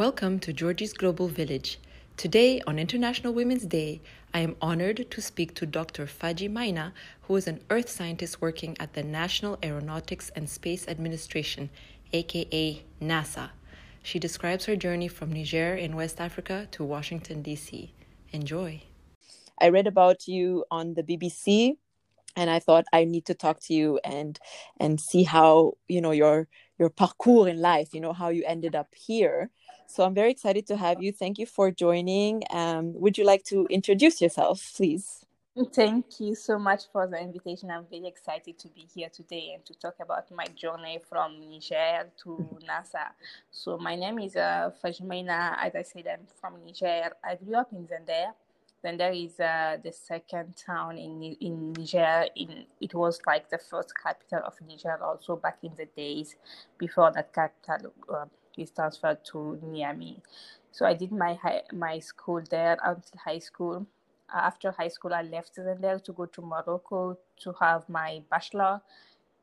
Welcome 0.00 0.38
to 0.40 0.54
Georgie's 0.54 0.94
Global 0.94 1.28
Village. 1.28 1.78
Today, 2.16 2.62
on 2.66 2.78
International 2.78 3.34
Women's 3.34 3.66
Day, 3.66 4.00
I 4.32 4.38
am 4.40 4.56
honored 4.62 5.10
to 5.10 5.20
speak 5.20 5.54
to 5.56 5.66
Dr. 5.66 6.06
Fadji 6.06 6.50
Maina, 6.50 6.94
who 7.24 7.36
is 7.36 7.46
an 7.46 7.60
earth 7.68 7.90
scientist 7.90 8.40
working 8.40 8.74
at 8.80 8.94
the 8.94 9.02
National 9.02 9.58
Aeronautics 9.62 10.30
and 10.30 10.48
Space 10.48 10.88
Administration, 10.88 11.68
aka 12.14 12.82
NASA. 13.02 13.50
She 14.02 14.18
describes 14.18 14.64
her 14.64 14.74
journey 14.74 15.06
from 15.06 15.34
Niger 15.34 15.74
in 15.74 15.94
West 15.94 16.18
Africa 16.18 16.66
to 16.70 16.82
Washington, 16.82 17.42
D.C. 17.42 17.92
Enjoy. 18.32 18.80
I 19.60 19.68
read 19.68 19.86
about 19.86 20.26
you 20.26 20.64
on 20.70 20.94
the 20.94 21.02
BBC 21.02 21.76
and 22.36 22.48
I 22.48 22.58
thought 22.58 22.86
I 22.92 23.04
need 23.04 23.26
to 23.26 23.34
talk 23.34 23.60
to 23.64 23.74
you 23.74 24.00
and 24.04 24.38
and 24.78 25.00
see 25.00 25.24
how 25.24 25.74
you 25.88 26.00
know 26.00 26.12
your 26.12 26.48
your 26.78 26.88
parcours 26.88 27.48
in 27.48 27.60
life, 27.60 27.90
you 27.92 28.00
know 28.00 28.14
how 28.14 28.30
you 28.30 28.42
ended 28.46 28.74
up 28.74 28.94
here. 28.94 29.50
So 29.90 30.04
I'm 30.04 30.14
very 30.14 30.30
excited 30.30 30.68
to 30.68 30.76
have 30.76 31.02
you. 31.02 31.10
Thank 31.10 31.38
you 31.38 31.46
for 31.46 31.72
joining. 31.72 32.44
Um, 32.50 32.92
would 32.94 33.18
you 33.18 33.24
like 33.24 33.42
to 33.46 33.66
introduce 33.68 34.22
yourself, 34.22 34.72
please? 34.76 35.26
Thank 35.74 36.20
you 36.20 36.36
so 36.36 36.60
much 36.60 36.84
for 36.92 37.08
the 37.08 37.20
invitation. 37.20 37.72
I'm 37.72 37.86
very 37.90 38.06
excited 38.06 38.56
to 38.60 38.68
be 38.68 38.86
here 38.94 39.08
today 39.08 39.50
and 39.52 39.64
to 39.66 39.74
talk 39.74 39.96
about 40.00 40.30
my 40.30 40.44
journey 40.54 41.00
from 41.08 41.40
Niger 41.40 42.08
to 42.22 42.58
NASA. 42.68 43.08
So 43.50 43.78
my 43.78 43.96
name 43.96 44.20
is 44.20 44.36
uh, 44.36 44.70
Fadji 44.80 45.02
Maina. 45.02 45.56
As 45.60 45.74
I 45.74 45.82
said, 45.82 46.06
I'm 46.06 46.24
from 46.40 46.64
Niger. 46.64 47.10
I 47.24 47.34
grew 47.34 47.56
up 47.56 47.72
in 47.72 47.88
Zinder. 47.88 48.26
Zinder 48.84 49.12
is 49.12 49.40
uh, 49.40 49.76
the 49.82 49.90
second 49.92 50.54
town 50.56 50.98
in 50.98 51.20
in 51.40 51.72
Niger. 51.72 52.26
In 52.36 52.64
it 52.80 52.94
was 52.94 53.18
like 53.26 53.50
the 53.50 53.58
first 53.58 53.92
capital 54.00 54.42
of 54.46 54.54
Niger, 54.66 55.02
also 55.02 55.34
back 55.34 55.58
in 55.64 55.72
the 55.76 55.86
days 55.86 56.36
before 56.78 57.10
that 57.10 57.34
capital 57.34 57.92
uh, 58.08 58.26
is 58.60 58.70
transferred 58.70 59.24
to 59.26 59.58
Niamey. 59.64 60.20
So 60.72 60.86
I 60.86 60.94
did 60.94 61.12
my 61.12 61.34
high, 61.34 61.62
my 61.72 61.98
school 61.98 62.42
there 62.48 62.78
until 62.84 63.20
high 63.24 63.40
school 63.40 63.86
uh, 64.32 64.38
after 64.38 64.70
high 64.70 64.88
school, 64.88 65.12
I 65.12 65.22
left 65.22 65.58
there 65.80 65.98
to 65.98 66.12
go 66.12 66.26
to 66.26 66.42
Morocco 66.42 67.18
to 67.40 67.52
have 67.60 67.88
my 67.88 68.22
bachelor 68.30 68.80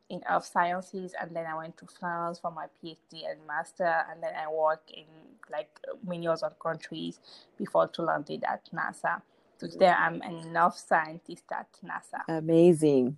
in 0.09 0.21
earth 0.29 0.45
sciences, 0.45 1.13
and 1.19 1.35
then 1.35 1.45
I 1.45 1.55
went 1.57 1.77
to 1.77 1.85
France 1.99 2.39
for 2.39 2.51
my 2.51 2.67
PhD 2.81 3.29
and 3.29 3.45
master, 3.45 4.05
and 4.09 4.23
then 4.23 4.31
I 4.35 4.49
worked 4.49 4.89
in 4.91 5.05
like 5.51 5.69
many 6.05 6.27
other 6.27 6.51
countries 6.61 7.19
before 7.57 7.87
to 7.89 8.03
landed 8.03 8.43
at 8.43 8.69
NASA. 8.73 9.21
So 9.57 9.67
today 9.67 9.89
I'm 9.89 10.21
an 10.21 10.55
earth 10.55 10.77
scientist 10.87 11.43
at 11.51 11.67
NASA. 11.83 12.23
Amazing 12.29 13.17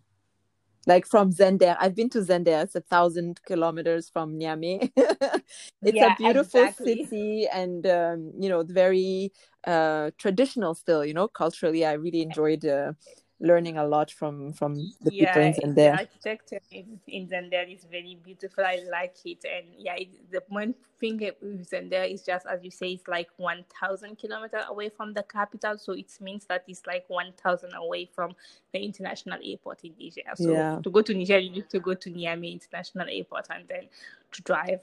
like 0.88 1.05
from 1.05 1.31
Zinder. 1.31 1.75
I've 1.80 1.95
been 1.95 2.09
to 2.11 2.19
Zinder. 2.19 2.63
It's 2.63 2.75
a 2.75 2.81
thousand 2.81 3.41
kilometers 3.45 4.09
from 4.09 4.39
Niamey. 4.39 4.91
it's 5.83 5.95
yeah, 5.95 6.08
a 6.13 6.16
beautiful 6.17 6.67
exactly. 6.67 7.03
city 7.03 7.47
and 7.52 7.85
um, 7.88 8.31
you 8.39 8.49
know 8.49 8.63
very 8.63 9.31
uh, 9.66 10.11
traditional 10.17 10.73
still. 10.73 11.05
You 11.05 11.13
know, 11.13 11.27
culturally, 11.27 11.85
I 11.85 11.94
really 11.94 12.22
enjoyed 12.22 12.66
uh, 12.66 12.94
learning 13.41 13.77
a 13.77 13.85
lot 13.85 14.11
from 14.11 14.51
from 14.51 14.75
the 15.01 15.13
yeah, 15.13 15.33
people 15.33 15.41
in 15.41 15.53
Zinder. 15.53 15.75
The 15.75 15.91
architecture 15.91 16.59
in, 16.71 16.99
in 17.07 17.27
Zinder 17.27 17.73
is 17.73 17.85
very 17.89 18.17
beautiful. 18.23 18.65
I 18.65 18.81
like 18.91 19.15
it, 19.25 19.45
and 19.45 19.67
yeah, 19.77 19.95
it, 19.95 20.09
the 20.31 20.43
one 20.49 20.75
thing 20.99 21.17
with 21.41 21.69
Zinder 21.69 22.11
is 22.11 22.23
just 22.23 22.45
as 22.45 22.63
you 22.63 22.71
say, 22.71 22.91
it's 22.91 23.07
like 23.07 23.29
one 23.37 23.63
thousand 23.79 24.17
kilometers 24.17 24.63
away 24.67 24.89
from 24.89 25.13
the 25.13 25.23
capital, 25.23 25.77
so 25.77 25.93
it 25.93 26.11
means 26.19 26.45
that 26.45 26.63
it's 26.67 26.85
like 26.85 27.05
one 27.07 27.31
thousand 27.41 27.73
away 27.73 28.09
from 28.13 28.35
the 28.73 28.79
international 28.83 29.39
airport 29.43 29.83
in 29.83 29.93
Niger. 29.99 30.21
So 30.35 30.51
yeah. 30.51 30.79
to 30.83 30.89
go 30.89 31.01
to 31.01 31.13
Niger, 31.13 31.39
you 31.39 31.51
need 31.51 31.69
to 31.69 31.79
go 31.79 31.93
to 31.93 32.11
Niamey 32.11 32.51
International 32.53 33.07
Airport, 33.09 33.47
and 33.49 33.65
then 33.67 33.87
to 34.31 34.41
drive 34.43 34.81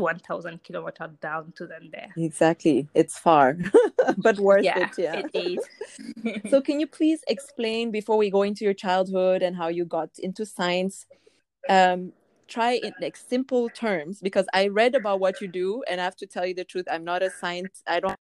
1000 0.00 0.62
kilometers 0.62 1.10
down 1.20 1.52
to 1.56 1.66
them 1.66 1.90
there. 1.92 2.08
Exactly. 2.16 2.88
It's 2.94 3.18
far 3.18 3.56
but 4.18 4.38
worth 4.38 4.64
yeah, 4.64 4.78
it 4.78 4.98
yeah 4.98 5.22
it 5.24 5.30
is. 5.34 6.40
So 6.50 6.60
can 6.60 6.80
you 6.80 6.86
please 6.86 7.20
explain 7.28 7.90
before 7.90 8.16
we 8.16 8.30
go 8.30 8.42
into 8.42 8.64
your 8.64 8.74
childhood 8.74 9.42
and 9.42 9.56
how 9.56 9.68
you 9.68 9.84
got 9.84 10.10
into 10.18 10.44
science 10.46 11.06
um 11.68 12.12
try 12.48 12.74
in 12.74 12.92
like 13.00 13.16
simple 13.16 13.68
terms 13.68 14.20
because 14.20 14.46
i 14.54 14.68
read 14.68 14.94
about 14.94 15.18
what 15.18 15.40
you 15.40 15.48
do 15.48 15.82
and 15.88 16.00
i 16.00 16.04
have 16.04 16.14
to 16.14 16.26
tell 16.26 16.46
you 16.46 16.54
the 16.54 16.64
truth 16.64 16.86
i'm 16.90 17.02
not 17.02 17.22
a 17.22 17.30
science 17.30 17.82
i 17.88 17.98
don't 17.98 18.16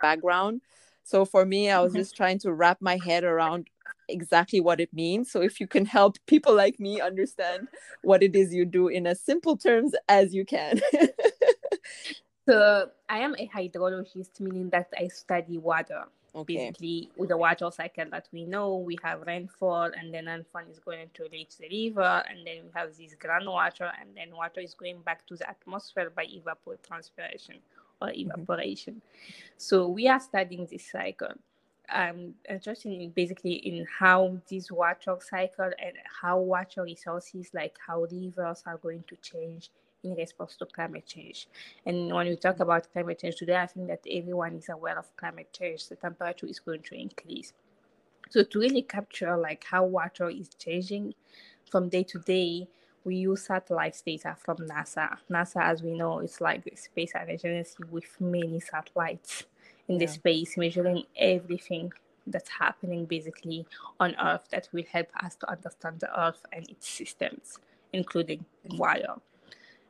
background. 0.00 0.60
So 1.04 1.24
for 1.24 1.44
me 1.44 1.70
i 1.70 1.80
was 1.80 1.92
mm-hmm. 1.92 2.00
just 2.00 2.16
trying 2.16 2.38
to 2.40 2.52
wrap 2.52 2.78
my 2.80 2.98
head 3.04 3.24
around 3.24 3.68
exactly 4.12 4.60
what 4.60 4.80
it 4.80 4.92
means. 4.92 5.30
So 5.30 5.42
if 5.42 5.60
you 5.60 5.66
can 5.66 5.86
help 5.86 6.16
people 6.26 6.54
like 6.54 6.78
me 6.78 7.00
understand 7.00 7.68
what 8.02 8.22
it 8.22 8.36
is 8.36 8.54
you 8.54 8.64
do 8.64 8.88
in 8.88 9.06
as 9.06 9.20
simple 9.20 9.56
terms 9.56 9.92
as 10.08 10.34
you 10.34 10.44
can. 10.44 10.80
so 12.48 12.90
I 13.08 13.18
am 13.18 13.34
a 13.38 13.48
hydrologist, 13.48 14.40
meaning 14.40 14.70
that 14.70 14.92
I 14.98 15.08
study 15.08 15.58
water. 15.58 16.04
Okay. 16.34 16.56
Basically, 16.56 17.10
with 17.16 17.28
the 17.28 17.36
water 17.36 17.70
cycle 17.70 18.06
that 18.10 18.26
we 18.32 18.46
know, 18.46 18.78
we 18.78 18.96
have 19.02 19.20
rainfall, 19.26 19.90
and 19.94 20.14
then 20.14 20.26
rainfall 20.26 20.62
is 20.70 20.78
going 20.78 21.10
to 21.12 21.28
reach 21.30 21.58
the 21.58 21.68
river, 21.68 22.22
and 22.26 22.46
then 22.46 22.64
we 22.64 22.70
have 22.74 22.88
this 22.96 23.14
groundwater, 23.22 23.92
and 24.00 24.16
then 24.16 24.34
water 24.34 24.60
is 24.60 24.72
going 24.72 25.02
back 25.02 25.26
to 25.26 25.36
the 25.36 25.46
atmosphere 25.48 26.10
by 26.10 26.24
evapotranspiration 26.24 27.58
or 28.00 28.08
mm-hmm. 28.08 28.30
evaporation. 28.30 28.94
Mm-hmm. 28.94 29.32
So 29.58 29.88
we 29.88 30.08
are 30.08 30.20
studying 30.20 30.66
this 30.70 30.90
cycle 30.90 31.34
um, 31.92 32.34
interested 32.48 32.92
in 32.92 33.10
basically 33.10 33.52
in 33.52 33.86
how 33.98 34.38
this 34.48 34.70
water 34.70 35.16
cycle 35.20 35.70
and 35.78 35.94
how 36.20 36.38
water 36.38 36.82
resources 36.82 37.50
like 37.54 37.76
how 37.86 38.06
rivers 38.10 38.62
are 38.66 38.78
going 38.78 39.04
to 39.08 39.16
change 39.16 39.70
in 40.04 40.14
response 40.14 40.56
to 40.56 40.66
climate 40.66 41.06
change. 41.06 41.48
And 41.86 42.12
when 42.12 42.26
we 42.26 42.36
talk 42.36 42.60
about 42.60 42.92
climate 42.92 43.20
change 43.20 43.36
today, 43.36 43.56
I 43.56 43.66
think 43.66 43.86
that 43.88 44.00
everyone 44.10 44.56
is 44.56 44.68
aware 44.68 44.98
of 44.98 45.16
climate 45.16 45.52
change. 45.52 45.88
The 45.88 45.96
temperature 45.96 46.46
is 46.46 46.58
going 46.58 46.82
to 46.82 46.94
increase. 46.94 47.52
So 48.30 48.42
to 48.42 48.58
really 48.58 48.82
capture 48.82 49.36
like 49.36 49.64
how 49.64 49.84
water 49.84 50.28
is 50.30 50.48
changing 50.48 51.14
from 51.70 51.88
day 51.88 52.02
to 52.04 52.18
day, 52.18 52.68
we 53.04 53.16
use 53.16 53.46
satellite 53.46 54.00
data 54.04 54.36
from 54.38 54.56
NASA. 54.58 55.16
NASA, 55.30 55.62
as 55.62 55.82
we 55.82 55.92
know, 55.92 56.20
is 56.20 56.40
like 56.40 56.64
the 56.64 56.76
space 56.76 57.12
agency 57.14 57.76
with 57.90 58.20
many 58.20 58.60
satellites 58.60 59.44
in 59.88 59.98
yeah. 59.98 60.06
the 60.06 60.12
space, 60.12 60.56
measuring 60.56 61.04
everything 61.16 61.92
that's 62.26 62.50
happening 62.50 63.04
basically 63.04 63.66
on 63.98 64.14
Earth 64.22 64.46
that 64.50 64.68
will 64.72 64.84
help 64.90 65.08
us 65.24 65.34
to 65.36 65.50
understand 65.50 66.00
the 66.00 66.20
Earth 66.20 66.44
and 66.52 66.68
its 66.70 66.88
systems, 66.88 67.58
including 67.92 68.44
water. 68.70 69.14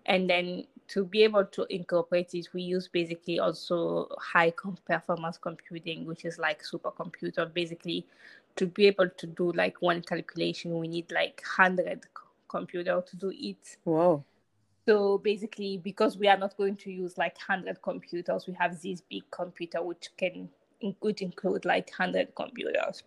And 0.06 0.28
then 0.28 0.64
to 0.88 1.04
be 1.04 1.22
able 1.22 1.44
to 1.44 1.66
incorporate 1.70 2.34
it, 2.34 2.48
we 2.52 2.62
use 2.62 2.88
basically 2.88 3.38
also 3.38 4.08
high 4.19 4.52
performance 4.86 5.38
computing, 5.38 6.06
which 6.06 6.25
is 6.25 6.38
like 6.38 6.62
supercomputer. 6.62 7.52
Basically, 7.52 8.06
to 8.56 8.66
be 8.66 8.86
able 8.86 9.08
to 9.08 9.26
do 9.26 9.52
like 9.52 9.81
one 9.81 10.02
calculation, 10.02 10.78
we 10.78 10.88
need 10.88 11.10
like 11.12 11.42
hundred 11.44 12.06
computer 12.48 13.02
to 13.06 13.16
do 13.16 13.32
it. 13.34 13.76
Wow. 13.84 14.25
So 14.87 15.19
basically, 15.19 15.78
because 15.78 16.19
we 16.19 16.26
are 16.28 16.37
not 16.37 16.56
going 16.56 16.76
to 16.76 16.91
use 16.91 17.16
like 17.16 17.37
100 17.37 17.81
computers, 17.82 18.47
we 18.47 18.54
have 18.54 18.81
this 18.82 19.00
big 19.00 19.22
computer 19.31 19.82
which 19.82 20.09
can 20.16 20.48
could 21.00 21.20
include 21.22 21.65
like 21.65 21.88
100 21.97 22.34
computers. 22.34 23.04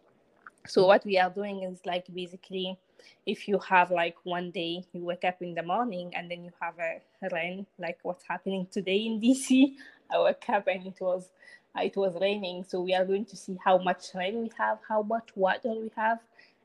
So 0.68 0.88
what 0.88 1.06
we 1.06 1.18
are 1.20 1.30
doing 1.30 1.64
is 1.64 1.80
like 1.86 2.06
basically, 2.14 2.78
if 3.26 3.48
you 3.48 3.60
have 3.60 3.92
like 3.92 4.16
one 4.24 4.52
day 4.52 4.84
you 4.94 5.04
wake 5.04 5.26
up 5.26 5.42
in 5.42 5.54
the 5.54 5.64
morning 5.64 6.14
and 6.16 6.32
then 6.32 6.46
you 6.46 6.52
have 6.62 6.76
a 6.80 7.02
rain, 7.34 7.68
like 7.78 8.00
what's 8.04 8.24
happening 8.26 8.68
today 8.72 9.06
in 9.06 9.20
DC, 9.20 9.74
I 10.12 10.18
woke 10.18 10.50
up 10.50 10.68
and 10.68 10.88
it 10.88 10.98
was 11.02 11.30
it 11.78 11.98
was 11.98 12.16
raining. 12.22 12.64
So 12.64 12.82
we 12.82 12.94
are 12.96 13.04
going 13.04 13.26
to 13.26 13.36
see 13.36 13.58
how 13.64 13.78
much 13.78 14.06
rain 14.16 14.42
we 14.42 14.52
have, 14.58 14.80
how 14.88 15.02
much 15.02 15.30
water 15.36 15.74
we 15.74 15.92
have, 15.98 16.20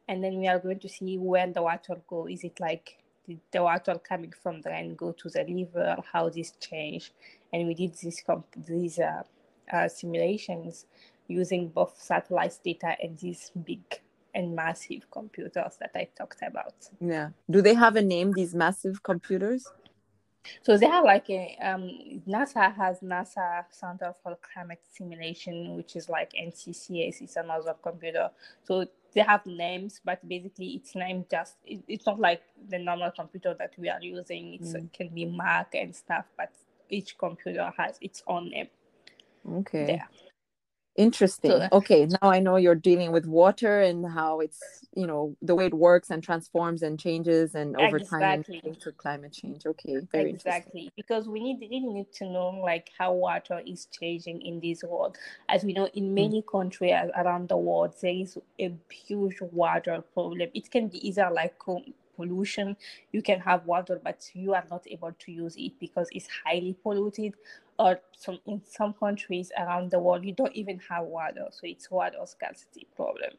and 0.06 0.22
then 0.22 0.38
we 0.38 0.47
are 0.47 0.60
going 0.60 0.78
to 0.78 0.88
see 0.88 1.19
where 1.19 1.48
the 1.48 1.62
water 1.62 2.00
go. 2.09 2.27
Is 2.28 2.45
it 2.45 2.60
like 2.60 2.99
the 3.50 3.62
water 3.62 3.94
coming 3.97 4.32
from 4.42 4.60
the 4.62 4.71
rain 4.71 4.94
go 4.94 5.12
to 5.12 5.28
the 5.28 5.44
river, 5.44 5.97
how 6.12 6.28
this 6.28 6.53
change. 6.60 7.12
And 7.53 7.66
we 7.66 7.74
did 7.74 7.94
this 7.94 8.22
comp- 8.22 8.65
these 8.66 8.98
uh, 8.98 9.22
uh, 9.72 9.88
simulations 9.88 10.86
using 11.28 11.68
both 11.68 12.00
satellite 12.00 12.59
data 12.65 12.97
and 13.03 13.18
these 13.18 13.50
big 13.65 13.82
and 14.34 14.54
massive 14.54 15.10
computers 15.10 15.77
that 15.80 15.91
I 15.94 16.09
talked 16.16 16.42
about. 16.42 16.74
Yeah. 17.00 17.30
Do 17.50 17.62
they 17.62 17.74
have 17.74 17.97
a 17.97 18.03
name, 18.03 18.32
these 18.32 18.54
massive 18.54 19.03
computers? 19.03 19.66
So 20.62 20.76
they 20.76 20.86
have 20.86 21.04
like 21.04 21.28
a 21.30 21.56
um, 21.62 22.22
NASA 22.26 22.74
has 22.74 23.00
NASA 23.00 23.65
Center 23.71 24.15
for 24.22 24.38
Climate 24.53 24.80
Simulation, 24.91 25.76
which 25.76 25.97
is 25.97 26.09
like 26.09 26.33
NCCS. 26.33 27.22
It's 27.22 27.36
another 27.36 27.74
computer. 27.83 28.30
So 28.65 28.86
they 29.12 29.22
have 29.22 29.45
names, 29.47 30.01
but 30.04 30.27
basically 30.28 30.68
it's 30.68 30.95
name 30.95 31.24
just. 31.30 31.57
It, 31.65 31.83
it's 31.89 32.07
not 32.07 32.21
like 32.21 32.42
the 32.68 32.78
normal 32.78 33.10
computer 33.10 33.54
that 33.59 33.72
we 33.78 33.89
are 33.89 34.01
using. 34.01 34.54
It's, 34.54 34.72
mm. 34.72 34.84
It 34.84 34.92
can 34.92 35.09
be 35.09 35.24
Mac 35.24 35.74
and 35.74 35.95
stuff, 35.95 36.27
but 36.36 36.53
each 36.89 37.18
computer 37.18 37.72
has 37.77 37.98
its 38.01 38.22
own 38.27 38.51
name. 38.51 38.68
Okay. 39.48 39.86
There. 39.86 40.09
Interesting. 41.00 41.50
So, 41.50 41.68
okay, 41.72 42.06
now 42.06 42.30
I 42.30 42.41
know 42.41 42.56
you're 42.56 42.74
dealing 42.74 43.10
with 43.10 43.26
water 43.26 43.80
and 43.80 44.06
how 44.06 44.41
it's, 44.41 44.60
you 44.94 45.06
know, 45.06 45.34
the 45.41 45.54
way 45.54 45.66
it 45.66 45.74
works 45.74 46.10
and 46.10 46.22
transforms 46.22 46.82
and 46.82 46.98
changes 46.98 47.54
and 47.54 47.76
over 47.76 47.97
exactly. 47.97 48.60
time 48.60 48.70
into 48.70 48.92
climate 48.92 49.32
change. 49.32 49.64
Okay, 49.64 49.97
very 50.12 50.30
exactly 50.30 50.92
because 50.97 51.26
we 51.26 51.41
need 51.41 51.58
really 51.60 51.80
need 51.80 52.12
to 52.14 52.24
know 52.24 52.48
like 52.62 52.91
how 52.98 53.12
water 53.12 53.62
is 53.66 53.86
changing 53.86 54.42
in 54.42 54.60
this 54.60 54.82
world. 54.84 55.16
As 55.48 55.64
we 55.64 55.72
know, 55.72 55.88
in 55.94 56.10
mm. 56.10 56.14
many 56.14 56.42
mm. 56.42 56.50
countries 56.50 56.92
around 57.16 57.48
the 57.48 57.56
world, 57.56 57.94
there 58.02 58.12
is 58.12 58.36
a 58.60 58.70
huge 58.91 59.41
water 59.41 60.02
problem. 60.12 60.48
It 60.54 60.70
can 60.70 60.88
be 60.88 61.06
either 61.08 61.30
like 61.32 61.58
pollution 62.21 62.77
you 63.13 63.22
can 63.22 63.41
have 63.41 63.67
water 63.67 64.01
but 64.05 64.31
you 64.34 64.55
are 64.55 64.65
not 64.71 64.84
able 64.89 65.13
to 65.19 65.33
use 65.33 65.57
it 65.59 65.72
because 65.81 66.09
it's 66.13 66.28
highly 66.45 66.77
polluted 66.83 67.34
or 67.78 68.01
some 68.17 68.39
in 68.47 68.63
some 68.67 68.95
countries 68.95 69.53
around 69.59 69.91
the 69.91 69.99
world 69.99 70.25
you 70.25 70.33
don't 70.34 70.55
even 70.55 70.81
have 70.91 71.05
water. 71.07 71.47
So 71.51 71.63
it's 71.65 71.91
water 71.91 72.19
scarcity 72.27 72.89
problem. 72.97 73.33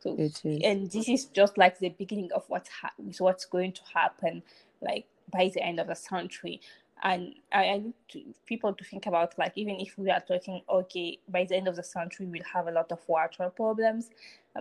So 0.00 0.20
and 0.62 0.90
this 0.90 1.08
is 1.08 1.26
just 1.26 1.58
like 1.58 1.78
the 1.78 1.90
beginning 1.90 2.30
of 2.34 2.44
what's 2.48 2.70
ha- 2.70 2.94
what's 3.18 3.46
going 3.46 3.72
to 3.74 3.82
happen 3.94 4.42
like 4.82 5.06
by 5.32 5.50
the 5.54 5.62
end 5.62 5.80
of 5.80 5.88
the 5.88 5.96
century. 5.96 6.60
And 7.02 7.34
I, 7.52 7.64
I 7.66 7.78
need 7.78 7.94
to, 8.10 8.22
people 8.46 8.74
to 8.74 8.84
think 8.84 9.06
about 9.06 9.38
like 9.38 9.52
even 9.56 9.76
if 9.80 9.98
we 9.98 10.10
are 10.10 10.20
talking 10.20 10.62
okay 10.70 11.18
by 11.28 11.44
the 11.44 11.56
end 11.56 11.68
of 11.68 11.76
the 11.76 11.84
century 11.84 12.26
we'll 12.26 12.42
have 12.54 12.68
a 12.68 12.72
lot 12.72 12.92
of 12.92 13.00
water 13.08 13.50
problems 13.50 14.10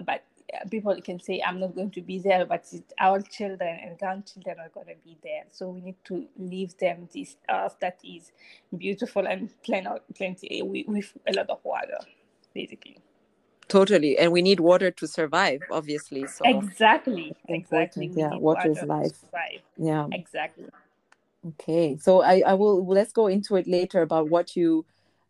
but 0.06 0.24
people 0.72 0.96
can 1.02 1.20
say 1.20 1.42
i'm 1.46 1.60
not 1.60 1.76
going 1.76 1.92
to 1.92 2.02
be 2.02 2.20
there 2.20 2.46
but 2.46 2.66
our 3.00 3.22
children 3.22 3.80
and 3.84 3.98
grandchildren 3.98 4.58
are 4.60 4.70
going 4.70 4.88
to 4.88 4.96
be 5.04 5.18
there. 5.24 5.44
So 5.52 5.70
we 5.70 5.82
need 5.82 5.96
to 6.06 6.26
leave 6.38 6.78
them 6.78 7.10
this 7.14 7.38
earth 7.50 7.76
that 7.82 8.00
is 8.04 8.32
beautiful 8.76 9.28
and 9.28 9.50
plenty, 9.64 9.90
plenty 10.16 10.62
with 10.62 11.14
a 11.28 11.34
lot 11.34 11.50
of 11.50 11.60
water 11.64 12.00
basically. 12.54 12.98
Totally 13.68 14.18
and 14.18 14.32
we 14.32 14.42
need 14.42 14.60
water 14.60 14.92
to 14.92 15.08
survive 15.08 15.62
obviously 15.72 16.26
so. 16.28 16.46
Exactly 16.46 17.36
exactly. 17.50 18.12
Yeah 18.16 18.30
water, 18.30 18.70
water 18.70 18.72
is 18.72 18.84
life. 18.84 19.26
yeah. 19.78 20.08
Exactly. 20.12 20.66
Okay 21.46 21.98
so 21.98 22.22
i 22.22 22.42
i 22.46 22.54
will 22.54 22.86
let's 22.86 23.12
go 23.12 23.28
into 23.28 23.56
it 23.56 23.68
later 23.68 24.02
about 24.02 24.30
what 24.30 24.56
you 24.56 24.86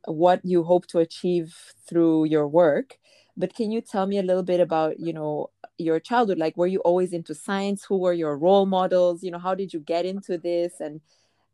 what 0.06 0.40
you 0.46 0.64
hope 0.64 0.86
to 0.88 1.00
achieve 1.00 1.56
through 1.88 2.26
your 2.26 2.48
work 2.48 2.98
but 3.38 3.54
can 3.56 3.72
you 3.72 3.82
tell 3.82 4.08
me 4.08 4.20
a 4.20 4.24
little 4.24 4.44
bit 4.44 4.60
about 4.60 5.00
you 5.00 5.14
know 5.14 5.52
your 5.78 6.00
childhood? 6.00 6.40
Like 6.40 6.58
were 6.58 6.68
you 6.68 6.80
always 6.80 7.14
into 7.14 7.36
science? 7.36 7.86
Who 7.86 7.98
were 7.98 8.14
your 8.14 8.38
role 8.38 8.66
models? 8.66 9.24
You 9.24 9.32
know 9.32 9.40
how 9.40 9.56
did 9.56 9.74
you 9.74 9.80
get 9.80 10.06
into 10.06 10.38
this? 10.38 10.80
And 10.82 11.02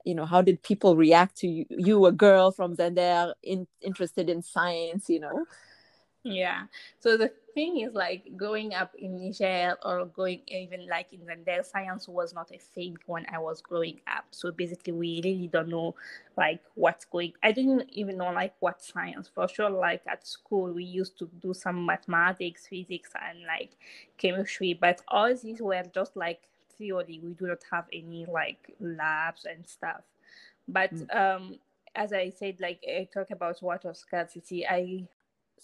you 0.05 0.15
know 0.15 0.25
how 0.25 0.41
did 0.41 0.63
people 0.63 0.95
react 0.95 1.37
to 1.37 1.47
you, 1.47 1.65
you 1.69 2.05
a 2.05 2.11
girl 2.11 2.51
from 2.51 2.75
Zinder 2.75 3.33
in, 3.43 3.67
interested 3.81 4.29
in 4.29 4.41
science 4.41 5.09
you 5.09 5.19
know 5.19 5.45
yeah. 6.23 6.63
So 6.99 7.17
the 7.17 7.31
thing 7.53 7.81
is 7.81 7.93
like 7.93 8.35
growing 8.37 8.73
up 8.73 8.95
in 8.97 9.17
Niger 9.17 9.75
or 9.83 10.05
going 10.05 10.41
even 10.47 10.87
like 10.87 11.11
in 11.11 11.19
Zinder, 11.19 11.65
science 11.65 12.07
was 12.07 12.33
not 12.33 12.49
a 12.51 12.57
thing 12.57 12.97
when 13.05 13.25
I 13.31 13.39
was 13.39 13.61
growing 13.61 13.99
up. 14.07 14.25
So 14.31 14.51
basically 14.51 14.93
we 14.93 15.21
really 15.23 15.47
don't 15.47 15.69
know 15.69 15.95
like 16.37 16.61
what's 16.75 17.05
going 17.05 17.33
I 17.43 17.51
didn't 17.51 17.89
even 17.89 18.17
know 18.17 18.31
like 18.31 18.53
what 18.59 18.81
science. 18.81 19.29
For 19.33 19.47
sure 19.47 19.69
like 19.69 20.01
at 20.07 20.25
school 20.25 20.73
we 20.73 20.85
used 20.85 21.19
to 21.19 21.29
do 21.41 21.53
some 21.53 21.85
mathematics, 21.85 22.67
physics 22.67 23.11
and 23.29 23.39
like 23.45 23.71
chemistry, 24.17 24.73
but 24.73 25.01
all 25.09 25.35
these 25.35 25.61
were 25.61 25.83
just 25.93 26.15
like 26.15 26.41
theory. 26.77 27.19
We 27.21 27.33
do 27.33 27.47
not 27.47 27.63
have 27.71 27.85
any 27.91 28.25
like 28.25 28.73
labs 28.79 29.45
and 29.45 29.67
stuff. 29.67 30.01
But 30.67 30.93
mm. 30.93 31.15
um 31.15 31.59
as 31.95 32.11
I 32.11 32.29
said, 32.31 32.57
like 32.59 32.79
I 32.87 33.07
talk 33.13 33.29
about 33.29 33.61
water 33.61 33.93
scarcity, 33.93 34.65
I 34.65 35.07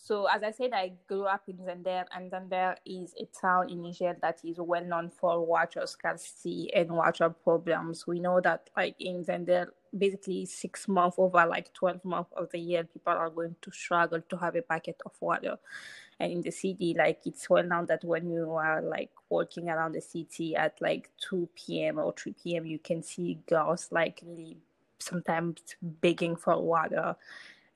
so 0.01 0.25
as 0.27 0.43
I 0.43 0.51
said, 0.51 0.71
I 0.73 0.93
grew 1.07 1.25
up 1.25 1.43
in 1.47 1.57
Zinder, 1.57 2.05
and 2.15 2.31
Zinder 2.31 2.75
is 2.85 3.13
a 3.19 3.25
town 3.25 3.69
in 3.69 3.83
Niger 3.83 4.15
that 4.21 4.39
is 4.43 4.57
well 4.57 4.83
known 4.83 5.09
for 5.09 5.45
water 5.45 5.85
scarcity 5.85 6.73
and 6.73 6.89
water 6.89 7.29
problems. 7.29 8.07
We 8.07 8.19
know 8.19 8.39
that 8.41 8.69
like 8.77 8.95
in 8.99 9.25
Zinder, 9.25 9.67
basically 9.95 10.45
six 10.45 10.87
months 10.87 11.17
over 11.19 11.45
like 11.45 11.73
12 11.73 12.05
months 12.05 12.31
of 12.37 12.49
the 12.51 12.59
year, 12.59 12.85
people 12.85 13.13
are 13.13 13.29
going 13.29 13.55
to 13.61 13.71
struggle 13.71 14.21
to 14.21 14.37
have 14.37 14.55
a 14.55 14.61
bucket 14.61 15.01
of 15.05 15.11
water. 15.19 15.57
And 16.19 16.31
in 16.31 16.41
the 16.41 16.51
city, 16.51 16.95
like 16.97 17.19
it's 17.25 17.49
well 17.49 17.63
known 17.63 17.85
that 17.87 18.03
when 18.03 18.29
you 18.29 18.51
are 18.53 18.81
like 18.81 19.11
walking 19.29 19.69
around 19.69 19.93
the 19.93 20.01
city 20.01 20.55
at 20.55 20.81
like 20.81 21.11
2 21.29 21.49
p.m. 21.55 21.99
or 21.99 22.13
3 22.17 22.35
p.m., 22.41 22.65
you 22.65 22.79
can 22.79 23.03
see 23.03 23.39
girls 23.47 23.89
like 23.91 24.21
really 24.25 24.57
sometimes 24.99 25.61
begging 25.81 26.35
for 26.35 26.61
water 26.61 27.15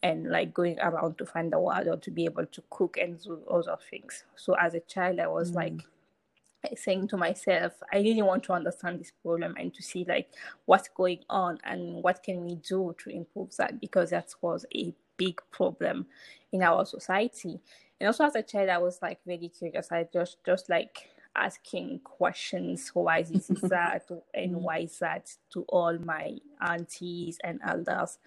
and 0.03 0.29
like 0.29 0.53
going 0.53 0.77
around 0.79 1.17
to 1.17 1.25
find 1.25 1.51
the 1.51 1.59
water 1.59 1.95
to 1.95 2.11
be 2.11 2.25
able 2.25 2.45
to 2.45 2.63
cook 2.69 2.97
and 2.97 3.23
do 3.23 3.39
other 3.49 3.77
things. 3.89 4.25
So 4.35 4.53
as 4.55 4.75
a 4.75 4.81
child, 4.81 5.19
I 5.19 5.27
was 5.27 5.51
mm. 5.51 5.55
like 5.55 6.77
saying 6.77 7.07
to 7.07 7.17
myself, 7.17 7.71
I 7.91 7.97
really 7.97 8.21
want 8.21 8.43
to 8.43 8.53
understand 8.53 8.99
this 8.99 9.13
problem 9.21 9.55
and 9.57 9.73
to 9.73 9.81
see 9.81 10.05
like 10.07 10.29
what's 10.65 10.89
going 10.89 11.19
on 11.29 11.57
and 11.63 12.03
what 12.03 12.21
can 12.21 12.43
we 12.43 12.55
do 12.55 12.93
to 13.03 13.09
improve 13.09 13.55
that 13.57 13.79
because 13.79 14.09
that 14.09 14.33
was 14.41 14.65
a 14.75 14.93
big 15.17 15.41
problem 15.51 16.05
in 16.51 16.61
our 16.61 16.85
society. 16.85 17.59
And 17.99 18.07
also 18.07 18.25
as 18.25 18.35
a 18.35 18.43
child, 18.43 18.69
I 18.69 18.77
was 18.79 18.99
like 19.01 19.19
very 19.25 19.49
curious. 19.49 19.91
I 19.91 20.07
just 20.11 20.37
just 20.45 20.69
like 20.69 21.09
asking 21.35 21.99
questions 22.03 22.89
why 22.93 23.23
this 23.23 23.49
is 23.49 23.61
that 23.69 24.09
and 24.33 24.51
mm-hmm. 24.51 24.63
why 24.63 24.79
is 24.79 24.99
that 24.99 25.31
to 25.51 25.63
all 25.69 25.97
my 25.99 26.37
aunties 26.61 27.37
and 27.43 27.59
elders. 27.65 28.17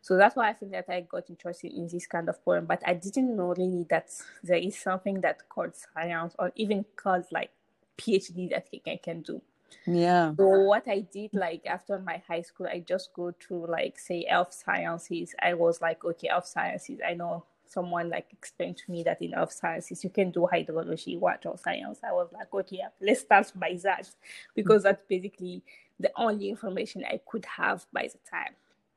So 0.00 0.16
that's 0.16 0.34
why 0.34 0.50
i 0.50 0.52
think 0.52 0.72
that 0.72 0.86
i 0.88 1.00
got 1.02 1.30
interested 1.30 1.72
in 1.72 1.86
this 1.86 2.06
kind 2.06 2.28
of 2.28 2.44
poem 2.44 2.66
but 2.66 2.82
i 2.84 2.92
didn't 2.92 3.36
know 3.36 3.54
really 3.56 3.86
that 3.88 4.10
there 4.42 4.58
is 4.58 4.76
something 4.76 5.20
that 5.20 5.48
called 5.48 5.74
science 5.76 6.34
or 6.40 6.50
even 6.56 6.84
called 6.96 7.24
like 7.30 7.50
phd 7.98 8.50
that 8.50 8.66
i 8.86 9.00
can 9.02 9.22
do. 9.22 9.40
Yeah. 9.86 10.34
So 10.36 10.48
what 10.60 10.88
i 10.88 11.00
did 11.00 11.34
like 11.34 11.64
after 11.66 11.98
my 12.00 12.20
high 12.26 12.42
school 12.42 12.66
i 12.66 12.80
just 12.80 13.12
go 13.14 13.32
to 13.48 13.66
like 13.66 13.98
say 13.98 14.26
health 14.28 14.52
sciences. 14.52 15.34
I 15.40 15.54
was 15.54 15.80
like 15.80 16.04
okay 16.04 16.28
health 16.28 16.46
sciences 16.46 16.98
i 17.06 17.14
know 17.14 17.44
someone 17.72 18.10
like 18.10 18.26
explained 18.32 18.76
to 18.76 18.90
me 18.90 19.02
that 19.02 19.22
in 19.22 19.34
earth 19.34 19.52
sciences 19.52 20.04
you 20.04 20.10
can 20.10 20.30
do 20.30 20.48
hydrology, 20.52 21.18
water 21.18 21.52
science. 21.56 22.00
I 22.06 22.12
was 22.12 22.28
like, 22.32 22.52
okay, 22.52 22.80
let's 23.00 23.20
start 23.20 23.50
by 23.54 23.78
that 23.82 24.10
because 24.54 24.82
that's 24.82 25.02
basically 25.08 25.62
the 25.98 26.10
only 26.16 26.48
information 26.48 27.04
I 27.04 27.20
could 27.26 27.44
have 27.46 27.86
by 27.92 28.08
the 28.12 28.18
time. 28.28 28.54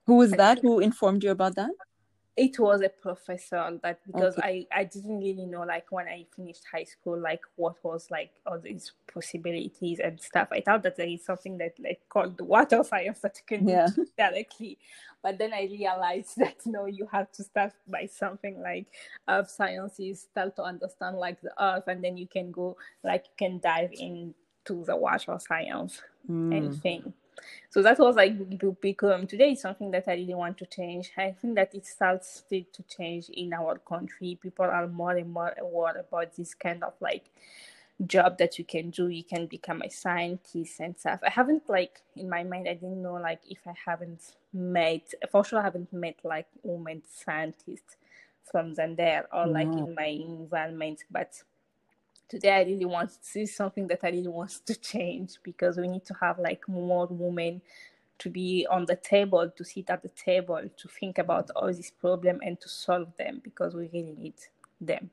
Who 0.07 0.15
was 0.15 0.31
that? 0.31 0.59
Who 0.59 0.79
informed 0.79 1.23
you 1.23 1.31
about 1.31 1.55
that? 1.55 1.71
It 2.37 2.59
was 2.59 2.81
a 2.81 2.89
professor 2.89 3.79
that 3.81 3.99
because 4.05 4.37
okay. 4.37 4.67
I, 4.71 4.79
I 4.81 4.83
didn't 4.83 5.19
really 5.19 5.45
know 5.45 5.61
like 5.61 5.89
when 5.89 6.07
I 6.07 6.25
finished 6.35 6.63
high 6.69 6.83
school 6.83 7.17
like 7.17 7.41
what 7.55 7.75
was 7.81 8.11
like 8.11 8.31
all 8.45 8.59
these 8.59 8.91
possibilities 9.11 9.99
and 9.99 10.19
stuff. 10.19 10.49
I 10.51 10.59
thought 10.59 10.83
that 10.83 10.97
there 10.97 11.07
is 11.07 11.23
something 11.23 11.57
that 11.59 11.75
like 11.79 12.01
called 12.09 12.41
water 12.41 12.83
science 12.87 13.19
that 13.19 13.39
you 13.39 13.57
can 13.57 13.67
yeah. 13.67 13.87
do 13.95 14.05
directly. 14.17 14.77
But 15.23 15.37
then 15.37 15.53
I 15.53 15.61
realized 15.71 16.33
that 16.37 16.57
no, 16.65 16.87
you 16.87 17.07
have 17.09 17.31
to 17.33 17.43
start 17.43 17.71
by 17.87 18.05
something 18.07 18.61
like 18.61 18.87
earth 19.29 19.49
sciences, 19.49 20.27
start 20.29 20.57
to 20.57 20.63
understand 20.63 21.17
like 21.17 21.39
the 21.39 21.53
earth 21.63 21.87
and 21.87 22.03
then 22.03 22.17
you 22.17 22.27
can 22.27 22.51
go 22.51 22.75
like 23.01 23.27
you 23.27 23.47
can 23.47 23.59
dive 23.59 23.91
into 23.93 24.83
the 24.83 24.95
water 24.95 25.37
science 25.39 26.01
mm. 26.29 26.57
and 26.57 26.81
thing. 26.81 27.13
So 27.69 27.81
that 27.81 27.99
was 27.99 28.15
like 28.15 28.33
become 28.81 29.27
today 29.27 29.51
is 29.51 29.61
something 29.61 29.91
that 29.91 30.07
I 30.07 30.13
really 30.13 30.35
want 30.35 30.57
to 30.59 30.65
change. 30.65 31.11
I 31.17 31.31
think 31.31 31.55
that 31.55 31.75
it 31.75 31.85
starts 31.85 32.43
to 32.49 32.65
change 32.87 33.29
in 33.29 33.53
our 33.53 33.77
country. 33.79 34.39
People 34.41 34.65
are 34.65 34.87
more 34.87 35.11
and 35.11 35.31
more 35.31 35.53
aware 35.59 35.97
about 35.97 36.35
this 36.35 36.53
kind 36.53 36.83
of 36.83 36.93
like 37.01 37.25
job 38.05 38.37
that 38.37 38.59
you 38.59 38.65
can 38.65 38.89
do. 38.89 39.07
You 39.07 39.23
can 39.23 39.47
become 39.47 39.81
a 39.81 39.89
scientist 39.89 40.79
and 40.79 40.97
stuff. 40.97 41.19
I 41.25 41.29
haven't 41.29 41.69
like 41.69 42.01
in 42.15 42.29
my 42.29 42.43
mind. 42.43 42.67
I 42.67 42.73
didn't 42.73 43.01
know 43.01 43.15
like 43.15 43.41
if 43.49 43.59
I 43.65 43.73
haven't 43.85 44.21
met 44.53 45.13
for 45.31 45.43
sure. 45.45 45.59
I 45.59 45.63
haven't 45.63 45.91
met 45.93 46.17
like 46.23 46.47
women 46.63 47.03
scientists 47.09 47.97
from 48.43 48.75
Zinder 48.75 49.25
or 49.33 49.47
like 49.47 49.67
in 49.67 49.95
my 49.95 50.05
environment, 50.05 51.03
but 51.09 51.41
today 52.29 52.51
I 52.51 52.63
really 52.63 52.85
want 52.85 53.09
to 53.11 53.17
see 53.21 53.45
something 53.45 53.87
that 53.87 53.99
I 54.03 54.09
really 54.09 54.27
want 54.27 54.51
to 54.65 54.75
change 54.75 55.37
because 55.43 55.77
we 55.77 55.87
need 55.87 56.05
to 56.05 56.15
have 56.21 56.39
like 56.39 56.67
more 56.67 57.07
women 57.07 57.61
to 58.19 58.29
be 58.29 58.65
on 58.69 58.85
the 58.85 58.95
table, 58.95 59.51
to 59.55 59.63
sit 59.63 59.89
at 59.89 60.01
the 60.01 60.09
table, 60.09 60.61
to 60.77 60.87
think 60.87 61.17
about 61.17 61.49
all 61.55 61.73
these 61.73 61.91
problems 61.91 62.39
and 62.43 62.59
to 62.61 62.69
solve 62.69 63.15
them 63.17 63.41
because 63.43 63.75
we 63.75 63.89
really 63.93 64.15
need 64.17 64.35
them 64.79 65.09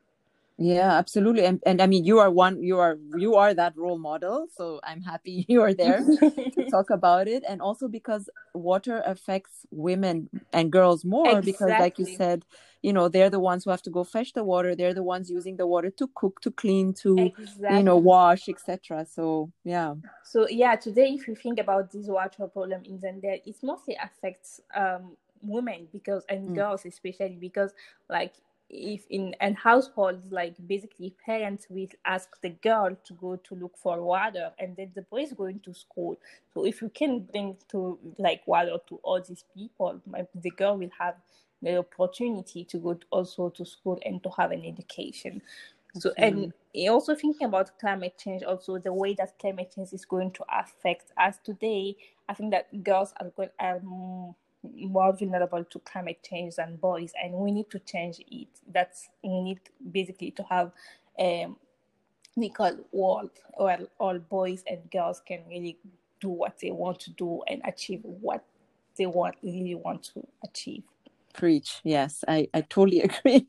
yeah 0.63 0.93
absolutely 0.97 1.45
and, 1.45 1.61
and 1.67 1.83
i 1.83 1.87
mean 1.87 2.05
you 2.05 2.19
are 2.19 2.31
one 2.31 2.63
you 2.63 2.79
are 2.79 2.97
you 3.17 3.35
are 3.35 3.53
that 3.53 3.77
role 3.77 3.99
model 3.99 4.47
so 4.55 4.81
i'm 4.85 5.03
happy 5.03 5.45
you 5.49 5.61
are 5.63 5.75
there 5.75 5.99
to 5.99 6.67
talk 6.71 6.91
about 6.91 7.27
it 7.29 7.43
and 7.49 7.61
also 7.61 7.89
because 7.89 8.29
water 8.55 9.03
affects 9.05 9.67
women 9.71 10.29
and 10.53 10.71
girls 10.71 11.05
more 11.05 11.27
exactly. 11.27 11.53
because 11.53 11.71
like 11.81 11.99
you 11.99 12.07
said 12.07 12.45
you 12.83 12.93
know 12.93 13.09
they're 13.09 13.31
the 13.31 13.41
ones 13.41 13.65
who 13.65 13.71
have 13.71 13.83
to 13.83 13.91
go 13.91 14.05
fetch 14.05 14.33
the 14.33 14.45
water 14.45 14.75
they're 14.75 14.95
the 14.95 15.03
ones 15.03 15.31
using 15.31 15.57
the 15.57 15.67
water 15.67 15.91
to 15.91 16.09
cook 16.15 16.41
to 16.41 16.51
clean 16.51 16.93
to 16.93 17.17
exactly. 17.19 17.79
you 17.79 17.83
know 17.83 17.97
wash 17.97 18.49
etc 18.49 19.05
so 19.05 19.51
yeah 19.65 19.95
so 20.25 20.49
yeah 20.49 20.77
today 20.77 21.09
if 21.09 21.27
you 21.27 21.35
think 21.35 21.59
about 21.59 21.91
this 21.91 22.07
water 22.07 22.47
problem 22.47 22.83
in 22.85 22.99
Zinder 22.99 23.41
it 23.45 23.57
mostly 23.63 23.97
affects 24.03 24.61
um 24.75 25.17
women 25.43 25.89
because 25.93 26.25
and 26.29 26.51
mm. 26.51 26.55
girls 26.55 26.85
especially 26.85 27.37
because 27.41 27.73
like 28.09 28.35
if 28.73 29.07
in 29.11 29.35
an 29.41 29.55
household 29.55 30.21
like 30.33 30.55
basically 30.67 31.15
parents 31.25 31.67
will 31.69 31.87
ask 32.07 32.41
the 32.41 32.49
girl 32.49 32.97
to 33.05 33.13
go 33.15 33.37
to 33.37 33.55
look 33.55 33.77
for 33.77 34.03
water 34.03 34.51
and 34.59 34.75
then 34.77 34.91
the 34.95 35.03
boy 35.03 35.21
is 35.21 35.33
going 35.35 35.61
to 35.61 35.75
school. 35.75 36.19
So 36.55 36.65
if 36.65 36.81
you 36.81 36.89
can 36.89 37.21
bring 37.21 37.57
to 37.69 37.99
like 38.19 38.43
water 38.47 38.79
to 38.89 39.01
all 39.03 39.21
these 39.21 39.45
people 39.55 40.01
the 40.35 40.51
girl 40.51 40.79
will 40.79 40.91
have 40.99 41.17
the 41.61 41.77
opportunity 41.77 42.65
to 42.65 42.79
go 42.79 42.95
to 42.95 43.07
also 43.11 43.51
to 43.51 43.65
school 43.65 44.01
and 44.05 44.23
to 44.23 44.31
have 44.31 44.51
an 44.51 44.65
education. 44.65 45.43
So 45.95 46.13
and 46.17 46.53
also 46.89 47.15
thinking 47.15 47.47
about 47.47 47.79
climate 47.79 48.17
change 48.19 48.43
also 48.43 48.79
the 48.79 48.93
way 48.93 49.15
that 49.15 49.39
climate 49.39 49.73
change 49.75 49.93
is 49.93 50.05
going 50.05 50.31
to 50.33 50.45
affect 50.51 51.13
us 51.19 51.39
today 51.45 51.95
i 52.29 52.35
think 52.35 52.51
that 52.51 52.83
girls 52.83 53.13
are 53.21 53.29
going 53.37 53.51
are 53.61 53.81
more 54.63 55.13
vulnerable 55.13 55.65
to 55.65 55.79
climate 55.81 56.19
change 56.23 56.57
than 56.57 56.77
boys 56.77 57.13
and 57.23 57.33
we 57.35 57.51
need 57.51 57.71
to 57.71 57.79
change 57.81 58.21
it. 58.31 58.49
That's 58.73 59.09
we 59.23 59.41
need 59.43 59.61
basically 59.91 60.31
to 60.33 60.43
have 60.45 60.73
um 61.19 61.57
equal 62.41 62.79
world 62.93 63.31
where 63.55 63.81
all 63.99 64.19
boys 64.19 64.65
and 64.69 64.79
girls 64.91 65.21
can 65.27 65.41
really 65.49 65.79
do 66.21 66.29
what 66.29 66.59
they 66.61 66.71
want 66.71 67.01
to 67.01 67.11
do 67.11 67.43
and 67.49 67.61
achieve 67.65 68.01
what 68.03 68.45
they 68.97 69.07
want 69.07 69.35
really 69.43 69.75
want 69.75 70.03
to 70.03 70.27
achieve 70.45 70.83
preach 71.33 71.81
yes 71.85 72.25
i 72.29 72.49
i 72.55 72.61
totally 72.61 73.01
agree 73.09 73.47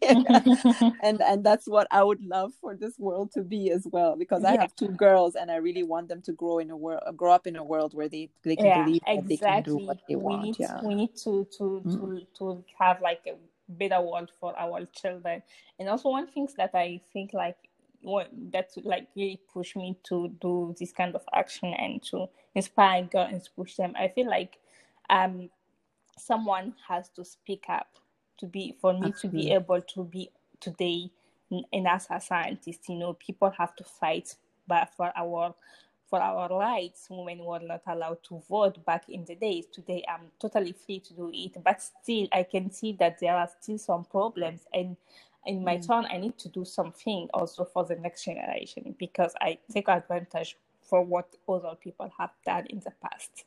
and 1.01 1.21
and 1.21 1.43
that's 1.43 1.67
what 1.67 1.87
i 1.91 2.03
would 2.03 2.23
love 2.23 2.53
for 2.61 2.75
this 2.75 2.97
world 2.97 3.31
to 3.31 3.41
be 3.41 3.71
as 3.71 3.87
well 3.91 4.15
because 4.15 4.43
yeah. 4.43 4.49
i 4.51 4.57
have 4.57 4.75
two 4.75 4.87
girls 4.89 5.35
and 5.35 5.51
i 5.51 5.55
really 5.55 5.83
want 5.83 6.07
them 6.07 6.21
to 6.21 6.31
grow 6.33 6.59
in 6.59 6.69
a 6.69 6.77
world 6.77 7.01
grow 7.15 7.31
up 7.31 7.47
in 7.47 7.55
a 7.55 7.63
world 7.63 7.93
where 7.93 8.09
they 8.09 8.29
they 8.43 8.55
can 8.55 8.65
yeah, 8.65 8.83
believe 8.83 9.01
exactly. 9.07 9.35
that 9.35 9.43
they 9.43 9.51
can 9.51 9.63
do 9.63 9.85
what 9.85 9.99
they 10.07 10.15
we 10.15 10.21
want 10.21 10.43
need, 10.43 10.55
yeah 10.59 10.79
we 10.83 10.95
need 10.95 11.15
to 11.15 11.45
to 11.57 11.81
mm. 11.85 11.91
to 11.93 12.25
to 12.37 12.63
have 12.79 13.01
like 13.01 13.21
a 13.27 13.35
better 13.69 14.01
world 14.01 14.31
for 14.39 14.57
our 14.59 14.85
children 14.93 15.41
and 15.79 15.89
also 15.89 16.09
one 16.09 16.27
thing 16.27 16.47
that 16.57 16.71
i 16.73 16.99
think 17.11 17.33
like 17.33 17.57
what 18.01 18.29
that 18.51 18.69
like 18.83 19.07
really 19.15 19.39
push 19.51 19.75
me 19.75 19.97
to 20.03 20.27
do 20.41 20.75
this 20.77 20.91
kind 20.91 21.15
of 21.15 21.23
action 21.33 21.73
and 21.73 22.03
to 22.03 22.27
inspire 22.53 23.03
girls 23.03 23.31
and 23.31 23.49
push 23.55 23.75
them 23.75 23.93
i 23.97 24.07
feel 24.09 24.29
like 24.29 24.59
um 25.09 25.49
someone 26.17 26.73
has 26.87 27.09
to 27.09 27.25
speak 27.25 27.65
up 27.69 27.87
to 28.37 28.45
be 28.45 28.75
for 28.79 28.93
me 28.93 29.07
Absolutely. 29.07 29.41
to 29.41 29.45
be 29.45 29.51
able 29.53 29.81
to 29.81 30.03
be 30.03 30.29
today 30.59 31.09
and 31.71 31.87
as 31.87 32.07
a 32.09 32.19
scientist 32.19 32.89
you 32.89 32.95
know 32.95 33.13
people 33.13 33.49
have 33.51 33.75
to 33.75 33.83
fight 33.83 34.35
but 34.67 34.89
for 34.95 35.11
our 35.15 35.53
for 36.09 36.19
our 36.19 36.47
rights 36.57 37.07
women 37.09 37.43
were 37.43 37.59
not 37.59 37.81
allowed 37.87 38.21
to 38.23 38.41
vote 38.49 38.83
back 38.85 39.09
in 39.09 39.25
the 39.25 39.35
days 39.35 39.65
today 39.71 40.03
i'm 40.09 40.27
totally 40.39 40.71
free 40.71 40.99
to 40.99 41.13
do 41.13 41.29
it 41.33 41.51
but 41.63 41.81
still 41.81 42.27
i 42.31 42.43
can 42.43 42.71
see 42.71 42.93
that 42.93 43.19
there 43.19 43.35
are 43.35 43.49
still 43.61 43.77
some 43.77 44.03
problems 44.05 44.61
and 44.73 44.95
in 45.45 45.63
my 45.63 45.77
mm. 45.77 45.87
turn 45.87 46.05
i 46.11 46.17
need 46.17 46.37
to 46.37 46.49
do 46.49 46.63
something 46.63 47.27
also 47.33 47.65
for 47.65 47.83
the 47.83 47.95
next 47.95 48.23
generation 48.23 48.95
because 48.97 49.33
i 49.41 49.57
take 49.71 49.89
advantage 49.89 50.57
for 50.81 51.03
what 51.03 51.35
other 51.47 51.75
people 51.81 52.11
have 52.17 52.31
done 52.45 52.65
in 52.67 52.79
the 52.79 52.91
past 53.01 53.45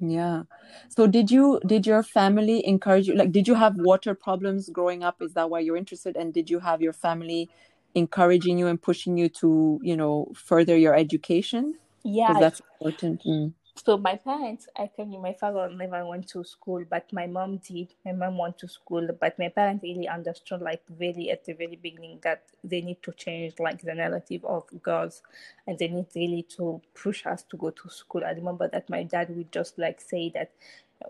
yeah. 0.00 0.42
So 0.88 1.06
did 1.06 1.30
you 1.30 1.60
did 1.66 1.86
your 1.86 2.02
family 2.02 2.66
encourage 2.66 3.06
you 3.08 3.14
like 3.14 3.32
did 3.32 3.46
you 3.46 3.54
have 3.54 3.76
water 3.76 4.14
problems 4.14 4.68
growing 4.70 5.02
up? 5.04 5.20
Is 5.20 5.34
that 5.34 5.50
why 5.50 5.60
you're 5.60 5.76
interested? 5.76 6.16
And 6.16 6.32
did 6.32 6.48
you 6.50 6.58
have 6.60 6.80
your 6.82 6.92
family 6.92 7.50
encouraging 7.94 8.58
you 8.58 8.66
and 8.68 8.80
pushing 8.80 9.16
you 9.18 9.28
to, 9.28 9.80
you 9.82 9.96
know, 9.96 10.32
further 10.34 10.76
your 10.76 10.94
education? 10.94 11.74
Yeah. 12.04 12.32
That's 12.38 12.60
important. 12.80 13.22
Mm. 13.26 13.54
So 13.82 13.96
my 13.96 14.16
parents, 14.16 14.68
I 14.76 14.90
tell 14.94 15.06
you, 15.06 15.18
my 15.18 15.32
father 15.32 15.70
never 15.70 16.04
went 16.04 16.28
to 16.28 16.44
school, 16.44 16.84
but 16.88 17.10
my 17.14 17.26
mom 17.26 17.56
did. 17.66 17.94
My 18.04 18.12
mom 18.12 18.36
went 18.36 18.58
to 18.58 18.68
school, 18.68 19.08
but 19.18 19.38
my 19.38 19.48
parents 19.48 19.82
really 19.82 20.06
understood, 20.06 20.60
like 20.60 20.82
really 20.98 21.30
at 21.30 21.46
the 21.46 21.54
very 21.54 21.76
beginning, 21.76 22.18
that 22.22 22.42
they 22.62 22.82
need 22.82 23.02
to 23.02 23.12
change 23.12 23.54
like 23.58 23.80
the 23.80 23.94
narrative 23.94 24.44
of 24.44 24.64
girls, 24.82 25.22
and 25.66 25.78
they 25.78 25.88
need 25.88 26.08
really 26.14 26.42
to 26.56 26.82
push 26.94 27.24
us 27.24 27.42
to 27.44 27.56
go 27.56 27.70
to 27.70 27.88
school. 27.88 28.22
I 28.22 28.32
remember 28.32 28.68
that 28.68 28.90
my 28.90 29.02
dad 29.02 29.34
would 29.34 29.50
just 29.50 29.78
like 29.78 30.02
say 30.02 30.30
that 30.34 30.50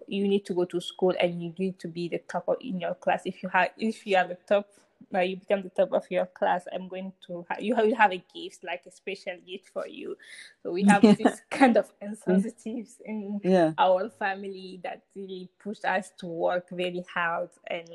you 0.06 0.28
need 0.28 0.46
to 0.46 0.54
go 0.54 0.64
to 0.66 0.80
school 0.80 1.14
and 1.18 1.42
you 1.42 1.52
need 1.58 1.80
to 1.80 1.88
be 1.88 2.08
the 2.08 2.18
top 2.18 2.48
in 2.60 2.78
your 2.78 2.94
class. 2.94 3.22
If 3.24 3.42
you 3.42 3.48
have, 3.48 3.70
if 3.78 4.06
you 4.06 4.16
are 4.16 4.28
the 4.28 4.38
top 4.46 4.68
now 5.10 5.20
you 5.20 5.36
become 5.36 5.62
the 5.62 5.70
top 5.70 5.92
of 5.92 6.04
your 6.10 6.26
class 6.26 6.64
i'm 6.72 6.88
going 6.88 7.12
to 7.26 7.44
ha- 7.48 7.58
you 7.60 7.74
will 7.74 7.94
have 7.94 8.12
a 8.12 8.24
gift 8.34 8.62
like 8.64 8.82
a 8.86 8.90
special 8.90 9.36
gift 9.46 9.68
for 9.68 9.86
you 9.86 10.16
so 10.62 10.70
we 10.70 10.82
have 10.82 11.02
this 11.18 11.40
kind 11.50 11.76
of 11.76 11.90
insensitives 12.00 13.00
in 13.04 13.40
yeah. 13.42 13.72
our 13.78 14.08
family 14.08 14.80
that 14.82 15.02
really 15.14 15.48
pushed 15.62 15.84
us 15.84 16.10
to 16.18 16.26
work 16.26 16.68
very 16.70 17.04
hard 17.12 17.50
and 17.68 17.88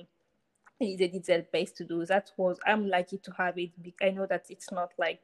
they 0.80 0.96
did 0.96 1.24
their 1.26 1.44
best 1.54 1.78
to 1.78 1.86
do 1.86 2.06
that 2.06 2.32
was 2.38 2.60
i'm 2.66 2.88
lucky 2.90 3.18
to 3.18 3.32
have 3.32 3.58
it 3.58 3.72
i 4.02 4.10
know 4.10 4.26
that 4.26 4.46
it's 4.50 4.72
not 4.72 4.92
like 4.98 5.22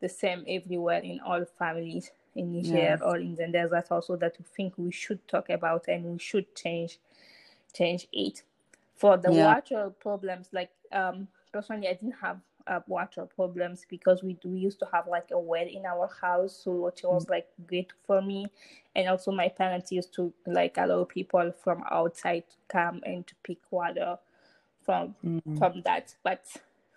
the 0.00 0.08
same 0.08 0.44
everywhere 0.48 1.00
in 1.00 1.18
all 1.26 1.44
families 1.58 2.10
in 2.34 2.52
Niger 2.52 2.76
yeah. 2.76 2.96
or 3.02 3.18
in 3.18 3.34
the 3.34 3.46
desert 3.46 3.86
also 3.90 4.16
that 4.16 4.36
we 4.38 4.44
think 4.56 4.74
we 4.76 4.90
should 4.90 5.26
talk 5.28 5.50
about 5.50 5.86
and 5.88 6.04
we 6.04 6.18
should 6.18 6.54
change 6.54 6.98
change 7.74 8.06
it 8.12 8.42
for 9.02 9.16
the 9.16 9.32
yeah. 9.32 9.54
water 9.54 9.90
problems 10.00 10.48
like 10.52 10.70
um 10.92 11.26
personally 11.52 11.88
i 11.88 11.92
didn't 11.92 12.14
have 12.20 12.38
uh, 12.66 12.80
water 12.86 13.26
problems 13.26 13.84
because 13.88 14.22
we, 14.22 14.38
we 14.44 14.58
used 14.58 14.78
to 14.78 14.88
have 14.92 15.06
like 15.08 15.28
a 15.32 15.38
well 15.38 15.66
in 15.66 15.84
our 15.86 16.08
house 16.20 16.60
so 16.64 16.86
it 16.86 17.00
was 17.04 17.28
like 17.28 17.48
great 17.66 17.92
for 18.06 18.22
me. 18.22 18.46
And 18.94 19.08
also 19.08 19.32
my 19.32 19.48
parents 19.48 19.90
used 19.90 20.14
to 20.14 20.32
like 20.46 20.76
allow 20.76 21.04
people 21.04 21.52
from 21.62 21.82
outside 21.90 22.44
to 22.50 22.56
come 22.68 23.00
and 23.04 23.26
to 23.26 23.34
pick 23.42 23.58
water 23.70 24.18
from 24.84 25.14
mm-hmm. 25.24 25.56
from 25.56 25.82
that. 25.82 26.14
But 26.22 26.44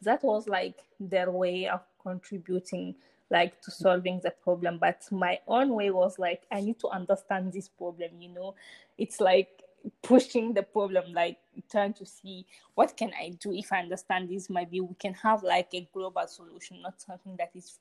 that 0.02 0.24
was 0.24 0.48
like 0.48 0.84
their 1.00 1.32
way 1.32 1.68
of 1.68 1.82
contributing 2.02 2.96
like 3.32 3.60
to 3.62 3.72
solving 3.72 4.20
the 4.24 4.32
problem. 4.32 4.78
But 4.78 5.04
my 5.12 5.40
own 5.48 5.70
way 5.70 5.90
was 5.90 6.20
like 6.20 6.44
i 6.52 6.62
need 6.62 6.80
to 6.80 6.90
understand 6.90 7.54
this 7.54 7.68
problem 7.68 8.12
you 8.20 8.30
know? 8.30 8.56
It's 8.98 9.20
like 9.20 9.65
pushing 10.02 10.54
the 10.54 10.64
problem 10.64 11.14
like 11.14 11.38
trying 11.72 11.94
to 11.94 12.06
see 12.06 12.46
what 12.76 12.96
can 12.98 13.12
i 13.20 13.30
do 13.40 13.54
if 13.54 13.72
i 13.72 13.80
understand 13.80 14.30
this 14.30 14.50
maybe 14.50 14.82
we 14.82 14.96
can 14.96 15.14
have 15.14 15.44
like 15.44 15.70
a 15.74 15.88
global 15.94 16.28
solution 16.28 16.82
not 16.82 17.00
something 17.02 17.36
that 17.38 17.52
is 17.56 17.80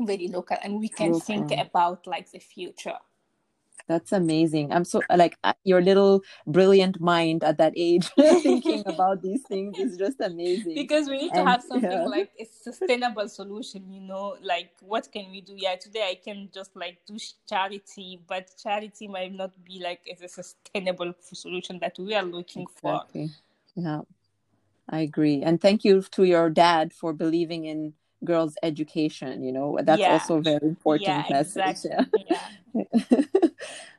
very 0.00 0.28
local 0.28 0.56
and 0.62 0.78
we 0.78 0.88
can 0.88 1.14
okay. 1.14 1.20
think 1.20 1.52
about 1.52 2.06
like 2.06 2.30
the 2.30 2.38
future 2.38 2.98
that's 3.86 4.12
amazing 4.12 4.72
i'm 4.72 4.84
so 4.84 5.00
like 5.16 5.38
your 5.64 5.80
little 5.80 6.22
brilliant 6.46 7.00
mind 7.00 7.44
at 7.44 7.58
that 7.58 7.72
age 7.76 8.06
thinking 8.42 8.82
about 8.86 9.22
these 9.22 9.42
things 9.42 9.78
is 9.78 9.96
just 9.96 10.20
amazing 10.20 10.74
because 10.74 11.08
we 11.08 11.18
need 11.18 11.32
to 11.32 11.40
and, 11.40 11.48
have 11.48 11.62
something 11.62 11.90
yeah. 11.90 12.06
like 12.06 12.30
a 12.40 12.44
sustainable 12.62 13.28
solution 13.28 13.90
you 13.92 14.00
know 14.00 14.36
like 14.42 14.70
what 14.80 15.08
can 15.12 15.30
we 15.30 15.40
do 15.40 15.54
yeah 15.56 15.76
today 15.76 16.08
i 16.10 16.18
can 16.22 16.48
just 16.52 16.74
like 16.76 16.98
do 17.06 17.16
charity 17.48 18.20
but 18.26 18.50
charity 18.60 19.06
might 19.08 19.32
not 19.32 19.52
be 19.64 19.80
like 19.82 20.00
as 20.12 20.22
a 20.22 20.28
sustainable 20.28 21.12
solution 21.20 21.78
that 21.78 21.96
we 21.98 22.14
are 22.14 22.24
looking 22.24 22.62
exactly. 22.62 23.28
for 23.28 23.80
yeah 23.80 24.00
i 24.88 25.00
agree 25.00 25.42
and 25.42 25.60
thank 25.60 25.84
you 25.84 26.02
to 26.02 26.24
your 26.24 26.50
dad 26.50 26.92
for 26.92 27.12
believing 27.12 27.66
in 27.66 27.92
girls 28.24 28.56
education 28.62 29.42
you 29.42 29.52
know 29.52 29.78
that's 29.82 30.00
yeah. 30.00 30.12
also 30.12 30.38
a 30.38 30.42
very 30.42 30.66
important 30.66 31.08
yeah, 31.08 31.24
message 31.30 31.66
exactly. 31.66 32.26
yeah. 32.28 33.50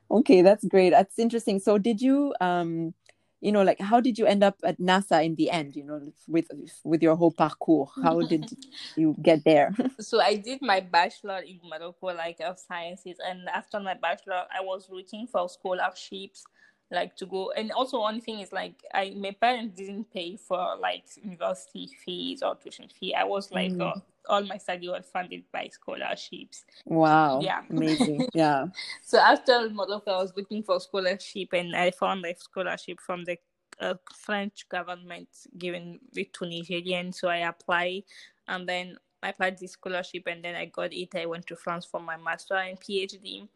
Okay 0.10 0.42
that's 0.42 0.66
great. 0.66 0.92
That's 0.92 1.20
interesting. 1.20 1.60
So 1.60 1.78
did 1.78 2.02
you 2.02 2.34
um 2.42 2.94
you 3.40 3.52
know 3.52 3.62
like 3.62 3.80
how 3.80 4.00
did 4.00 4.18
you 4.18 4.26
end 4.26 4.44
up 4.44 4.56
at 4.64 4.80
nasa 4.80 5.24
in 5.24 5.36
the 5.36 5.52
end 5.52 5.76
you 5.76 5.84
know 5.84 6.02
with 6.28 6.48
with 6.84 7.02
your 7.02 7.16
whole 7.16 7.32
parcours? 7.32 7.90
How 8.02 8.22
did 8.22 8.50
you 8.96 9.16
get 9.22 9.44
there? 9.44 9.74
So 10.00 10.22
i 10.22 10.36
did 10.36 10.62
my 10.62 10.80
bachelor 10.80 11.40
in 11.40 11.60
morocco 11.64 12.08
like 12.08 12.40
of 12.42 12.60
sciences 12.60 13.18
and 13.26 13.50
after 13.50 13.80
my 13.80 13.96
bachelor 13.96 14.44
i 14.56 14.62
was 14.62 14.88
looking 14.92 15.26
for 15.26 15.50
scholarships 15.50 16.44
like 16.92 17.16
to 17.18 17.26
go. 17.26 17.52
And 17.52 17.72
also 17.72 18.00
one 18.00 18.22
thing 18.22 18.40
is 18.40 18.52
like 18.52 18.76
i 18.94 19.14
my 19.18 19.32
parents 19.32 19.76
didn't 19.76 20.12
pay 20.12 20.38
for 20.38 20.76
like 20.80 21.04
university 21.22 21.90
fees 22.04 22.42
or 22.42 22.56
tuition 22.56 22.88
fee. 22.88 23.14
I 23.14 23.24
was 23.24 23.52
like 23.52 23.72
mm. 23.72 23.82
uh, 23.82 24.00
all 24.30 24.44
my 24.44 24.58
study 24.58 24.90
was 24.90 25.06
funded 25.12 25.44
by 25.52 25.70
scholarships. 25.72 26.66
Wow. 26.86 27.42
Yeah. 27.42 27.62
Amazing. 27.70 28.28
Yeah. 28.34 28.68
So 29.04 29.20
after 29.20 29.70
Morocco, 29.70 30.12
i 30.12 30.22
was 30.22 30.34
looking 30.36 30.64
for 30.64 30.80
scholarship 30.80 31.50
and 31.54 31.76
i 31.76 31.92
found 31.92 32.26
a 32.26 32.36
scholarship 32.36 33.00
from 33.00 33.24
the 33.26 33.38
uh, 33.80 33.94
french 34.16 34.68
government 34.70 35.28
giving 35.58 36.00
it 36.16 36.34
to 36.34 36.46
nigerians. 36.46 37.16
So 37.16 37.28
i 37.28 37.38
applied 37.38 38.04
and 38.48 38.68
then 38.68 38.98
I 39.24 39.30
applied 39.30 39.58
this 39.58 39.72
scholarship 39.72 40.24
and 40.28 40.44
then 40.44 40.56
I 40.56 40.66
got 40.66 40.94
it. 40.94 41.16
I 41.16 41.26
went 41.26 41.48
to 41.48 41.56
France 41.56 41.86
for 41.86 42.00
my 42.00 42.18
master 42.18 42.56
and 42.56 42.80
PhD. 42.80 43.48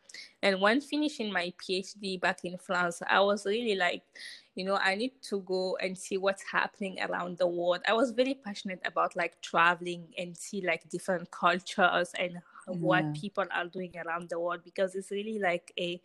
And 0.41 0.59
when 0.59 0.81
finishing 0.81 1.31
my 1.31 1.53
PhD 1.61 2.19
back 2.19 2.43
in 2.43 2.57
France, 2.57 3.01
I 3.07 3.19
was 3.19 3.45
really 3.45 3.75
like, 3.75 4.01
you 4.55 4.65
know, 4.65 4.77
I 4.81 4.95
need 4.95 5.13
to 5.29 5.41
go 5.41 5.77
and 5.81 5.97
see 5.97 6.17
what's 6.17 6.43
happening 6.43 6.97
around 7.01 7.37
the 7.37 7.47
world. 7.47 7.81
I 7.87 7.93
was 7.93 8.11
very 8.11 8.33
passionate 8.33 8.81
about 8.85 9.15
like 9.15 9.39
traveling 9.41 10.07
and 10.17 10.35
see 10.35 10.61
like 10.65 10.89
different 10.89 11.29
cultures 11.29 12.11
and 12.17 12.33
yeah. 12.33 12.39
what 12.67 13.13
people 13.13 13.45
are 13.53 13.67
doing 13.67 13.93
around 14.03 14.29
the 14.29 14.39
world 14.39 14.61
because 14.63 14.95
it's 14.95 15.11
really 15.11 15.37
like 15.37 15.71
a 15.79 16.01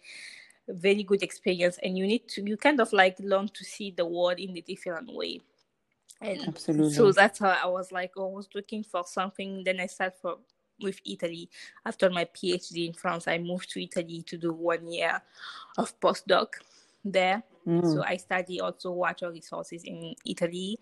very 0.68 1.02
good 1.02 1.22
experience 1.22 1.78
and 1.82 1.96
you 1.96 2.06
need 2.06 2.26
to 2.28 2.42
you 2.42 2.56
kind 2.56 2.80
of 2.80 2.92
like 2.92 3.16
learn 3.20 3.48
to 3.48 3.64
see 3.64 3.92
the 3.92 4.04
world 4.04 4.38
in 4.38 4.56
a 4.56 4.60
different 4.60 5.12
way 5.14 5.40
And 6.20 6.48
Absolutely. 6.48 6.92
so 6.94 7.12
that's 7.12 7.38
how 7.38 7.50
I 7.50 7.66
was 7.66 7.92
like, 7.92 8.12
oh, 8.16 8.30
I 8.30 8.34
was 8.34 8.48
looking 8.54 8.82
for 8.82 9.04
something. 9.06 9.62
Then 9.64 9.80
I 9.80 9.86
started 9.86 10.16
for 10.20 10.38
with 10.80 11.00
Italy. 11.06 11.48
After 11.84 12.10
my 12.10 12.24
PhD 12.24 12.88
in 12.88 12.92
France, 12.92 13.28
I 13.28 13.38
moved 13.38 13.70
to 13.70 13.82
Italy 13.82 14.22
to 14.26 14.36
do 14.36 14.52
one 14.52 14.90
year 14.90 15.22
of 15.78 15.98
postdoc 16.00 16.48
there. 17.04 17.42
Mm. 17.66 17.92
So 17.92 18.04
I 18.04 18.16
study 18.16 18.60
also 18.60 18.92
water 18.92 19.30
resources 19.30 19.84
in 19.84 20.14
Italy. 20.24 20.78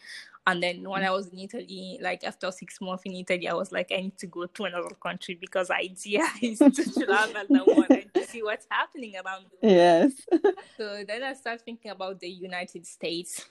And 0.46 0.62
then 0.62 0.88
when 0.88 1.02
I 1.02 1.10
was 1.10 1.28
in 1.28 1.38
Italy, 1.38 1.98
like 2.02 2.22
after 2.22 2.50
six 2.50 2.78
months 2.80 3.04
in 3.06 3.12
Italy, 3.12 3.48
I 3.48 3.54
was 3.54 3.72
like, 3.72 3.90
I 3.90 4.02
need 4.02 4.18
to 4.18 4.26
go 4.26 4.44
to 4.44 4.64
another 4.64 4.94
country 5.02 5.38
because 5.40 5.70
idea 5.70 6.20
is 6.42 6.58
to 6.58 6.70
travel 6.70 7.44
the 7.48 7.64
world 7.66 7.86
and 7.88 8.12
to 8.12 8.24
see 8.24 8.42
what's 8.42 8.66
happening 8.70 9.14
around. 9.24 9.46
Yes. 9.62 10.12
so 10.76 11.02
then 11.08 11.22
I 11.22 11.32
started 11.32 11.64
thinking 11.64 11.90
about 11.90 12.20
the 12.20 12.28
United 12.28 12.86
States. 12.86 13.46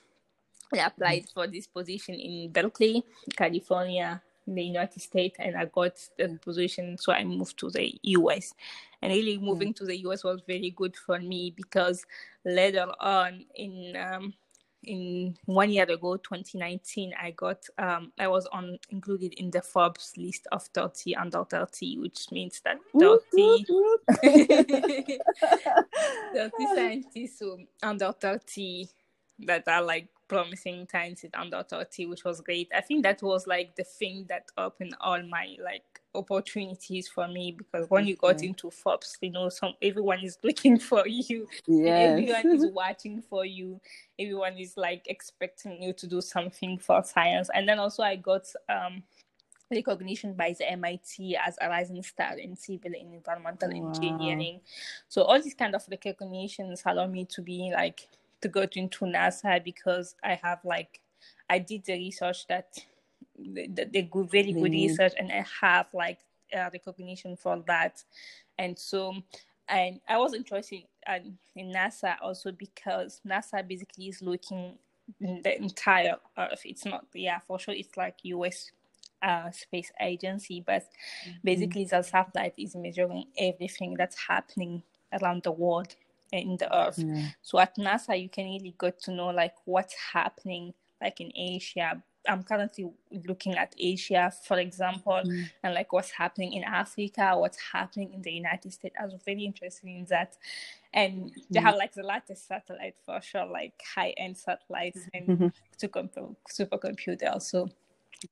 I 0.72 0.78
applied 0.78 1.26
for 1.32 1.46
this 1.46 1.66
position 1.66 2.14
in 2.14 2.52
Berkeley, 2.52 3.04
California, 3.36 4.22
in 4.46 4.54
the 4.54 4.62
United 4.62 5.00
States, 5.00 5.36
and 5.38 5.56
I 5.56 5.66
got 5.66 5.96
the 6.18 6.38
position. 6.42 6.98
So 6.98 7.12
I 7.12 7.24
moved 7.24 7.58
to 7.58 7.70
the 7.70 7.98
US. 8.02 8.54
And 9.00 9.12
really, 9.12 9.38
moving 9.38 9.72
mm. 9.72 9.76
to 9.76 9.84
the 9.86 9.98
US 10.06 10.24
was 10.24 10.40
very 10.46 10.70
good 10.70 10.96
for 10.96 11.18
me 11.18 11.52
because 11.56 12.04
later 12.44 12.86
on 13.00 13.44
in 13.54 13.96
um, 13.96 14.34
in 14.86 15.36
one 15.46 15.70
year 15.70 15.84
ago 15.84 16.16
2019 16.16 17.14
i 17.20 17.30
got 17.30 17.64
um 17.78 18.12
i 18.18 18.28
was 18.28 18.46
on 18.52 18.78
included 18.90 19.32
in 19.34 19.50
the 19.50 19.62
forbes 19.62 20.12
list 20.16 20.46
of 20.52 20.62
30 20.74 21.16
under 21.16 21.44
30 21.44 21.98
which 22.00 22.30
means 22.30 22.60
that 22.64 22.78
30 22.98 23.54
30 26.34 26.50
scientists 26.74 27.42
under 27.82 28.12
30 28.12 28.88
that 29.40 29.66
are 29.66 29.82
like 29.82 30.08
promising 30.28 30.86
times 30.86 31.24
at 31.24 31.34
under 31.34 31.62
30 31.62 32.06
which 32.06 32.24
was 32.24 32.40
great 32.40 32.70
i 32.74 32.80
think 32.80 33.02
that 33.02 33.22
was 33.22 33.46
like 33.46 33.74
the 33.76 33.84
thing 33.84 34.24
that 34.28 34.50
opened 34.56 34.96
all 35.00 35.22
my 35.24 35.56
like 35.62 35.94
opportunities 36.14 37.08
for 37.08 37.26
me 37.28 37.52
because 37.52 37.88
when 37.90 38.06
you 38.06 38.16
got 38.16 38.42
into 38.42 38.70
Forbes, 38.70 39.16
you 39.20 39.30
know, 39.30 39.48
some 39.48 39.74
everyone 39.82 40.20
is 40.20 40.38
looking 40.42 40.78
for 40.90 41.06
you. 41.06 41.46
Yes. 41.66 42.10
Everyone 42.10 42.56
is 42.56 42.66
watching 42.72 43.22
for 43.22 43.44
you. 43.44 43.80
Everyone 44.18 44.56
is 44.56 44.76
like 44.76 45.02
expecting 45.06 45.82
you 45.82 45.92
to 45.94 46.06
do 46.06 46.20
something 46.20 46.78
for 46.78 47.02
science. 47.02 47.50
And 47.52 47.68
then 47.68 47.78
also 47.78 48.02
I 48.02 48.16
got 48.16 48.46
um 48.68 49.02
recognition 49.70 50.34
by 50.34 50.54
the 50.56 50.70
MIT 50.70 51.36
as 51.36 51.56
a 51.60 51.68
rising 51.68 52.02
star 52.02 52.38
in 52.38 52.54
civil 52.54 52.92
and 52.98 53.14
environmental 53.14 53.70
wow. 53.70 53.88
engineering. 53.88 54.60
So 55.08 55.22
all 55.22 55.40
these 55.40 55.54
kind 55.54 55.74
of 55.74 55.82
recognitions 55.90 56.82
allow 56.86 57.06
me 57.06 57.24
to 57.26 57.42
be 57.42 57.72
like 57.74 58.08
to 58.44 58.48
go 58.48 58.66
into 58.72 59.06
NASA 59.06 59.64
because 59.64 60.16
I 60.22 60.38
have 60.42 60.60
like 60.64 61.00
I 61.48 61.58
did 61.58 61.84
the 61.84 61.94
research 61.94 62.46
that 62.48 62.78
the, 63.38 63.88
the 63.90 64.02
good, 64.02 64.30
very 64.30 64.52
good 64.52 64.72
mm-hmm. 64.72 64.88
research, 64.88 65.14
and 65.18 65.32
I 65.32 65.44
have 65.62 65.86
like 65.94 66.18
uh, 66.54 66.68
recognition 66.72 67.36
for 67.36 67.62
that. 67.66 68.02
And 68.58 68.78
so, 68.78 69.14
and 69.66 70.00
I 70.06 70.18
was 70.18 70.34
interested 70.34 70.82
in, 71.08 71.38
in 71.56 71.72
NASA 71.72 72.16
also 72.22 72.52
because 72.52 73.22
NASA 73.26 73.66
basically 73.66 74.08
is 74.08 74.20
looking 74.20 74.74
the 75.18 75.56
entire 75.56 76.16
Earth. 76.36 76.62
It's 76.64 76.84
not, 76.84 77.06
yeah, 77.14 77.38
for 77.46 77.58
sure, 77.58 77.74
it's 77.74 77.96
like 77.96 78.16
U.S. 78.24 78.70
Uh, 79.22 79.50
space 79.52 79.90
agency, 80.02 80.62
but 80.64 80.82
mm-hmm. 80.82 81.38
basically 81.42 81.86
the 81.86 82.02
satellite 82.02 82.54
is 82.58 82.76
measuring 82.76 83.24
everything 83.38 83.94
that's 83.94 84.16
happening 84.28 84.82
around 85.12 85.42
the 85.44 85.52
world 85.52 85.96
in 86.38 86.56
the 86.56 86.74
earth. 86.74 86.96
Mm-hmm. 86.96 87.26
So 87.42 87.58
at 87.58 87.76
NASA, 87.76 88.20
you 88.20 88.28
can 88.28 88.44
really 88.44 88.74
get 88.78 89.00
to 89.02 89.12
know 89.12 89.28
like 89.28 89.54
what's 89.64 89.94
happening 90.12 90.74
like 91.00 91.20
in 91.20 91.30
Asia, 91.34 92.02
I'm 92.26 92.42
currently 92.42 92.90
looking 93.28 93.54
at 93.54 93.74
Asia, 93.78 94.32
for 94.46 94.58
example, 94.58 95.20
mm. 95.24 95.50
and 95.62 95.74
like 95.74 95.92
what's 95.92 96.10
happening 96.10 96.54
in 96.54 96.64
Africa, 96.64 97.34
what's 97.36 97.58
happening 97.72 98.14
in 98.14 98.22
the 98.22 98.32
United 98.32 98.72
States. 98.72 98.96
I 99.00 99.04
was 99.04 99.20
very 99.24 99.44
interested 99.44 99.86
in 99.86 100.06
that. 100.08 100.36
And 100.92 101.32
they 101.50 101.60
mm. 101.60 101.62
have 101.62 101.76
like 101.76 101.92
the 101.92 102.02
latest 102.02 102.48
satellite 102.48 102.94
for 103.04 103.20
sure, 103.20 103.46
like 103.46 103.74
high 103.94 104.14
end 104.16 104.38
satellites 104.38 105.00
and 105.14 105.26
mm-hmm. 105.26 105.46
supercomputer. 106.58 107.42
So 107.42 107.68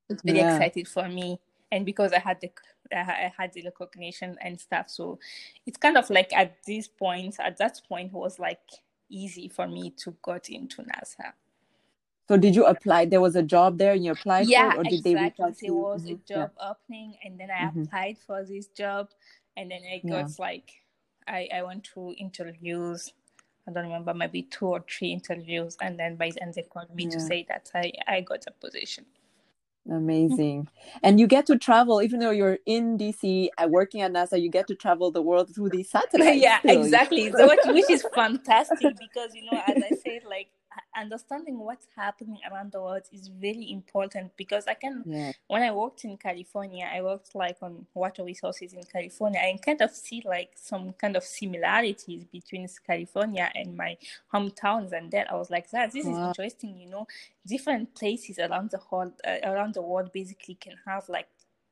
it's 0.08 0.22
very 0.22 0.38
yeah. 0.38 0.56
excited 0.56 0.88
for 0.88 1.08
me. 1.08 1.38
And 1.70 1.84
because 1.84 2.12
I 2.12 2.18
had 2.18 2.40
the 2.40 2.50
I 2.92 3.32
had 3.36 3.52
the 3.52 3.62
recognition 3.64 4.36
and 4.40 4.60
stuff, 4.60 4.90
so 4.90 5.18
it's 5.66 5.78
kind 5.78 5.96
of 5.96 6.08
like 6.10 6.32
at 6.32 6.56
this 6.66 6.88
point, 6.88 7.36
at 7.40 7.58
that 7.58 7.80
point, 7.88 8.12
was 8.12 8.38
like 8.38 8.60
easy 9.08 9.48
for 9.48 9.66
me 9.68 9.90
to 9.98 10.14
got 10.22 10.48
into 10.48 10.82
NASA. 10.82 11.32
So 12.28 12.36
did 12.36 12.54
you 12.54 12.64
apply? 12.66 13.06
There 13.06 13.20
was 13.20 13.36
a 13.36 13.42
job 13.42 13.78
there 13.78 13.92
and 13.92 14.04
you 14.04 14.12
applied 14.12 14.46
yeah, 14.46 14.72
for 14.72 14.80
or 14.80 14.84
did 14.84 14.92
exactly. 14.94 15.14
they 15.14 15.22
reach 15.22 15.40
out 15.40 15.56
There 15.60 15.74
was 15.74 16.02
mm-hmm. 16.02 16.14
a 16.14 16.34
job 16.34 16.50
yeah. 16.56 16.70
opening 16.70 17.14
and 17.24 17.38
then 17.38 17.50
I 17.50 17.64
mm-hmm. 17.64 17.82
applied 17.82 18.18
for 18.26 18.44
this 18.44 18.68
job 18.68 19.08
and 19.56 19.70
then 19.70 19.80
I 19.92 19.98
got 20.08 20.28
yeah. 20.28 20.34
like 20.38 20.72
I, 21.26 21.48
I 21.54 21.62
went 21.62 21.84
to 21.94 22.14
interviews. 22.16 23.12
I 23.68 23.72
don't 23.72 23.84
remember, 23.84 24.14
maybe 24.14 24.42
two 24.42 24.66
or 24.66 24.84
three 24.88 25.12
interviews 25.12 25.76
and 25.80 25.98
then 25.98 26.16
by 26.16 26.30
the 26.30 26.42
end 26.42 26.54
they 26.54 26.62
called 26.62 26.94
me 26.94 27.04
yeah. 27.04 27.10
to 27.10 27.20
say 27.20 27.46
that 27.48 27.70
I, 27.74 27.92
I 28.08 28.20
got 28.22 28.44
a 28.46 28.52
position. 28.52 29.04
Amazing. 29.90 30.68
and 31.02 31.18
you 31.18 31.26
get 31.26 31.46
to 31.46 31.58
travel, 31.58 32.02
even 32.02 32.20
though 32.20 32.30
you're 32.30 32.58
in 32.66 32.96
DC 32.96 33.48
uh, 33.58 33.66
working 33.68 34.00
at 34.00 34.12
NASA, 34.12 34.40
you 34.40 34.48
get 34.48 34.66
to 34.68 34.74
travel 34.74 35.10
the 35.10 35.22
world 35.22 35.52
through 35.54 35.70
these 35.70 35.90
satellites. 35.96 36.40
yeah, 36.40 36.60
still. 36.60 36.82
exactly. 36.82 37.32
so, 37.32 37.48
which 37.72 37.90
is 37.90 38.06
fantastic 38.14 38.96
because, 38.98 39.34
you 39.34 39.50
know, 39.50 39.60
as 39.66 39.82
I 39.82 39.90
said, 40.04 40.22
like 40.28 40.48
understanding 40.96 41.58
what's 41.58 41.86
happening 41.96 42.38
around 42.50 42.72
the 42.72 42.80
world 42.80 43.02
is 43.12 43.28
very 43.28 43.70
important 43.70 44.36
because 44.36 44.66
I 44.66 44.74
can 44.74 45.02
yeah. 45.06 45.32
when 45.46 45.62
I 45.62 45.70
worked 45.72 46.04
in 46.04 46.16
California, 46.16 46.88
I 46.92 47.02
worked 47.02 47.34
like 47.34 47.56
on 47.62 47.86
water 47.94 48.24
resources 48.24 48.72
in 48.72 48.82
California. 48.84 49.40
I 49.40 49.58
kind 49.64 49.80
of 49.80 49.90
see 49.90 50.22
like 50.24 50.52
some 50.54 50.92
kind 50.94 51.16
of 51.16 51.24
similarities 51.24 52.24
between 52.24 52.68
California 52.86 53.50
and 53.54 53.76
my 53.76 53.96
hometowns, 54.32 54.92
and 54.92 55.10
then 55.10 55.26
I 55.30 55.34
was 55.34 55.50
like, 55.50 55.70
"That 55.70 55.92
this 55.92 56.06
wow. 56.06 56.12
is 56.12 56.28
interesting." 56.28 56.76
You 56.78 56.90
know, 56.90 57.06
different 57.46 57.94
places 57.94 58.38
around 58.38 58.70
the 58.70 58.78
whole 58.78 59.12
uh, 59.26 59.38
around 59.44 59.74
the 59.74 59.82
world 59.82 60.12
basically 60.12 60.54
can 60.54 60.74
have 60.86 61.08
like 61.08 61.28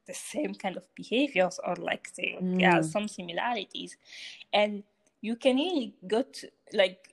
the 0.06 0.14
same 0.14 0.54
kind 0.54 0.76
of 0.76 0.92
behaviors 0.94 1.60
or 1.64 1.76
like 1.76 2.08
say 2.12 2.36
mm. 2.40 2.60
yeah 2.60 2.80
some 2.80 3.08
similarities, 3.08 3.96
and 4.52 4.82
you 5.20 5.36
can 5.36 5.56
really 5.56 5.94
go 6.06 6.22
to 6.22 6.50
like 6.72 7.09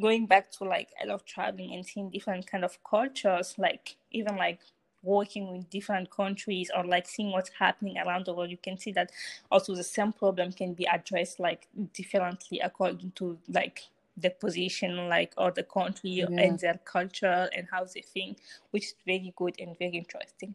going 0.00 0.26
back 0.26 0.50
to 0.52 0.64
like 0.64 0.88
I 1.00 1.06
love 1.06 1.24
traveling 1.24 1.74
and 1.74 1.84
seeing 1.84 2.10
different 2.10 2.46
kind 2.46 2.64
of 2.64 2.78
cultures, 2.84 3.54
like 3.58 3.96
even 4.10 4.36
like 4.36 4.60
working 5.02 5.52
with 5.52 5.68
different 5.70 6.10
countries 6.10 6.70
or 6.74 6.84
like 6.84 7.06
seeing 7.06 7.30
what's 7.30 7.50
happening 7.58 7.98
around 7.98 8.24
the 8.24 8.34
world, 8.34 8.50
you 8.50 8.56
can 8.56 8.78
see 8.78 8.92
that 8.92 9.10
also 9.50 9.74
the 9.74 9.84
same 9.84 10.12
problem 10.12 10.52
can 10.52 10.72
be 10.72 10.86
addressed 10.92 11.38
like 11.38 11.68
differently 11.92 12.60
according 12.60 13.12
to 13.14 13.38
like 13.48 13.84
the 14.16 14.30
position 14.30 15.08
like 15.08 15.34
or 15.36 15.50
the 15.50 15.62
country 15.62 16.10
yeah. 16.10 16.26
and 16.38 16.58
their 16.60 16.78
culture 16.84 17.48
and 17.56 17.66
how 17.70 17.84
they 17.84 18.00
think, 18.00 18.38
which 18.70 18.84
is 18.84 18.94
very 19.06 19.32
good 19.36 19.54
and 19.58 19.76
very 19.78 19.96
interesting. 19.96 20.54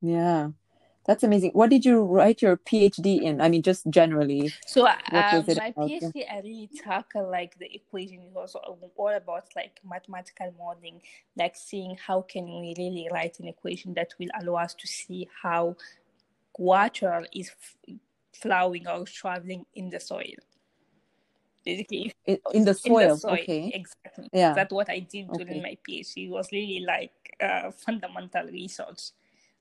Yeah. 0.00 0.50
That's 1.06 1.22
amazing. 1.22 1.52
What 1.54 1.70
did 1.70 1.84
you 1.84 2.02
write 2.02 2.42
your 2.42 2.58
PhD 2.58 3.22
in? 3.22 3.40
I 3.40 3.48
mean, 3.48 3.62
just 3.62 3.88
generally. 3.88 4.52
So, 4.66 4.86
um, 4.86 4.96
my? 5.10 5.72
PhD, 5.76 6.30
I 6.30 6.40
really 6.40 6.68
tackle 6.84 7.30
like 7.30 7.58
the 7.58 7.74
equation. 7.74 8.20
It 8.20 8.32
was 8.32 8.54
all 8.54 9.08
about 9.08 9.44
like 9.56 9.80
mathematical 9.82 10.54
modeling, 10.58 11.00
like 11.36 11.56
seeing 11.56 11.96
how 11.96 12.22
can 12.22 12.44
we 12.44 12.74
really 12.76 13.08
write 13.10 13.40
an 13.40 13.48
equation 13.48 13.94
that 13.94 14.12
will 14.18 14.28
allow 14.40 14.62
us 14.62 14.74
to 14.74 14.86
see 14.86 15.26
how 15.42 15.76
water 16.58 17.26
is 17.34 17.50
f- 17.50 17.96
flowing 18.34 18.86
or 18.86 19.04
traveling 19.06 19.64
in 19.74 19.88
the 19.88 20.00
soil. 20.00 20.36
Basically, 21.64 22.12
in, 22.26 22.38
in 22.52 22.64
the 22.66 22.74
soil. 22.74 23.00
In 23.00 23.08
the 23.08 23.16
soil. 23.16 23.32
Okay. 23.32 23.72
Exactly. 23.74 24.28
Yeah. 24.34 24.52
That's 24.52 24.72
what 24.72 24.90
I 24.90 24.98
did 24.98 25.32
during 25.32 25.48
okay. 25.48 25.62
my 25.62 25.78
PhD. 25.88 26.26
It 26.26 26.30
was 26.30 26.52
really 26.52 26.84
like 26.86 27.36
uh, 27.40 27.70
fundamental 27.70 28.44
research 28.44 29.12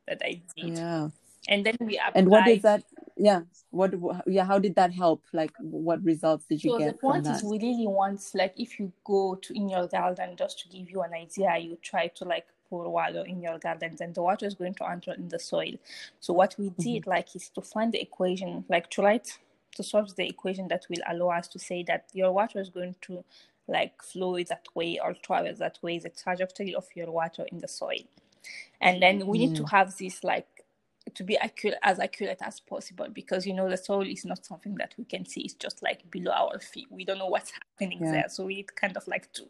that 0.06 0.22
I 0.22 0.42
did. 0.54 0.78
Yeah 0.78 1.10
and 1.50 1.66
then 1.66 1.76
we 1.82 1.98
applied. 1.98 2.12
and 2.16 2.30
what 2.30 2.46
did 2.46 2.62
that 2.62 2.84
yeah 3.18 3.42
what 3.72 3.94
yeah 4.28 4.46
how 4.46 4.58
did 4.58 4.76
that 4.76 4.94
help 4.94 5.22
like 5.34 5.52
what 5.60 6.02
results 6.04 6.46
did 6.46 6.64
you 6.64 6.72
so 6.72 6.78
get 6.78 6.94
the 6.94 6.98
point 6.98 7.28
is 7.28 7.44
we 7.44 7.60
really 7.60 7.88
want 7.88 8.22
like 8.34 8.54
if 8.58 8.80
you 8.80 8.92
go 9.04 9.36
to 9.36 9.54
in 9.54 9.68
your 9.68 9.88
garden 9.88 10.36
just 10.38 10.60
to 10.60 10.70
give 10.70 10.90
you 10.90 11.02
an 11.02 11.14
idea 11.14 11.58
you 11.58 11.78
try 11.82 12.08
to 12.08 12.24
like 12.24 12.46
pour 12.70 12.88
water 12.88 13.24
in 13.26 13.42
your 13.42 13.58
garden 13.58 13.94
then 13.98 14.14
the 14.14 14.22
water 14.22 14.46
is 14.46 14.54
going 14.54 14.74
to 14.74 14.88
enter 14.90 15.14
in 15.14 15.28
the 15.28 15.40
soil 15.40 15.74
so 16.20 16.32
what 16.32 16.56
we 16.58 16.70
mm-hmm. 16.70 16.82
did 16.82 17.02
mm-hmm. 17.02 17.10
like 17.10 17.36
is 17.36 17.50
to 17.50 17.62
find 17.62 17.92
the 17.92 18.02
equation 18.02 18.64
like 18.70 18.90
to 18.90 19.02
write 19.02 19.38
to 19.76 19.84
solve 19.84 20.16
the 20.16 20.28
equation 20.28 20.68
that 20.68 20.86
will 20.90 21.04
allow 21.10 21.30
us 21.38 21.48
to 21.48 21.60
say 21.60 21.84
that 21.84 22.06
your 22.14 22.32
water 22.32 22.60
is 22.60 22.70
going 22.70 22.96
to 23.02 23.24
like 23.68 24.02
flow 24.02 24.38
that 24.38 24.66
way 24.76 25.00
or 25.04 25.14
travel 25.24 25.54
that 25.56 25.78
way 25.82 26.00
the 26.00 26.10
trajectory 26.10 26.74
of 26.74 26.86
your 26.96 27.12
water 27.12 27.46
in 27.52 27.60
the 27.60 27.68
soil 27.68 28.04
and 28.82 29.02
then 29.02 29.28
we 29.28 29.38
need 29.38 29.56
to 29.56 29.64
mm. 29.64 29.70
have 29.70 29.96
this 29.98 30.24
like 30.24 30.59
to 31.16 31.24
be 31.24 31.38
accurate 31.38 31.78
as 31.84 32.00
accurate 32.00 32.40
as 32.42 32.60
possible 32.60 33.08
because 33.12 33.46
you 33.46 33.54
know 33.54 33.70
the 33.70 33.78
soil 33.78 34.08
is 34.08 34.26
not 34.26 34.46
something 34.46 34.76
that 34.76 34.94
we 34.98 35.06
can 35.06 35.26
see 35.26 35.42
it's 35.42 35.54
just 35.54 35.82
like 35.84 36.10
below 36.12 36.32
our 36.32 36.60
feet 36.60 36.88
we 36.90 37.06
don't 37.06 37.18
know 37.18 37.28
what's 37.28 37.52
happening 37.52 38.00
yeah. 38.02 38.12
there 38.12 38.26
so 38.30 38.46
we 38.46 38.64
kind 38.76 38.96
of 38.96 39.08
like 39.08 39.32
to 39.34 39.44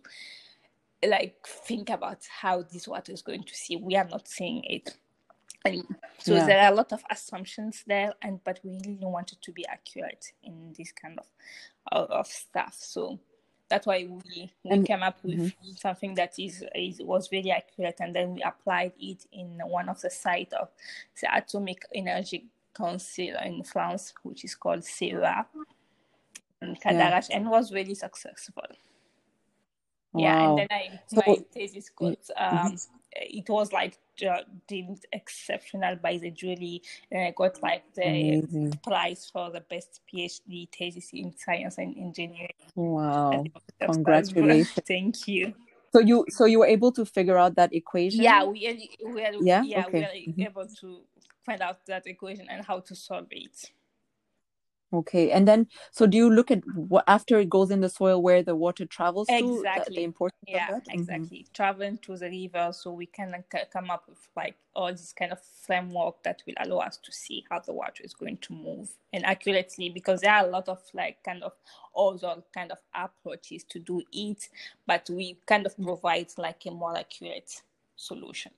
like 1.08 1.48
think 1.48 1.90
about 1.90 2.20
how 2.42 2.62
this 2.62 2.88
water 2.88 3.12
is 3.12 3.22
going 3.22 3.44
to 3.44 3.56
see. 3.56 3.76
We 3.78 3.96
are 3.96 4.08
not 4.08 4.28
seeing 4.28 4.64
it. 4.66 4.96
And 5.66 5.84
so 6.20 6.36
yeah. 6.36 6.46
there 6.46 6.62
are 6.62 6.72
a 6.72 6.76
lot 6.76 6.94
of 6.94 7.04
assumptions 7.10 7.84
there, 7.86 8.14
and 8.22 8.40
but 8.46 8.60
we 8.64 8.80
really 8.86 8.98
want 9.02 9.34
it 9.34 9.42
to 9.42 9.52
be 9.52 9.68
accurate 9.68 10.32
in 10.44 10.74
this 10.78 10.92
kind 10.94 11.20
of, 11.92 12.10
of 12.10 12.28
stuff. 12.28 12.78
So 12.80 13.20
that's 13.70 13.86
why 13.86 14.08
we, 14.10 14.52
we 14.64 14.72
and, 14.72 14.86
came 14.86 15.04
up 15.04 15.20
with 15.24 15.40
mm-hmm. 15.40 15.72
something 15.76 16.16
that 16.16 16.34
is, 16.40 16.64
is 16.76 17.00
was 17.02 17.28
very 17.28 17.52
accurate, 17.52 17.98
and 18.00 18.14
then 18.16 18.34
we 18.34 18.42
applied 18.42 18.94
it 19.00 19.26
in 19.32 19.60
one 19.66 19.90
of 19.90 20.02
the 20.02 20.10
sites 20.10 20.54
of 20.54 20.70
the 21.22 21.36
Atomic 21.36 21.84
Energy 21.94 22.46
Council 22.76 23.36
in 23.46 23.64
France, 23.64 24.14
which 24.24 24.44
is 24.44 24.56
called 24.56 24.82
CEA, 24.82 25.46
and 26.62 26.82
Cadarache, 26.82 27.30
yeah. 27.30 27.38
and 27.38 27.50
was 27.50 27.72
really 27.72 27.96
successful. 27.96 28.64
Wow. 30.14 30.22
Yeah, 30.22 30.50
and 30.50 30.58
then 30.58 30.68
I 30.72 31.00
so, 31.08 31.22
my 31.28 31.36
thesis 31.54 31.90
got 31.90 32.18
um, 32.36 32.76
it 33.14 33.50
was 33.50 33.72
like 33.72 33.98
uh, 34.24 34.42
deemed 34.68 35.06
exceptional 35.12 35.96
by 35.98 36.18
the 36.18 36.32
jury, 36.32 36.82
and 37.12 37.24
I 37.24 37.32
got 37.36 37.62
like 37.62 37.84
the 37.94 38.08
Amazing. 38.08 38.80
prize 38.84 39.30
for 39.32 39.52
the 39.52 39.62
best 39.62 40.02
PhD 40.12 40.68
thesis 40.72 41.12
in 41.14 41.36
science 41.38 41.78
and 41.78 41.98
engineering. 41.98 42.54
Wow! 42.76 43.44
Congratulations! 43.82 44.80
Thank 44.88 45.28
you. 45.28 45.54
So 45.92 46.00
you 46.00 46.26
so 46.30 46.46
you 46.46 46.60
were 46.60 46.68
able 46.68 46.92
to 46.94 47.06
figure 47.06 47.38
out 47.38 47.56
that 47.56 47.74
equation? 47.74 48.22
Yeah, 48.22 48.44
we 48.44 48.92
we 49.04 49.22
yeah, 49.42 49.64
yeah 49.64 49.86
okay. 49.88 49.92
we 49.94 50.00
were 50.00 50.34
mm-hmm. 50.34 50.42
able 50.42 50.68
to 50.82 51.02
find 51.46 51.62
out 51.62 51.86
that 51.88 52.06
equation 52.06 52.48
and 52.50 52.64
how 52.66 52.80
to 52.80 52.96
solve 52.96 53.28
it. 53.32 53.72
Okay, 54.92 55.30
and 55.30 55.48
then 55.48 55.68
so 55.92 56.08
do 56.08 56.18
you 56.18 56.32
look 56.32 56.50
at 56.50 56.62
what 56.74 57.04
after 57.08 57.40
it 57.40 57.50
goes 57.50 57.70
in 57.70 57.82
the 57.82 57.90
soil 57.90 58.24
where 58.24 58.42
the 58.42 58.56
water 58.56 58.88
travels 58.88 59.28
exactly. 59.30 59.96
to 59.96 60.00
the, 60.00 60.04
importance 60.04 60.40
yeah? 60.48 60.68
Mm-hmm. 60.70 61.00
exactly. 61.00 61.38
Mm-hmm. 61.40 61.54
Traveling 61.54 61.98
to 62.00 62.18
the 62.18 62.28
river, 62.28 62.72
so 62.74 62.92
we 62.92 63.06
can 63.06 63.44
come 63.72 63.92
up 63.92 64.06
with 64.10 64.18
like 64.36 64.56
all 64.76 64.92
this 64.92 65.14
kind 65.14 65.32
of 65.32 65.40
framework 65.64 66.24
that 66.24 66.42
will 66.48 66.56
allow 66.60 66.80
us 66.80 66.98
to 66.98 67.12
see 67.12 67.46
how 67.52 67.60
the 67.60 67.74
water 67.74 68.04
is 68.04 68.14
going 68.14 68.38
to 68.38 68.54
move 68.54 68.90
and 69.14 69.26
accurately 69.26 69.90
because 69.90 70.22
there 70.22 70.32
are 70.32 70.48
a 70.48 70.50
lot 70.50 70.68
of 70.68 70.82
like 70.94 71.22
kind 71.24 71.44
of 71.44 71.54
other 71.96 72.42
kind 72.54 72.72
of 72.72 72.80
approaches 72.96 73.64
to 73.66 73.80
do 73.80 74.02
it, 74.12 74.50
but 74.88 75.08
we 75.10 75.38
kind 75.46 75.68
of 75.68 75.78
provide 75.78 76.28
like 76.38 76.64
a 76.66 76.72
more 76.72 76.98
accurate 76.98 77.62
solution. 77.96 78.52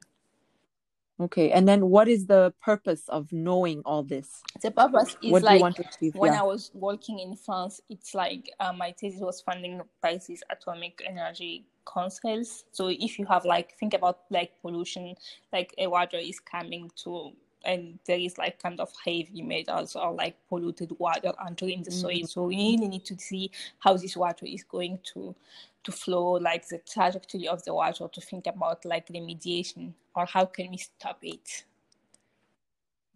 Okay, 1.19 1.52
and 1.52 1.67
then 1.67 1.89
what 1.89 2.08
is 2.08 2.26
the 2.26 2.54
purpose 2.62 3.04
of 3.10 3.32
knowing 3.32 3.82
all 3.86 4.02
this? 4.02 4.41
The 4.62 4.71
purpose 4.71 5.15
is 5.21 5.32
what 5.32 5.43
like 5.43 5.62
when 5.62 6.34
yeah. 6.34 6.39
I 6.39 6.43
was 6.43 6.71
working 6.74 7.19
in 7.19 7.36
France, 7.36 7.80
it's 7.89 8.15
like 8.15 8.50
uh, 8.60 8.74
my 8.74 8.91
thesis 8.91 9.21
was 9.21 9.41
funding 9.41 9.82
by 10.02 10.19
these 10.28 10.41
atomic 10.50 11.02
energy 11.06 11.65
councils. 11.91 12.63
So 12.71 12.88
if 12.88 13.19
you 13.19 13.26
have 13.28 13.45
like 13.45 13.78
think 13.78 13.93
about 13.93 14.21
like 14.32 14.52
pollution, 14.62 15.15
like 15.54 15.76
a 15.78 15.88
water 15.88 16.17
is 16.17 16.39
coming 16.39 16.89
to 17.04 17.34
and 17.63 18.00
there 18.06 18.17
is 18.17 18.38
like 18.38 18.62
kind 18.62 18.80
of 18.80 18.91
heavy 19.06 19.41
metals 19.41 19.95
or 19.95 20.13
like 20.13 20.36
polluted 20.50 20.91
water 21.00 21.34
entering 21.45 21.84
the 21.84 21.91
soil. 21.91 22.12
Mm-hmm. 22.12 22.26
So 22.26 22.45
we 22.45 22.56
really 22.56 22.88
need 22.88 23.06
to 23.06 23.17
see 23.17 23.52
how 23.80 23.97
this 23.97 24.17
water 24.17 24.45
is 24.45 24.63
going 24.63 25.00
to 25.13 25.36
to 25.84 25.91
flow, 25.91 26.34
like 26.34 26.67
the 26.67 26.80
trajectory 26.80 27.48
of 27.48 27.63
the 27.63 27.74
water, 27.74 28.08
to 28.08 28.22
think 28.22 28.48
about 28.48 28.86
like 28.86 29.08
remediation 29.08 29.94
or 30.15 30.26
how 30.26 30.46
can 30.46 30.72
we 30.72 30.78
stop 30.78 31.20
it. 31.24 31.63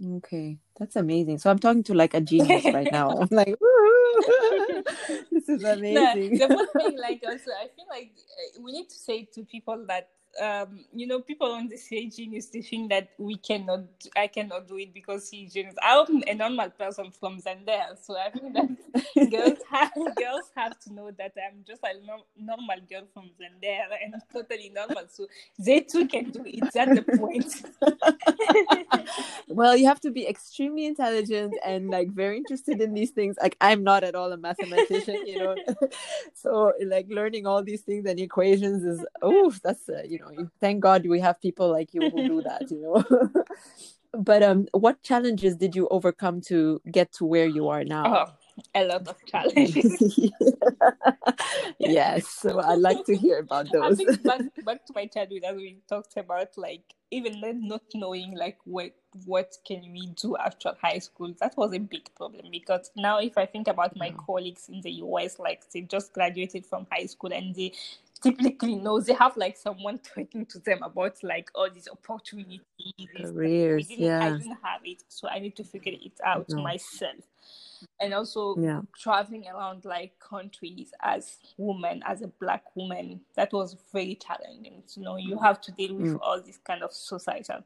Okay, 0.04 0.58
that's 0.78 0.95
amazing. 0.97 1.38
So 1.38 1.49
I'm 1.49 1.60
talking 1.60 1.84
to 1.84 1.93
like 1.93 2.13
a 2.13 2.21
genius 2.21 2.65
right 2.73 2.91
now. 2.91 3.10
I'm 3.10 3.30
like, 3.32 3.56
this 5.32 5.47
is 5.47 5.63
amazing. 5.63 6.38
No, 6.38 6.47
the 6.47 6.54
one 6.54 6.67
thing, 6.73 6.97
like, 6.99 7.23
also, 7.25 7.51
I 7.51 7.67
feel 7.75 7.86
like 7.89 8.12
uh, 8.17 8.62
we 8.62 8.73
need 8.73 8.89
to 8.89 8.95
say 8.95 9.23
to 9.34 9.43
people 9.45 9.86
that 9.88 10.10
um, 10.41 10.85
you 10.93 11.07
know, 11.07 11.19
people 11.21 11.51
on 11.51 11.67
the 11.67 11.77
say 11.77 12.07
genius, 12.07 12.47
they 12.47 12.61
think 12.61 12.89
that 12.89 13.09
we 13.17 13.35
cannot, 13.37 13.83
I 14.15 14.27
cannot 14.27 14.67
do 14.67 14.77
it 14.77 14.93
because 14.93 15.29
he's 15.29 15.53
genius. 15.53 15.75
I'm 15.81 16.23
a 16.27 16.33
normal 16.33 16.69
person 16.69 17.11
from 17.11 17.39
Zinder, 17.39 17.97
so 18.01 18.17
I 18.17 18.29
think 18.31 18.53
that 18.53 18.69
girls 19.31 19.59
have 19.69 19.93
girls 19.93 20.51
have 20.55 20.79
to 20.81 20.93
know 20.93 21.11
that 21.17 21.33
I'm 21.37 21.63
just 21.65 21.81
a 21.83 22.05
no, 22.05 22.23
normal 22.37 22.77
girl 22.89 23.03
from 23.13 23.29
Zinder 23.39 23.85
and 24.03 24.15
totally 24.31 24.71
normal, 24.73 25.03
so 25.07 25.27
they 25.57 25.81
too 25.81 26.07
can 26.07 26.31
do 26.31 26.43
it. 26.45 26.63
That's 26.73 26.95
the 26.95 27.17
point. 27.17 27.53
well, 29.47 29.75
you 29.75 29.87
have 29.87 30.01
to 30.01 30.11
be 30.11 30.27
extremely 30.27 30.85
intelligent 30.85 31.53
and 31.65 31.89
like 31.89 32.09
very 32.09 32.37
interested 32.37 32.81
in 32.81 32.93
these 32.93 33.11
things. 33.11 33.37
Like 33.41 33.57
I'm 33.61 33.83
not 33.83 34.03
at 34.03 34.15
all 34.15 34.31
a 34.31 34.37
mathematician, 34.37 35.25
you 35.25 35.39
know, 35.39 35.55
so 36.33 36.73
like 36.85 37.07
learning 37.09 37.47
all 37.47 37.63
these 37.63 37.81
things 37.81 38.05
and 38.05 38.19
equations 38.19 38.83
is 38.83 39.05
oh, 39.21 39.53
that's 39.63 39.87
uh, 39.89 40.03
you 40.05 40.19
know 40.19 40.24
know 40.33 40.49
thank 40.59 40.81
god 40.81 41.05
we 41.05 41.19
have 41.19 41.39
people 41.41 41.69
like 41.69 41.93
you 41.93 42.01
who 42.09 42.27
do 42.27 42.41
that 42.41 42.69
you 42.71 42.81
know. 42.81 43.43
But 44.17 44.43
um 44.43 44.67
what 44.71 45.01
challenges 45.03 45.57
did 45.57 45.75
you 45.75 45.89
overcome 45.89 46.39
to 46.47 46.81
get 46.89 47.11
to 47.13 47.25
where 47.25 47.47
you 47.47 47.67
are 47.67 47.83
now? 47.83 48.05
Oh, 48.05 48.31
a 48.73 48.85
lot 48.85 49.07
of 49.09 49.17
challenges. 49.31 50.31
Yes 51.79 52.25
so 52.27 52.61
i'd 52.61 52.79
like 52.79 53.05
to 53.05 53.15
hear 53.15 53.39
about 53.39 53.71
those. 53.73 53.97
back, 54.23 54.41
back 54.63 54.85
to 54.85 54.93
my 54.95 55.05
childhood 55.05 55.43
as 55.43 55.55
we 55.57 55.79
talked 55.89 56.15
about 56.15 56.57
like 56.57 56.95
even 57.11 57.41
then 57.41 57.67
not 57.67 57.83
knowing 57.93 58.35
like 58.38 58.57
what 58.63 58.91
what 59.25 59.57
can 59.67 59.81
we 59.91 60.07
do 60.07 60.35
after 60.38 60.71
high 60.81 60.99
school 60.99 61.33
that 61.39 61.55
was 61.57 61.73
a 61.73 61.79
big 61.79 62.09
problem 62.15 62.45
because 62.51 62.91
now 62.95 63.19
if 63.19 63.38
i 63.38 63.45
think 63.45 63.67
about 63.67 63.95
my 63.95 64.11
colleagues 64.25 64.67
in 64.69 64.81
the 64.81 64.91
us 64.91 65.39
like 65.39 65.61
they 65.71 65.81
just 65.81 66.13
graduated 66.13 66.65
from 66.65 66.85
high 66.91 67.05
school 67.05 67.31
and 67.33 67.55
they 67.55 67.71
typically 68.21 68.75
knows 68.75 69.06
they 69.06 69.13
have 69.13 69.36
like 69.38 69.58
someone 69.58 69.99
talking 69.99 70.45
to 70.45 70.60
them 70.60 70.80
about 70.84 71.15
like 71.23 71.49
all 71.54 71.69
these 71.69 71.88
opportunities 71.88 72.62
careers 73.17 73.89
yeah 73.89 74.25
i 74.25 74.30
didn't 74.32 74.58
have 74.63 74.82
it 74.84 75.04
so 75.10 75.28
i 75.30 75.39
need 75.39 75.56
to 75.56 75.63
figure 75.63 75.93
it 75.93 76.19
out 76.23 76.47
no. 76.49 76.62
myself 76.62 77.23
and 77.99 78.13
also 78.13 78.56
yeah. 78.58 78.82
traveling 78.97 79.45
around 79.47 79.86
like 79.86 80.17
countries 80.19 80.91
as 81.04 81.38
woman 81.58 82.01
as 82.06 82.21
a 82.21 82.28
black 82.39 82.63
woman 82.75 83.19
that 83.36 83.51
was 83.51 83.75
very 83.91 84.15
challenging 84.15 84.82
you 84.95 85.04
know 85.04 85.17
you 85.17 85.38
have 85.38 85.60
to 85.62 85.71
deal 85.73 85.93
with 85.95 86.13
mm. 86.13 86.19
all 86.21 86.41
these 86.41 86.60
kind 86.65 86.84
of 86.84 86.91
societal 86.93 87.63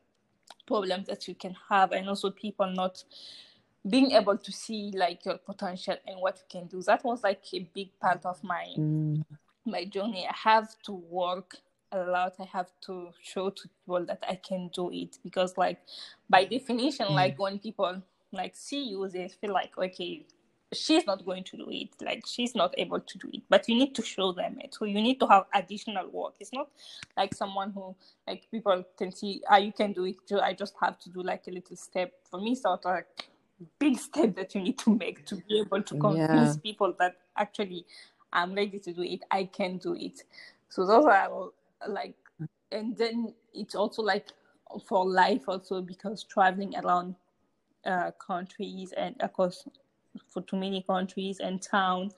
problems 0.66 1.08
that 1.08 1.28
you 1.28 1.36
can 1.36 1.56
have 1.70 1.92
and 1.92 2.10
also 2.10 2.30
people 2.32 2.70
not 2.72 3.04
being 3.88 4.12
able 4.12 4.38
to 4.38 4.52
see 4.52 4.92
like 4.96 5.24
your 5.26 5.38
potential 5.38 5.96
and 6.06 6.20
what 6.20 6.38
you 6.38 6.60
can 6.60 6.68
do 6.68 6.82
that 6.82 7.04
was 7.04 7.24
like 7.24 7.42
a 7.54 7.60
big 7.74 7.98
part 8.00 8.26
of 8.26 8.44
my 8.44 8.66
mm 8.78 9.24
my 9.70 9.86
journey, 9.86 10.28
I 10.28 10.36
have 10.50 10.76
to 10.84 10.92
work 10.92 11.56
a 11.92 12.00
lot. 12.00 12.36
I 12.40 12.46
have 12.46 12.72
to 12.88 13.10
show 13.22 13.50
to 13.50 13.68
people 13.68 14.06
that 14.06 14.24
I 14.28 14.36
can 14.36 14.70
do 14.74 14.92
it 14.92 15.18
because, 15.24 15.58
like, 15.58 15.80
by 16.30 16.46
definition, 16.46 17.08
mm. 17.08 17.16
like 17.16 17.40
when 17.40 17.60
people 17.60 18.02
like 18.32 18.56
see 18.56 18.84
you, 18.84 19.08
they 19.10 19.28
feel 19.28 19.54
like, 19.54 19.78
okay, 19.78 20.26
she's 20.74 21.06
not 21.06 21.26
going 21.26 21.44
to 21.44 21.58
do 21.58 21.68
it. 21.70 21.90
Like 22.02 22.26
she's 22.26 22.56
not 22.56 22.74
able 22.78 23.00
to 23.00 23.18
do 23.18 23.30
it. 23.34 23.42
But 23.50 23.68
you 23.68 23.76
need 23.76 23.96
to 23.96 24.04
show 24.04 24.32
them 24.32 24.58
it. 24.60 24.76
So 24.76 24.86
you 24.86 25.02
need 25.02 25.20
to 25.20 25.28
have 25.28 25.46
additional 25.54 26.10
work. 26.10 26.36
It's 26.40 26.54
not 26.54 26.70
like 27.18 27.34
someone 27.34 27.72
who 27.72 27.96
like 28.28 28.50
people 28.52 28.84
can 28.98 29.12
see, 29.12 29.42
ah, 29.50 29.58
you 29.58 29.72
can 29.72 29.94
do 29.94 30.06
it. 30.06 30.16
too 30.28 30.40
I 30.40 30.54
just 30.54 30.76
have 30.82 31.00
to 31.00 31.10
do 31.10 31.24
like 31.24 31.48
a 31.48 31.52
little 31.52 31.76
step. 31.76 32.14
For 32.30 32.40
me, 32.40 32.56
sort 32.56 32.86
of 32.86 32.92
like 32.92 33.30
big 33.80 33.98
step 34.08 34.36
that 34.36 34.54
you 34.56 34.62
need 34.62 34.78
to 34.80 34.96
make 34.96 35.26
to 35.26 35.36
be 35.36 35.60
able 35.60 35.82
to 35.82 35.98
convince 35.98 36.56
yeah. 36.56 36.62
people 36.62 36.94
that 37.00 37.16
actually 37.38 37.86
I'm 38.34 38.54
ready 38.54 38.80
to 38.80 38.94
do 38.94 39.02
it. 39.02 39.22
I 39.32 39.46
can 39.46 39.78
do 39.78 39.96
it. 39.96 40.24
So 40.70 40.86
those 40.86 41.06
are 41.06 41.50
like, 41.88 42.16
and 42.72 42.96
then 42.98 43.34
it's 43.54 43.76
also 43.76 44.02
like 44.02 44.28
for 44.88 45.08
life 45.08 45.44
also 45.48 45.82
because 45.82 46.24
traveling 46.24 46.76
around 46.84 47.16
uh, 47.86 48.12
countries 48.12 48.94
and 48.96 49.16
across 49.20 49.68
for 50.28 50.42
too 50.44 50.58
many 50.58 50.84
countries 50.84 51.40
and 51.40 51.62
towns 51.62 52.14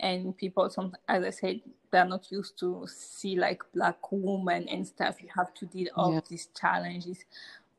and 0.00 0.36
people 0.36 0.68
some 0.70 0.94
as 1.08 1.24
i 1.24 1.30
said 1.30 1.60
they're 1.90 2.04
not 2.04 2.30
used 2.30 2.58
to 2.58 2.86
see 2.86 3.36
like 3.36 3.62
black 3.74 3.96
women 4.10 4.68
and 4.68 4.86
stuff 4.86 5.22
you 5.22 5.28
have 5.34 5.52
to 5.54 5.66
deal 5.66 5.88
yeah. 5.96 6.08
with 6.08 6.28
these 6.28 6.48
challenges 6.58 7.24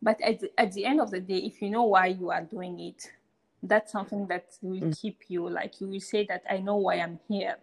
but 0.02 0.20
at 0.22 0.40
the, 0.40 0.60
at 0.60 0.72
the 0.74 0.86
end 0.86 1.00
of 1.00 1.12
the 1.12 1.20
day 1.20 1.38
if 1.38 1.62
you 1.62 1.70
know 1.70 1.84
why 1.84 2.08
you 2.08 2.30
are 2.30 2.42
doing 2.44 2.80
it 2.80 3.12
that's 3.64 3.92
something 3.92 4.26
that 4.28 4.46
will 4.62 4.82
mm. 4.82 5.02
keep 5.02 5.18
you 5.28 5.50
like 5.50 5.80
you 5.80 5.88
will 5.88 6.00
say 6.00 6.26
that 6.26 6.44
i 6.50 6.58
know 6.58 6.78
why 6.78 6.96
i'm 6.96 7.20
here 7.28 7.56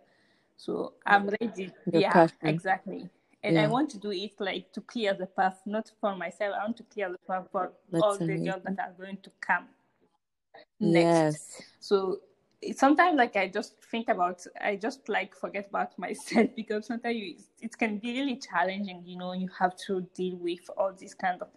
so 0.57 0.95
I'm 1.05 1.29
ready. 1.29 1.73
Your 1.93 2.03
yeah, 2.03 2.13
passion. 2.13 2.37
exactly. 2.43 3.09
And 3.43 3.57
yeah. 3.57 3.65
I 3.65 3.67
want 3.69 3.91
to 3.91 3.99
do 3.99 4.11
it 4.11 4.33
like 4.41 4.73
to 4.73 4.81
clear 4.81 5.15
the 5.15 5.27
path, 5.27 5.61
not 5.67 5.91
for 6.01 6.17
myself. 6.17 6.55
I 6.59 6.65
want 6.65 6.77
to 6.79 6.83
clear 6.85 7.11
the 7.11 7.19
path 7.19 7.47
for 7.53 7.73
That's 7.91 8.03
all 8.03 8.15
amazing. 8.17 8.45
the 8.45 8.51
girls 8.51 8.63
that 8.65 8.79
are 8.79 9.05
going 9.05 9.19
to 9.23 9.31
come 9.41 9.67
next. 10.81 11.05
Yes. 11.05 11.63
So 11.79 12.21
sometimes 12.75 13.17
like 13.17 13.37
I 13.37 13.49
just 13.49 13.75
think 13.91 14.09
about 14.09 14.45
I 14.61 14.77
just 14.77 15.09
like 15.09 15.35
forget 15.37 15.69
about 15.69 15.99
myself 15.99 16.49
because 16.57 16.87
sometimes 16.87 17.17
you, 17.17 17.37
it 17.61 17.77
can 17.77 17.99
be 17.99 18.13
really 18.21 18.37
challenging, 18.37 19.03
you 19.05 19.17
know, 19.17 19.33
you 19.33 19.49
have 19.59 19.77
to 19.87 20.07
deal 20.15 20.37
with 20.37 20.69
all 20.77 20.93
these 20.93 21.15
kind 21.15 21.41
of 21.43 21.49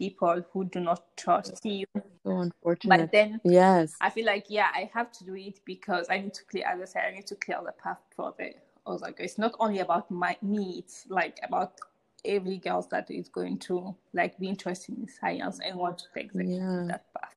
people 0.00 0.42
who 0.52 0.64
do 0.64 0.80
not 0.80 1.02
trust 1.16 1.64
you. 1.64 1.84
So 2.24 2.38
unfortunate. 2.46 2.98
But 2.98 3.12
then, 3.12 3.40
yes, 3.44 3.94
I 4.00 4.10
feel 4.10 4.26
like 4.26 4.46
yeah, 4.48 4.68
I 4.74 4.90
have 4.94 5.12
to 5.12 5.24
do 5.24 5.36
it 5.36 5.60
because 5.64 6.06
I 6.10 6.18
need 6.18 6.34
to 6.34 6.44
clear. 6.50 6.64
As 6.66 6.80
I 6.80 6.84
said, 6.86 7.02
I 7.08 7.14
need 7.14 7.26
to 7.28 7.36
clear 7.36 7.58
the 7.64 7.72
path 7.72 8.00
for 8.16 8.34
the 8.38 8.54
was 8.90 9.00
like, 9.00 9.16
it's 9.18 9.38
not 9.38 9.54
only 9.60 9.80
about 9.80 10.10
my 10.10 10.36
me, 10.42 10.76
it's 10.78 11.06
like 11.08 11.38
about 11.42 11.72
every 12.24 12.58
girl 12.58 12.86
that 12.90 13.10
is 13.10 13.28
going 13.28 13.58
to 13.58 13.94
like 14.12 14.38
be 14.38 14.48
interested 14.48 14.96
in 14.96 15.08
science 15.08 15.58
and 15.64 15.78
want 15.78 15.98
to 15.98 16.04
take 16.14 16.32
the, 16.32 16.44
yeah. 16.44 16.84
that 16.88 17.04
path. 17.14 17.34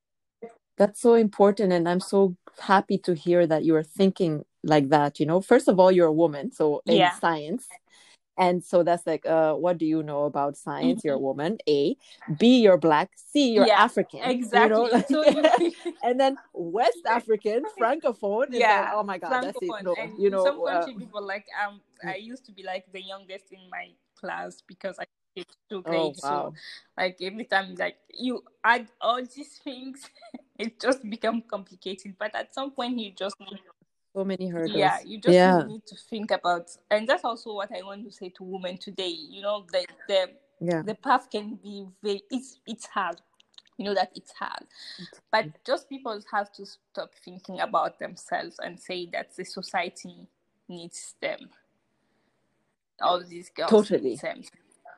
That's 0.77 0.99
so 0.99 1.13
important, 1.13 1.71
and 1.71 1.87
I'm 1.87 1.99
so 1.99 2.35
happy 2.59 2.97
to 2.99 3.13
hear 3.13 3.45
that 3.45 3.63
you 3.63 3.75
are 3.75 3.83
thinking 3.83 4.43
like 4.63 4.89
that. 4.89 5.19
You 5.19 5.27
know, 5.27 5.39
first 5.39 5.67
of 5.67 5.79
all, 5.79 5.91
you're 5.91 6.07
a 6.07 6.13
woman, 6.13 6.51
so 6.51 6.81
in 6.85 6.97
yeah. 6.97 7.13
science, 7.19 7.67
and 8.37 8.63
so 8.63 8.83
that's 8.83 9.05
like 9.05 9.25
uh 9.25 9.53
what 9.53 9.77
do 9.77 9.85
you 9.85 10.01
know 10.01 10.23
about 10.25 10.57
science 10.57 10.99
mm-hmm. 10.99 11.07
you're 11.07 11.15
a 11.15 11.17
mm-hmm. 11.17 11.25
woman 11.25 11.57
a 11.67 11.95
b 12.37 12.61
you're 12.61 12.77
black 12.77 13.11
c 13.15 13.53
you're 13.53 13.67
yeah, 13.67 13.83
african 13.83 14.21
exactly 14.23 14.89
you 15.09 15.15
know? 15.15 15.31
so, 15.31 15.71
and 16.03 16.19
then 16.19 16.35
west 16.53 16.99
african 17.07 17.63
francophone 17.79 18.47
yeah 18.49 18.85
then, 18.85 18.91
oh 18.95 19.03
my 19.03 19.17
god 19.17 19.43
that's 19.43 19.57
it 19.61 19.83
no, 19.83 19.95
you 20.17 20.29
know 20.29 20.43
some 20.43 20.65
country 20.65 20.93
uh, 20.95 20.99
people 20.99 21.25
like 21.25 21.45
um 21.63 21.79
i 22.07 22.15
used 22.15 22.45
to 22.45 22.51
be 22.51 22.63
like 22.63 22.85
the 22.91 23.01
youngest 23.01 23.45
in 23.51 23.59
my 23.69 23.89
class 24.15 24.61
because 24.67 24.97
i 24.99 25.05
it's 25.35 25.57
two 25.69 25.81
grades 25.81 26.19
oh, 26.23 26.29
wow. 26.29 26.53
so 26.53 26.53
like 26.97 27.17
every 27.21 27.45
time 27.45 27.73
like 27.75 27.97
you 28.09 28.43
add 28.63 28.87
all 29.01 29.21
these 29.21 29.59
things 29.63 30.09
it 30.59 30.79
just 30.79 31.07
become 31.09 31.41
complicated 31.49 32.13
but 32.19 32.33
at 32.35 32.53
some 32.53 32.71
point 32.71 32.99
you 32.99 33.11
just 33.11 33.39
need 33.39 33.59
so 34.13 34.23
many 34.23 34.47
hurdles. 34.47 34.77
Yeah, 34.77 34.99
you 35.05 35.19
just 35.19 35.33
yeah. 35.33 35.63
need 35.67 35.85
to 35.87 35.95
think 36.09 36.31
about, 36.31 36.69
and 36.91 37.07
that's 37.07 37.23
also 37.23 37.53
what 37.53 37.69
I 37.75 37.81
want 37.81 38.05
to 38.05 38.11
say 38.11 38.29
to 38.29 38.43
women 38.43 38.77
today. 38.77 39.09
You 39.09 39.41
know, 39.41 39.65
the 39.71 39.85
the 40.07 40.29
yeah. 40.59 40.81
the 40.81 40.95
path 40.95 41.29
can 41.31 41.55
be 41.55 41.85
very 42.01 42.21
it's 42.29 42.59
it's 42.67 42.85
hard. 42.85 43.21
You 43.77 43.85
know 43.85 43.95
that 43.95 44.11
it's 44.15 44.31
hard, 44.33 44.65
but 45.31 45.45
just 45.65 45.89
people 45.89 46.19
have 46.31 46.51
to 46.53 46.65
stop 46.65 47.11
thinking 47.25 47.59
about 47.59 47.97
themselves 47.97 48.57
and 48.63 48.79
say 48.79 49.09
that 49.13 49.35
the 49.35 49.43
society 49.43 50.27
needs 50.69 51.15
them. 51.21 51.49
All 53.01 53.23
these 53.23 53.49
girls 53.49 53.71
totally. 53.71 54.19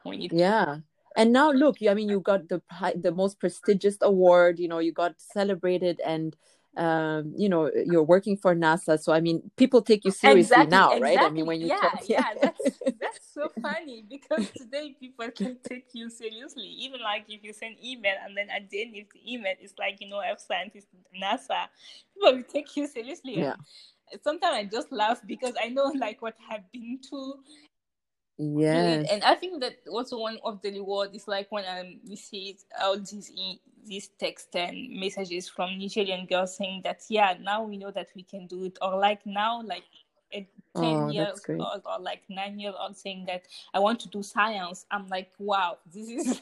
We 0.06 0.18
need 0.18 0.34
yeah. 0.34 0.80
And 1.18 1.32
now 1.32 1.52
look, 1.52 1.78
I 1.90 1.94
mean, 1.94 2.10
you 2.10 2.20
got 2.20 2.50
the 2.50 2.62
the 2.96 3.14
most 3.14 3.40
prestigious 3.40 3.98
award. 4.02 4.60
You 4.60 4.68
know, 4.68 4.80
you 4.80 4.92
got 4.92 5.16
celebrated 5.18 6.02
and 6.06 6.36
um, 6.78 7.34
you 7.38 7.48
know 7.48 7.72
you're 7.86 8.04
working 8.04 8.36
for 8.36 8.56
nasa 8.56 9.00
so 9.00 9.14
i 9.14 9.20
mean 9.20 9.42
people 9.56 9.82
take 9.82 10.04
you 10.04 10.12
seriously 10.12 10.42
exactly, 10.42 10.70
now 10.72 10.92
exactly. 10.92 11.02
right? 11.02 11.26
I 11.26 11.30
mean 11.30 11.46
when 11.46 11.62
you 11.62 11.68
yeah 11.68 11.78
talk, 11.78 12.00
yeah, 12.08 12.24
yeah. 12.36 12.40
that's, 12.42 12.80
that's 13.00 13.34
so 13.34 13.50
funny 13.62 14.04
because 14.10 14.50
today 14.58 14.96
people 15.00 15.30
can 15.32 15.58
take 15.64 15.88
you 15.94 16.10
seriously 16.10 16.68
even 16.68 17.02
like 17.02 17.26
if 17.30 17.44
you 17.44 17.54
send 17.54 17.76
email 17.84 18.16
and 18.26 18.36
then 18.36 18.50
at 18.50 18.70
the 18.70 18.82
end 18.82 18.96
of 18.98 19.06
the 19.14 19.34
email 19.34 19.54
it's 19.60 19.74
like 19.80 19.98
you 20.02 20.10
know 20.10 20.22
earth 20.22 20.44
scientist 20.46 20.88
nasa 21.16 21.68
people 22.14 22.34
will 22.34 22.44
take 22.44 22.76
you 22.76 22.88
seriously. 22.88 23.40
Yeah. 23.40 23.56
Sometimes 24.24 24.56
i 24.56 24.64
just 24.64 24.92
laugh 24.92 25.20
because 25.26 25.56
i 25.62 25.68
know 25.70 25.92
like 26.00 26.22
what 26.22 26.36
i've 26.52 26.72
been 26.72 27.00
to 27.10 27.40
yeah 28.38 29.04
And 29.10 29.24
I 29.24 29.36
think 29.36 29.62
that 29.62 29.78
also 29.90 30.20
one 30.20 30.40
of 30.44 30.62
the 30.62 30.72
reward 30.72 31.16
is 31.16 31.28
like 31.28 31.48
when 31.52 31.64
I 31.64 31.96
receive 32.08 32.58
all 32.82 32.98
these 33.00 33.32
e- 33.32 33.62
these 33.86 34.10
text 34.20 34.56
and 34.56 35.00
messages 35.00 35.48
from 35.48 35.78
Nigerian 35.78 36.26
girls 36.26 36.58
saying 36.58 36.82
that 36.84 37.04
yeah 37.10 37.36
now 37.42 37.64
we 37.64 37.78
know 37.78 37.92
that 37.92 38.08
we 38.16 38.24
can 38.24 38.48
do 38.48 38.64
it. 38.66 38.78
Or 38.82 38.98
like 38.98 39.26
now 39.26 39.62
like 39.62 39.84
a 40.34 40.48
10 40.76 40.84
oh, 40.84 41.10
years 41.10 41.42
old 41.48 41.82
or 41.86 42.00
like 42.00 42.24
9 42.30 42.60
years 42.60 42.76
old 42.80 42.98
saying 42.98 43.26
that 43.28 43.44
I 43.74 43.80
want 43.80 44.00
to 44.02 44.10
do 44.10 44.24
science. 44.24 44.86
I'm 44.92 45.08
like 45.08 45.32
wow 45.38 45.78
this 45.94 46.10
is 46.10 46.40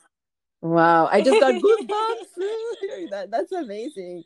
wow 0.60 1.08
I 1.10 1.20
just 1.22 1.40
got 1.40 1.54
goosebumps. 1.62 3.10
That, 3.10 3.30
that's 3.30 3.50
amazing. 3.52 4.24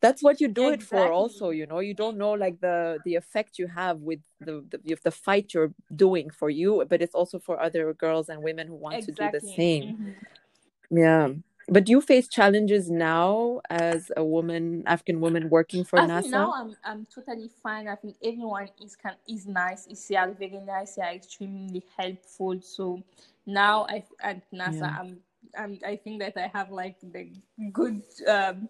That's 0.00 0.22
what 0.22 0.40
you 0.40 0.48
do 0.48 0.70
exactly. 0.70 0.98
it 0.98 1.02
for 1.04 1.12
also 1.12 1.50
you 1.50 1.66
know? 1.66 1.80
You 1.80 1.94
don't 1.94 2.16
know 2.16 2.32
like 2.32 2.60
the 2.60 2.98
the 3.04 3.14
effect 3.14 3.58
you 3.58 3.66
have 3.66 3.98
with 4.00 4.20
the 4.40 4.64
the, 4.70 4.96
the 5.04 5.10
fight 5.10 5.54
you're 5.54 5.72
doing 5.94 6.30
for 6.30 6.50
you 6.50 6.84
but 6.88 7.02
it's 7.02 7.14
also 7.14 7.38
for 7.38 7.60
other 7.60 7.92
girls 7.94 8.28
and 8.28 8.42
women 8.42 8.66
who 8.66 8.74
want 8.74 8.96
exactly. 8.96 9.26
to 9.26 9.32
do 9.32 9.38
the 9.38 9.54
same. 9.54 9.84
Mm-hmm. 9.84 10.98
yeah 10.98 11.28
but 11.70 11.84
do 11.84 11.92
you 11.92 12.00
face 12.00 12.28
challenges 12.28 12.90
now 12.90 13.60
as 13.70 14.10
a 14.16 14.24
woman 14.24 14.82
african 14.86 15.20
woman 15.20 15.48
working 15.48 15.84
for 15.84 15.98
I 15.98 16.06
nasa 16.06 16.30
now 16.30 16.52
i'm 16.52 16.76
i'm 16.84 17.06
totally 17.14 17.50
fine 17.62 17.88
i 17.88 17.94
think 17.94 18.16
everyone 18.22 18.68
is 18.82 18.96
can 18.96 19.14
is 19.28 19.46
nice 19.46 19.86
is 19.86 20.06
they 20.08 20.16
are 20.16 20.30
very 20.32 20.60
nice 20.60 20.96
they 20.96 21.02
are 21.02 21.14
extremely 21.14 21.82
helpful 21.96 22.60
so 22.60 23.02
now 23.46 23.86
i 23.88 24.02
at 24.20 24.42
nasa 24.52 24.80
yeah. 24.80 24.96
i'm 25.00 25.18
I'm, 25.58 25.78
I 25.84 25.96
think 25.96 26.20
that 26.20 26.36
I 26.36 26.50
have 26.52 26.70
like 26.70 26.96
the 27.02 27.30
good 27.72 28.02
um, 28.28 28.68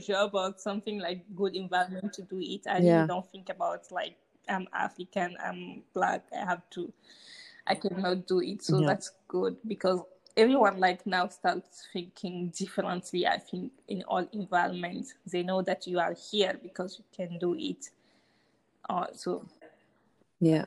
job 0.00 0.30
or 0.34 0.54
something 0.56 0.98
like 0.98 1.24
good 1.34 1.54
environment 1.54 2.12
to 2.14 2.22
do 2.22 2.40
it. 2.40 2.66
I 2.66 2.78
yeah. 2.78 2.94
really 2.94 3.08
don't 3.08 3.30
think 3.30 3.48
about 3.48 3.90
like 3.90 4.16
I'm 4.48 4.66
African, 4.72 5.36
I'm 5.44 5.82
black, 5.92 6.24
I 6.34 6.44
have 6.44 6.62
to, 6.70 6.92
I 7.66 7.74
cannot 7.74 8.26
do 8.26 8.40
it. 8.40 8.62
So 8.62 8.80
yeah. 8.80 8.86
that's 8.86 9.12
good 9.28 9.56
because 9.66 10.00
everyone 10.36 10.78
like 10.78 11.06
now 11.06 11.28
starts 11.28 11.88
thinking 11.92 12.52
differently. 12.56 13.26
I 13.26 13.38
think 13.38 13.72
in 13.88 14.02
all 14.04 14.26
environments, 14.32 15.14
they 15.26 15.42
know 15.42 15.62
that 15.62 15.86
you 15.86 15.98
are 15.98 16.14
here 16.30 16.58
because 16.62 16.98
you 16.98 17.04
can 17.14 17.38
do 17.38 17.54
it. 17.58 17.90
Uh, 18.88 19.06
so 19.12 19.46
yeah, 20.40 20.66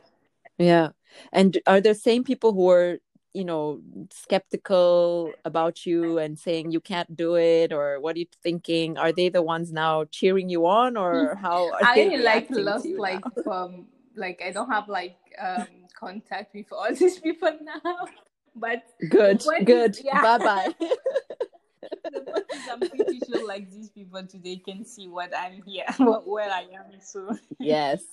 yeah. 0.58 0.90
And 1.32 1.58
are 1.68 1.82
the 1.82 1.96
same 1.96 2.24
people 2.24 2.54
who 2.54 2.70
are 2.70 2.98
you 3.34 3.46
know 3.46 3.80
skeptical 4.12 5.32
about 5.46 5.86
you 5.86 6.18
and 6.18 6.40
saying 6.40 6.72
you 6.72 6.82
can't 6.82 7.16
do 7.16 7.36
it 7.36 7.72
or 7.72 8.00
what 8.00 8.16
are 8.16 8.20
you 8.20 8.26
thinking 8.42 8.98
are 8.98 9.12
they 9.12 9.30
the 9.30 9.42
ones 9.42 9.72
now 9.72 10.04
cheering 10.06 10.50
you 10.50 10.66
on 10.66 10.98
or 10.98 11.36
how 11.42 11.72
i 11.84 11.94
really 11.94 12.18
like 12.18 12.48
lost 12.50 12.88
like 12.98 13.24
um 13.46 13.86
like 14.16 14.42
i 14.44 14.52
don't 14.52 14.72
have 14.72 14.90
like 14.90 15.20
um 15.40 15.68
contact 15.94 16.56
with 16.56 16.66
all 16.72 16.92
these 17.00 17.20
people 17.20 17.56
now 17.62 18.08
but 18.56 18.84
good 19.10 19.44
good 19.66 19.98
yeah. 20.04 20.22
bye 20.22 20.38
bye 20.38 20.74
I'm 22.72 22.80
pretty 22.80 23.20
sure 23.20 23.48
like 23.48 23.72
these 23.72 23.90
people 23.90 24.26
today 24.26 24.58
can 24.58 24.86
see 24.86 25.08
what 25.08 25.36
I'm 25.36 25.62
here, 25.66 25.86
what 25.98 26.28
where 26.28 26.50
I 26.50 26.62
am. 26.62 27.00
So 27.02 27.36
yes, 27.60 28.04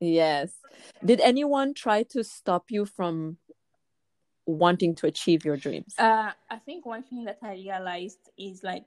yes. 0.00 0.52
Did 1.04 1.20
anyone 1.20 1.74
try 1.74 2.02
to 2.10 2.24
stop 2.24 2.70
you 2.70 2.86
from 2.86 3.38
wanting 4.46 4.94
to 4.96 5.06
achieve 5.06 5.44
your 5.44 5.56
dreams? 5.56 5.94
Uh, 5.98 6.30
I 6.50 6.56
think 6.56 6.86
one 6.86 7.02
thing 7.02 7.24
that 7.24 7.38
I 7.42 7.52
realized 7.52 8.30
is 8.38 8.62
like 8.62 8.86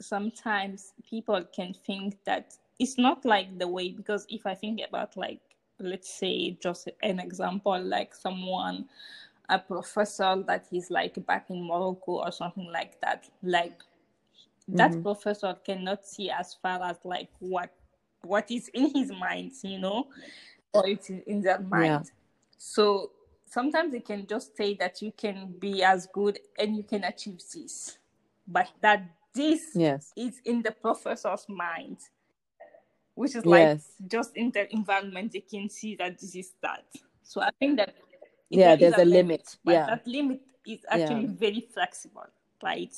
sometimes 0.00 0.92
people 1.08 1.44
can 1.54 1.74
think 1.86 2.16
that 2.24 2.54
it's 2.78 2.98
not 2.98 3.24
like 3.24 3.58
the 3.58 3.66
way 3.66 3.90
because 3.90 4.26
if 4.28 4.46
I 4.46 4.54
think 4.54 4.80
about 4.86 5.16
like 5.16 5.40
let's 5.80 6.12
say 6.12 6.56
just 6.60 6.88
an 7.02 7.20
example 7.20 7.80
like 7.80 8.14
someone 8.14 8.88
a 9.48 9.58
professor 9.58 10.42
that 10.46 10.66
is 10.72 10.90
like 10.90 11.24
back 11.26 11.46
in 11.50 11.66
Morocco 11.66 12.22
or 12.24 12.32
something 12.32 12.70
like 12.70 13.00
that 13.00 13.28
like 13.42 13.80
that 14.68 14.90
mm-hmm. 14.90 15.02
professor 15.02 15.56
cannot 15.64 16.04
see 16.06 16.30
as 16.30 16.54
far 16.54 16.82
as 16.82 16.96
like 17.04 17.30
what 17.38 17.72
what 18.22 18.50
is 18.50 18.68
in 18.74 18.90
his 18.94 19.10
mind 19.10 19.52
you 19.62 19.78
know 19.78 20.06
or 20.74 20.86
it's 20.86 21.08
in 21.08 21.40
their 21.40 21.60
mind 21.60 21.84
yeah. 21.86 22.02
so 22.58 23.10
sometimes 23.50 23.92
they 23.92 24.00
can 24.00 24.26
just 24.26 24.56
say 24.56 24.74
that 24.74 25.00
you 25.02 25.12
can 25.16 25.54
be 25.58 25.82
as 25.82 26.06
good 26.12 26.38
and 26.58 26.76
you 26.76 26.82
can 26.82 27.04
achieve 27.04 27.40
this, 27.54 27.98
but 28.46 28.68
that 28.80 29.04
this 29.34 29.70
yes. 29.74 30.12
is 30.16 30.40
in 30.44 30.62
the 30.62 30.70
professor's 30.70 31.46
mind, 31.48 31.98
which 33.14 33.34
is 33.34 33.46
like 33.46 33.60
yes. 33.60 33.92
just 34.06 34.36
in 34.36 34.50
the 34.50 34.72
environment 34.72 35.32
they 35.32 35.40
can 35.40 35.68
see 35.68 35.96
that 35.96 36.18
this 36.18 36.34
is 36.34 36.52
that. 36.62 36.84
So 37.22 37.40
I 37.40 37.50
think 37.58 37.76
that 37.78 37.94
yeah, 38.50 38.76
there's 38.76 38.94
a, 38.94 39.02
a 39.02 39.04
limit, 39.04 39.12
limit, 39.14 39.56
but 39.64 39.72
yeah, 39.72 39.86
that 39.86 40.06
limit 40.06 40.40
is 40.66 40.80
actually 40.88 41.22
yeah. 41.22 41.32
very 41.38 41.68
flexible, 41.72 42.26
right? 42.62 42.94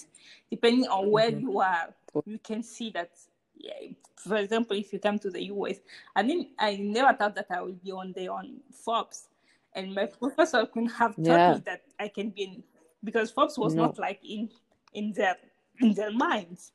Depending 0.50 0.88
on 0.88 1.10
where 1.10 1.30
mm-hmm. 1.30 1.40
you 1.40 1.60
are, 1.60 1.94
you 2.24 2.38
can 2.38 2.62
see 2.62 2.90
that 2.90 3.10
yeah, 3.56 3.92
for 4.16 4.36
example, 4.36 4.76
if 4.76 4.92
you 4.92 4.98
come 4.98 5.18
to 5.18 5.30
the 5.30 5.44
US, 5.44 5.76
I 6.16 6.22
mean, 6.22 6.48
I 6.58 6.76
never 6.76 7.16
thought 7.16 7.34
that 7.34 7.46
I 7.50 7.60
would 7.60 7.82
be 7.82 7.92
on 7.92 8.12
there 8.16 8.32
on 8.32 8.60
Forbes, 8.72 9.28
and 9.74 9.94
my 9.94 10.06
professor 10.20 10.64
couldn't 10.66 10.90
have 10.90 11.16
told 11.16 11.26
yeah. 11.26 11.54
me 11.54 11.62
that 11.66 11.82
I 11.98 12.08
can 12.08 12.30
be 12.30 12.42
in 12.42 12.62
because 13.04 13.30
Forbes 13.30 13.58
was 13.58 13.74
no. 13.74 13.86
not 13.86 13.98
like 13.98 14.20
in 14.24 14.50
in 14.94 15.12
their 15.12 15.36
in 15.80 15.94
their 15.94 16.12
minds. 16.12 16.72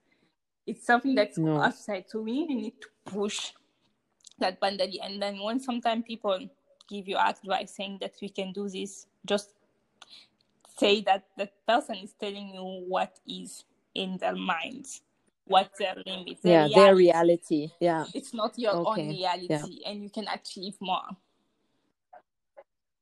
It's 0.67 0.85
something 0.85 1.13
that's 1.13 1.37
no. 1.37 1.61
outside, 1.61 2.05
so 2.07 2.21
we 2.21 2.31
really 2.31 2.55
need 2.55 2.81
to 2.81 2.87
push 3.05 3.51
that 4.39 4.59
boundary. 4.59 4.99
And 5.03 5.21
then 5.21 5.39
when 5.41 5.59
sometimes 5.59 6.03
people 6.07 6.39
give 6.87 7.07
you 7.07 7.17
advice 7.17 7.75
saying 7.75 7.97
that 8.01 8.13
we 8.21 8.29
can 8.29 8.51
do 8.51 8.69
this, 8.69 9.07
just 9.25 9.55
say 10.77 11.01
that 11.01 11.25
the 11.37 11.49
person 11.67 11.95
is 11.95 12.13
telling 12.19 12.49
you 12.49 12.85
what 12.87 13.19
is 13.27 13.63
in 13.93 14.17
their 14.17 14.35
minds 14.35 15.01
what 15.45 15.69
their 15.77 15.95
limits 16.05 16.41
their 16.41 16.67
yeah 16.67 16.67
reality. 16.67 16.79
their 16.79 16.95
reality 16.95 17.69
yeah 17.79 18.05
it's 18.13 18.33
not 18.33 18.57
your 18.57 18.73
okay. 18.73 19.01
own 19.01 19.09
reality 19.09 19.47
yeah. 19.49 19.89
and 19.89 20.03
you 20.03 20.09
can 20.09 20.25
achieve 20.33 20.75
more 20.81 21.01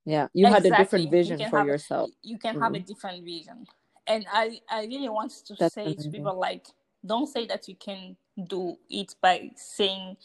yeah 0.05 0.27
you 0.33 0.45
exactly. 0.45 0.69
had 0.69 0.79
a 0.79 0.83
different 0.83 1.11
vision 1.11 1.39
you 1.39 1.49
for 1.49 1.65
yourself 1.65 2.09
you 2.21 2.37
can 2.37 2.55
mm-hmm. 2.55 2.63
have 2.63 2.73
a 2.73 2.77
mm-hmm. 2.77 2.85
different 2.85 3.23
vision 3.23 3.65
and 4.07 4.25
i 4.31 4.59
i 4.69 4.81
really 4.85 5.09
want 5.09 5.31
to 5.31 5.55
That's 5.57 5.73
say 5.73 5.83
amazing. 5.83 6.11
to 6.11 6.17
people 6.17 6.37
like 6.37 6.67
don't 7.05 7.27
say 7.27 7.45
that 7.47 7.67
you 7.67 7.75
can 7.75 8.15
do 8.47 8.77
it 8.89 9.15
by 9.21 9.51
saying 9.55 10.17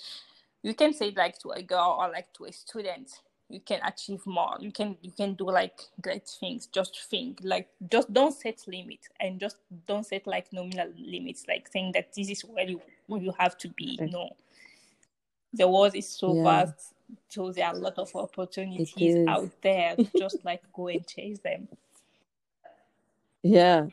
you 0.62 0.75
can 0.75 0.92
say 0.92 1.12
like 1.16 1.38
to 1.38 1.51
a 1.51 1.62
girl 1.62 1.99
or 2.01 2.09
like 2.11 2.33
to 2.35 2.44
a 2.44 2.53
student 2.53 3.11
you 3.49 3.61
can 3.61 3.81
achieve 3.85 4.25
more. 4.27 4.57
You 4.61 4.71
can 4.71 4.97
you 5.01 5.11
can 5.11 5.35
do 5.35 5.51
like 5.51 5.81
great 6.01 6.29
things. 6.29 6.67
Just 6.67 7.01
think 7.11 7.41
like 7.43 7.69
just 7.91 8.13
don't 8.13 8.35
set 8.35 8.63
limits 8.67 9.09
and 9.21 9.41
just 9.41 9.57
don't 9.87 10.05
set 10.05 10.27
like 10.27 10.53
nominal 10.53 10.93
limits 10.99 11.47
like 11.49 11.69
saying 11.69 11.93
that 11.95 12.13
this 12.15 12.29
is 12.29 12.43
where 12.43 12.69
you 12.69 12.81
where 13.07 13.21
you 13.21 13.33
have 13.39 13.57
to 13.59 13.69
be. 13.69 13.99
No. 14.01 14.31
The 15.55 15.67
world 15.67 15.95
is 15.95 16.09
so 16.09 16.35
yeah. 16.35 16.43
vast 16.43 16.95
so 17.31 17.51
there 17.53 17.67
are 17.67 17.75
a 17.75 17.79
lot 17.79 17.99
of 17.99 18.15
opportunities 18.15 19.27
out 19.27 19.51
there. 19.63 19.97
Just 20.19 20.45
like 20.45 20.63
go 20.75 20.89
and 20.89 21.07
chase 21.07 21.39
them. 21.39 21.69
Yeah. 23.43 23.87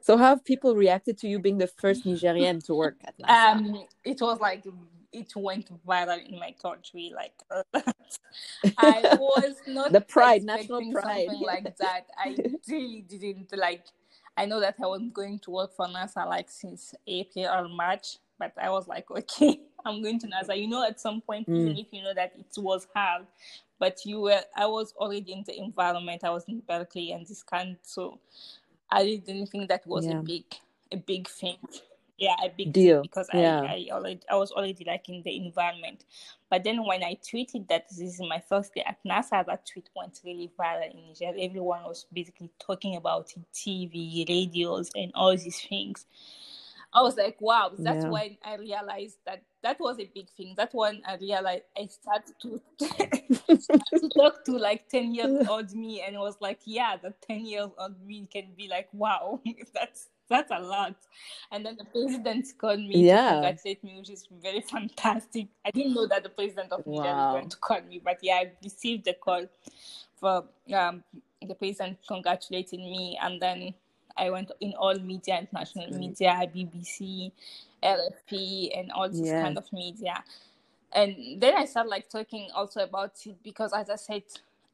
So 0.00 0.16
how 0.16 0.30
have 0.30 0.44
people 0.44 0.74
reacted 0.74 1.18
to 1.18 1.28
you 1.28 1.38
being 1.38 1.58
the 1.58 1.66
first 1.66 2.06
nigerian 2.06 2.60
to 2.62 2.74
work 2.74 2.94
at 3.04 3.18
NASA? 3.18 3.52
um 3.52 3.84
it 4.04 4.20
was 4.20 4.40
like 4.40 4.64
it 5.16 5.32
went 5.34 5.70
viral 5.86 6.24
in 6.28 6.38
my 6.38 6.54
country 6.60 7.12
like 7.14 7.32
I 8.78 9.16
was 9.18 9.56
not 9.66 9.92
the 9.92 10.00
pride, 10.00 10.42
national 10.44 10.92
pride, 10.92 11.26
something 11.26 11.46
like 11.46 11.76
that. 11.78 12.06
I 12.18 12.36
really 12.68 13.04
didn't 13.08 13.56
like. 13.56 13.84
I 14.36 14.44
know 14.44 14.60
that 14.60 14.76
I 14.82 14.86
was 14.86 15.00
going 15.12 15.38
to 15.40 15.50
work 15.50 15.74
for 15.74 15.86
NASA 15.86 16.26
like 16.26 16.50
since 16.50 16.94
April 17.06 17.46
or 17.46 17.68
March, 17.68 18.18
but 18.38 18.52
I 18.60 18.70
was 18.70 18.86
like, 18.86 19.10
okay, 19.10 19.60
I'm 19.84 20.02
going 20.02 20.18
to 20.20 20.26
NASA. 20.26 20.58
You 20.58 20.68
know, 20.68 20.86
at 20.86 21.00
some 21.00 21.20
point, 21.20 21.48
mm. 21.48 21.56
even 21.56 21.76
if 21.78 21.86
you 21.90 22.02
know 22.02 22.14
that 22.14 22.34
it 22.38 22.60
was 22.60 22.86
hard, 22.94 23.26
but 23.78 24.04
you 24.04 24.20
were, 24.20 24.40
I 24.54 24.66
was 24.66 24.92
already 24.96 25.32
in 25.32 25.44
the 25.46 25.58
environment. 25.58 26.22
I 26.24 26.30
was 26.30 26.44
in 26.48 26.60
Berkeley 26.60 27.12
and 27.12 27.26
this 27.26 27.42
kind, 27.42 27.76
so 27.82 28.18
I 28.90 29.04
didn't 29.04 29.46
think 29.46 29.68
that 29.68 29.86
was 29.86 30.06
yeah. 30.06 30.18
a 30.18 30.22
big, 30.22 30.44
a 30.92 30.96
big 30.96 31.28
thing 31.28 31.58
yeah 32.18 32.34
a 32.42 32.48
big 32.48 32.72
deal 32.72 33.02
because 33.02 33.28
yeah. 33.32 33.60
I, 33.60 33.86
I 33.90 33.94
already 33.94 34.20
I 34.30 34.36
was 34.36 34.52
already 34.52 34.84
like 34.86 35.08
in 35.08 35.22
the 35.22 35.36
environment. 35.36 36.04
But 36.50 36.62
then 36.62 36.84
when 36.86 37.02
I 37.02 37.16
tweeted 37.16 37.68
that 37.68 37.88
this 37.88 37.98
is 37.98 38.20
my 38.20 38.40
first 38.48 38.72
day 38.74 38.84
at 38.86 38.98
NASA, 39.04 39.44
that 39.46 39.66
tweet 39.66 39.90
went 39.96 40.20
really 40.24 40.50
viral 40.58 40.90
in 40.90 41.08
Niger. 41.08 41.36
Everyone 41.38 41.82
was 41.82 42.06
basically 42.12 42.50
talking 42.64 42.94
about 42.96 43.32
it, 43.36 43.42
TV, 43.52 44.28
radios, 44.28 44.90
and 44.94 45.10
all 45.14 45.36
these 45.36 45.60
things. 45.60 46.06
I 46.92 47.02
was 47.02 47.16
like, 47.16 47.36
wow, 47.40 47.72
that's 47.76 48.04
yeah. 48.04 48.10
when 48.10 48.38
I 48.42 48.56
realized 48.56 49.18
that 49.26 49.42
that 49.62 49.78
was 49.80 49.98
a 49.98 50.10
big 50.14 50.30
thing. 50.30 50.54
That 50.56 50.72
when 50.72 51.02
I 51.06 51.16
realized 51.16 51.64
I 51.76 51.86
started 51.86 52.34
to, 52.40 52.60
to 53.98 54.08
talk 54.16 54.44
to 54.46 54.52
like 54.52 54.88
10 54.88 55.12
years 55.12 55.46
old 55.48 55.74
me 55.74 56.00
and 56.00 56.14
it 56.14 56.18
was 56.18 56.36
like, 56.40 56.60
yeah, 56.64 56.96
the 56.96 57.12
10 57.28 57.44
years 57.44 57.68
old 57.78 58.00
me 58.06 58.26
can 58.32 58.46
be 58.56 58.68
like, 58.68 58.88
wow, 58.92 59.40
that's 59.74 60.08
that's 60.28 60.50
a 60.50 60.58
lot. 60.60 60.96
And 61.50 61.64
then 61.64 61.76
the 61.76 61.84
president 61.84 62.46
called 62.58 62.80
me 62.80 63.06
yeah. 63.06 63.26
to 63.26 63.32
congratulate 63.34 63.84
me, 63.84 63.96
which 63.98 64.10
is 64.10 64.26
very 64.42 64.60
fantastic. 64.60 65.48
I 65.64 65.70
didn't 65.70 65.94
know 65.94 66.06
that 66.06 66.22
the 66.22 66.28
president 66.28 66.72
of 66.72 66.86
Niger 66.86 67.02
wow. 67.02 67.32
was 67.32 67.40
going 67.40 67.48
to 67.50 67.56
call 67.58 67.80
me, 67.82 68.00
but 68.04 68.18
yeah, 68.22 68.34
I 68.34 68.52
received 68.62 69.06
a 69.08 69.14
call 69.14 69.46
for 70.18 70.44
um, 70.74 71.04
the 71.46 71.54
president 71.54 71.98
congratulating 72.08 72.80
me, 72.80 73.18
and 73.22 73.40
then 73.40 73.74
I 74.16 74.30
went 74.30 74.50
in 74.60 74.72
all 74.74 74.98
media, 74.98 75.38
international 75.38 75.90
media, 75.96 76.50
BBC, 76.54 77.30
AFP, 77.82 78.78
and 78.78 78.90
all 78.92 79.08
this 79.08 79.20
yeah. 79.20 79.42
kind 79.42 79.58
of 79.58 79.70
media. 79.72 80.24
And 80.92 81.40
then 81.40 81.54
I 81.56 81.66
started 81.66 81.90
like 81.90 82.08
talking 82.08 82.48
also 82.54 82.80
about 82.80 83.12
it 83.26 83.36
because, 83.42 83.72
as 83.74 83.90
I 83.90 83.96
said, 83.96 84.22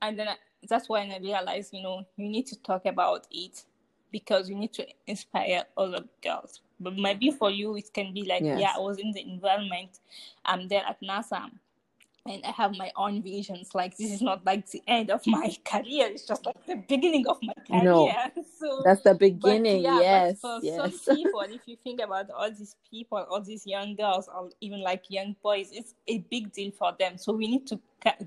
and 0.00 0.18
then 0.18 0.28
I, 0.28 0.36
that's 0.68 0.88
when 0.88 1.10
I 1.10 1.18
realized, 1.18 1.74
you 1.74 1.82
know, 1.82 2.06
you 2.16 2.28
need 2.28 2.46
to 2.48 2.56
talk 2.62 2.86
about 2.86 3.26
it 3.30 3.64
because 4.12 4.48
you 4.48 4.54
need 4.54 4.72
to 4.74 4.86
inspire 5.06 5.64
other 5.76 6.04
girls. 6.22 6.60
But 6.78 6.96
maybe 6.96 7.30
for 7.30 7.50
you, 7.50 7.76
it 7.76 7.92
can 7.92 8.12
be 8.12 8.22
like, 8.22 8.42
yes. 8.42 8.60
yeah, 8.60 8.72
I 8.76 8.80
was 8.80 8.98
in 8.98 9.12
the 9.12 9.22
environment. 9.22 10.00
I'm 10.44 10.68
there 10.68 10.84
at 10.86 11.00
NASA 11.00 11.50
and 12.26 12.44
I 12.44 12.50
have 12.50 12.76
my 12.76 12.92
own 12.96 13.22
visions. 13.22 13.74
Like 13.74 13.96
this 13.96 14.10
is 14.10 14.22
not 14.22 14.44
like 14.46 14.68
the 14.70 14.82
end 14.86 15.10
of 15.10 15.26
my 15.26 15.54
career; 15.64 16.06
it's 16.06 16.26
just 16.26 16.46
like 16.46 16.66
the 16.66 16.76
beginning 16.76 17.26
of 17.26 17.38
my 17.42 17.54
career. 17.66 17.82
No, 17.82 18.12
so 18.58 18.82
that's 18.84 19.02
the 19.02 19.14
beginning. 19.14 19.82
But, 19.82 20.02
yeah, 20.02 20.26
yes, 20.26 20.40
for 20.40 20.60
yes. 20.62 21.02
some 21.02 21.16
people, 21.16 21.40
if 21.40 21.62
you 21.66 21.76
think 21.82 22.00
about 22.00 22.30
all 22.30 22.50
these 22.50 22.76
people, 22.90 23.18
all 23.18 23.40
these 23.40 23.66
young 23.66 23.96
girls, 23.96 24.28
or 24.34 24.50
even 24.60 24.82
like 24.82 25.04
young 25.08 25.34
boys, 25.42 25.70
it's 25.72 25.94
a 26.06 26.18
big 26.30 26.52
deal 26.52 26.70
for 26.70 26.94
them. 26.98 27.18
So 27.18 27.32
we 27.32 27.48
need 27.48 27.66
to 27.68 27.80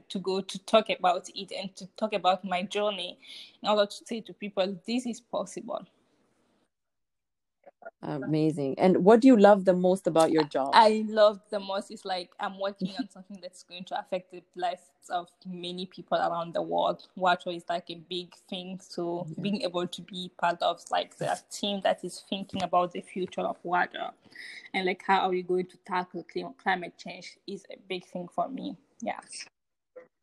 to 0.09 0.19
go 0.19 0.39
to 0.39 0.59
talk 0.59 0.89
about 0.89 1.27
it 1.35 1.51
and 1.51 1.75
to 1.75 1.85
talk 1.97 2.13
about 2.13 2.45
my 2.45 2.63
journey 2.63 3.19
in 3.61 3.69
order 3.69 3.85
to 3.85 4.05
say 4.05 4.21
to 4.21 4.33
people, 4.33 4.77
this 4.87 5.05
is 5.05 5.19
possible. 5.19 5.85
Amazing. 8.01 8.75
And 8.77 9.03
what 9.03 9.19
do 9.19 9.27
you 9.27 9.37
love 9.37 9.65
the 9.65 9.73
most 9.73 10.07
about 10.07 10.31
your 10.31 10.43
job? 10.43 10.71
I 10.73 11.05
love 11.07 11.39
the 11.49 11.59
most 11.59 11.91
is 11.91 12.05
like 12.05 12.31
I'm 12.39 12.59
working 12.59 12.93
on 12.99 13.09
something 13.09 13.39
that's 13.41 13.63
going 13.63 13.83
to 13.85 13.99
affect 13.99 14.31
the 14.31 14.43
lives 14.55 14.81
of 15.09 15.27
many 15.45 15.85
people 15.85 16.17
around 16.17 16.53
the 16.53 16.61
world. 16.61 17.07
Water 17.15 17.49
is 17.49 17.63
like 17.69 17.89
a 17.89 17.95
big 17.95 18.35
thing. 18.49 18.79
So 18.81 19.25
yeah. 19.27 19.41
being 19.41 19.61
able 19.61 19.87
to 19.87 20.01
be 20.01 20.31
part 20.39 20.61
of 20.61 20.81
like 20.91 21.17
the 21.17 21.39
team 21.51 21.81
that 21.83 22.03
is 22.03 22.23
thinking 22.29 22.63
about 22.63 22.93
the 22.93 23.01
future 23.01 23.41
of 23.41 23.57
water 23.63 24.11
and 24.73 24.85
like 24.85 25.01
how 25.05 25.21
are 25.21 25.29
we 25.29 25.41
going 25.41 25.65
to 25.67 25.77
tackle 25.85 26.25
climate 26.61 26.93
change 26.97 27.37
is 27.47 27.63
a 27.71 27.77
big 27.87 28.05
thing 28.05 28.27
for 28.33 28.47
me. 28.49 28.75
Yeah. 29.01 29.19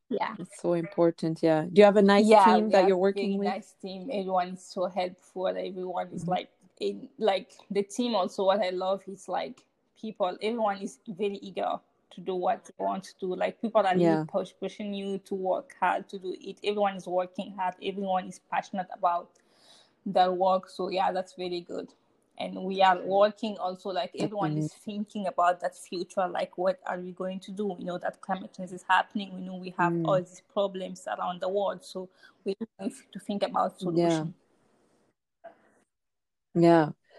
Yeah. 0.08 0.34
It's 0.38 0.60
so 0.60 0.74
important. 0.74 1.42
Yeah. 1.42 1.62
Do 1.62 1.80
you 1.80 1.84
have 1.84 1.96
a 1.96 2.02
nice 2.02 2.26
yeah, 2.26 2.44
team 2.44 2.70
that 2.70 2.86
you're 2.86 2.98
working 2.98 3.38
with? 3.38 3.48
Nice 3.48 3.74
team. 3.80 4.10
Everyone 4.12 4.48
is 4.48 4.64
so 4.64 4.86
helpful. 4.86 5.48
Everyone 5.48 6.08
is 6.12 6.22
mm-hmm. 6.22 6.32
like 6.32 6.50
in 6.82 7.08
like 7.18 7.52
the 7.70 7.82
team 7.82 8.14
also 8.14 8.44
what 8.44 8.60
I 8.60 8.70
love 8.70 9.02
is 9.06 9.28
like 9.28 9.64
people 10.00 10.36
everyone 10.42 10.78
is 10.78 10.98
very 11.06 11.36
eager 11.36 11.78
to 12.14 12.20
do 12.20 12.34
what 12.34 12.64
they 12.64 12.84
want 12.84 13.04
to 13.04 13.14
do. 13.20 13.34
Like 13.34 13.60
people 13.60 13.86
are 13.86 13.96
yeah. 13.96 14.24
push, 14.28 14.50
pushing 14.60 14.92
you 14.92 15.18
to 15.18 15.34
work 15.34 15.74
hard 15.80 16.08
to 16.10 16.18
do 16.18 16.36
it. 16.38 16.58
Everyone 16.62 16.96
is 16.96 17.06
working 17.06 17.54
hard. 17.56 17.74
Everyone 17.82 18.26
is 18.26 18.40
passionate 18.50 18.88
about 18.92 19.30
their 20.04 20.32
work. 20.32 20.68
So 20.68 20.90
yeah, 20.90 21.12
that's 21.12 21.34
very 21.34 21.60
good. 21.60 21.88
And 22.38 22.64
we 22.64 22.82
are 22.82 23.00
working 23.00 23.56
also 23.58 23.90
like 23.90 24.10
everyone 24.18 24.58
is 24.58 24.72
thinking 24.72 25.26
about 25.26 25.60
that 25.60 25.76
future. 25.76 26.26
Like 26.26 26.58
what 26.58 26.80
are 26.86 26.98
we 26.98 27.12
going 27.12 27.40
to 27.40 27.52
do? 27.52 27.66
We 27.78 27.84
know 27.84 27.98
that 27.98 28.20
climate 28.20 28.54
change 28.56 28.72
is 28.72 28.84
happening. 28.88 29.34
We 29.34 29.42
know 29.42 29.54
we 29.54 29.74
have 29.78 29.92
mm. 29.92 30.06
all 30.06 30.18
these 30.18 30.42
problems 30.52 31.06
around 31.06 31.40
the 31.40 31.48
world. 31.48 31.84
So 31.84 32.08
we 32.44 32.56
have 32.80 32.92
to 33.12 33.18
think 33.20 33.42
about 33.42 33.78
solutions. 33.78 34.34
Yeah. 34.34 34.41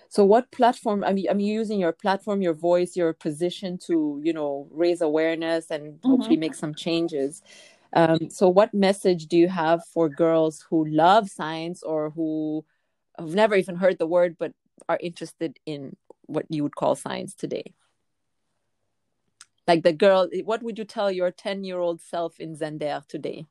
So 0.09 0.23
what 0.23 0.51
platform 0.51 1.03
I 1.03 1.11
mean 1.13 1.25
I'm 1.29 1.39
using 1.39 1.79
your 1.79 1.91
platform, 1.91 2.41
your 2.41 2.53
voice, 2.53 2.95
your 2.95 3.13
position 3.13 3.79
to, 3.87 4.21
you 4.23 4.31
know, 4.31 4.67
raise 4.69 5.01
awareness 5.01 5.71
and 5.71 5.93
mm-hmm. 5.93 6.07
hopefully 6.07 6.37
make 6.37 6.53
some 6.53 6.75
changes. 6.75 7.41
Um, 7.93 8.29
so 8.29 8.47
what 8.49 8.73
message 8.73 9.27
do 9.27 9.37
you 9.37 9.47
have 9.47 9.85
for 9.85 10.09
girls 10.09 10.65
who 10.69 10.85
love 10.85 11.29
science 11.29 11.83
or 11.83 12.11
who 12.11 12.65
have 13.17 13.33
never 13.33 13.55
even 13.55 13.75
heard 13.75 13.97
the 13.99 14.07
word 14.07 14.35
but 14.37 14.53
are 14.89 14.99
interested 15.01 15.59
in 15.65 15.95
what 16.27 16.45
you 16.49 16.63
would 16.63 16.75
call 16.75 16.95
science 16.95 17.33
today? 17.33 17.73
Like 19.67 19.83
the 19.83 19.93
girl, 19.93 20.29
what 20.43 20.61
would 20.61 20.77
you 20.77 20.85
tell 20.85 21.11
your 21.11 21.31
10 21.31 21.63
year 21.63 21.79
old 21.79 22.01
self 22.01 22.39
in 22.39 22.55
Zinder 22.55 23.05
today? 23.07 23.47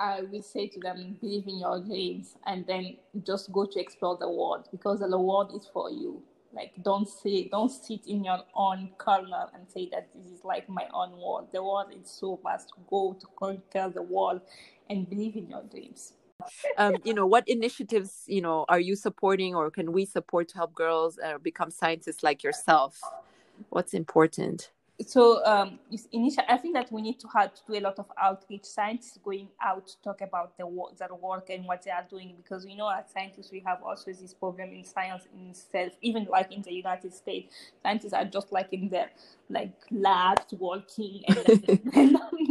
I 0.00 0.22
will 0.22 0.42
say 0.42 0.66
to 0.68 0.80
them, 0.80 1.18
believe 1.20 1.46
in 1.46 1.58
your 1.58 1.78
dreams 1.78 2.34
and 2.46 2.66
then 2.66 2.96
just 3.22 3.52
go 3.52 3.66
to 3.66 3.78
explore 3.78 4.16
the 4.18 4.30
world 4.30 4.66
because 4.72 5.00
the 5.00 5.18
world 5.18 5.52
is 5.54 5.68
for 5.70 5.90
you. 5.90 6.22
Like 6.54 6.72
don't 6.82 7.06
say 7.06 7.48
don't 7.48 7.68
sit 7.68 8.06
in 8.06 8.24
your 8.24 8.40
own 8.54 8.90
corner 8.98 9.46
and 9.54 9.70
say 9.70 9.88
that 9.92 10.08
this 10.14 10.26
is 10.32 10.42
like 10.42 10.68
my 10.68 10.86
own 10.94 11.12
world. 11.12 11.48
The 11.52 11.62
world 11.62 11.92
is 11.92 12.10
so 12.10 12.40
vast. 12.42 12.72
Go 12.88 13.14
to 13.20 13.26
conquer 13.38 13.92
the 13.94 14.02
world 14.02 14.40
and 14.88 15.08
believe 15.08 15.36
in 15.36 15.48
your 15.50 15.62
dreams. 15.62 16.14
Um, 16.78 16.96
you 17.04 17.12
know, 17.12 17.26
what 17.26 17.46
initiatives, 17.46 18.24
you 18.26 18.40
know, 18.40 18.64
are 18.70 18.80
you 18.80 18.96
supporting 18.96 19.54
or 19.54 19.70
can 19.70 19.92
we 19.92 20.06
support 20.06 20.48
to 20.48 20.56
help 20.56 20.74
girls 20.74 21.18
uh, 21.22 21.36
become 21.38 21.70
scientists 21.70 22.22
like 22.22 22.42
yourself? 22.42 22.98
What's 23.68 23.92
important? 23.92 24.70
So 25.06 25.44
um, 25.44 25.78
initial, 26.12 26.44
I 26.48 26.56
think 26.56 26.74
that 26.74 26.92
we 26.92 27.02
need 27.02 27.18
to 27.20 27.28
have 27.28 27.54
to 27.54 27.60
do 27.66 27.78
a 27.78 27.80
lot 27.80 27.98
of 27.98 28.06
outreach. 28.20 28.64
Scientists 28.64 29.18
going 29.24 29.48
out 29.62 29.86
to 29.88 30.02
talk 30.02 30.20
about 30.20 30.56
the 30.58 30.66
work, 30.66 30.98
their 30.98 31.14
work 31.14 31.48
and 31.50 31.64
what 31.64 31.82
they 31.84 31.90
are 31.90 32.06
doing, 32.08 32.34
because 32.36 32.64
we 32.64 32.74
know 32.74 32.88
as 32.88 33.10
scientists 33.12 33.50
we 33.50 33.60
have 33.60 33.82
also 33.82 34.12
this 34.12 34.34
problem 34.34 34.70
in 34.70 34.84
science 34.84 35.24
in 35.34 35.50
itself. 35.50 35.92
Even 36.02 36.26
like 36.30 36.52
in 36.52 36.62
the 36.62 36.72
United 36.72 37.14
States, 37.14 37.54
scientists 37.82 38.12
are 38.12 38.24
just 38.24 38.52
like 38.52 38.72
in 38.72 38.88
their 38.88 39.10
like 39.48 39.72
labs 39.90 40.52
working, 40.58 41.22
and 41.28 41.36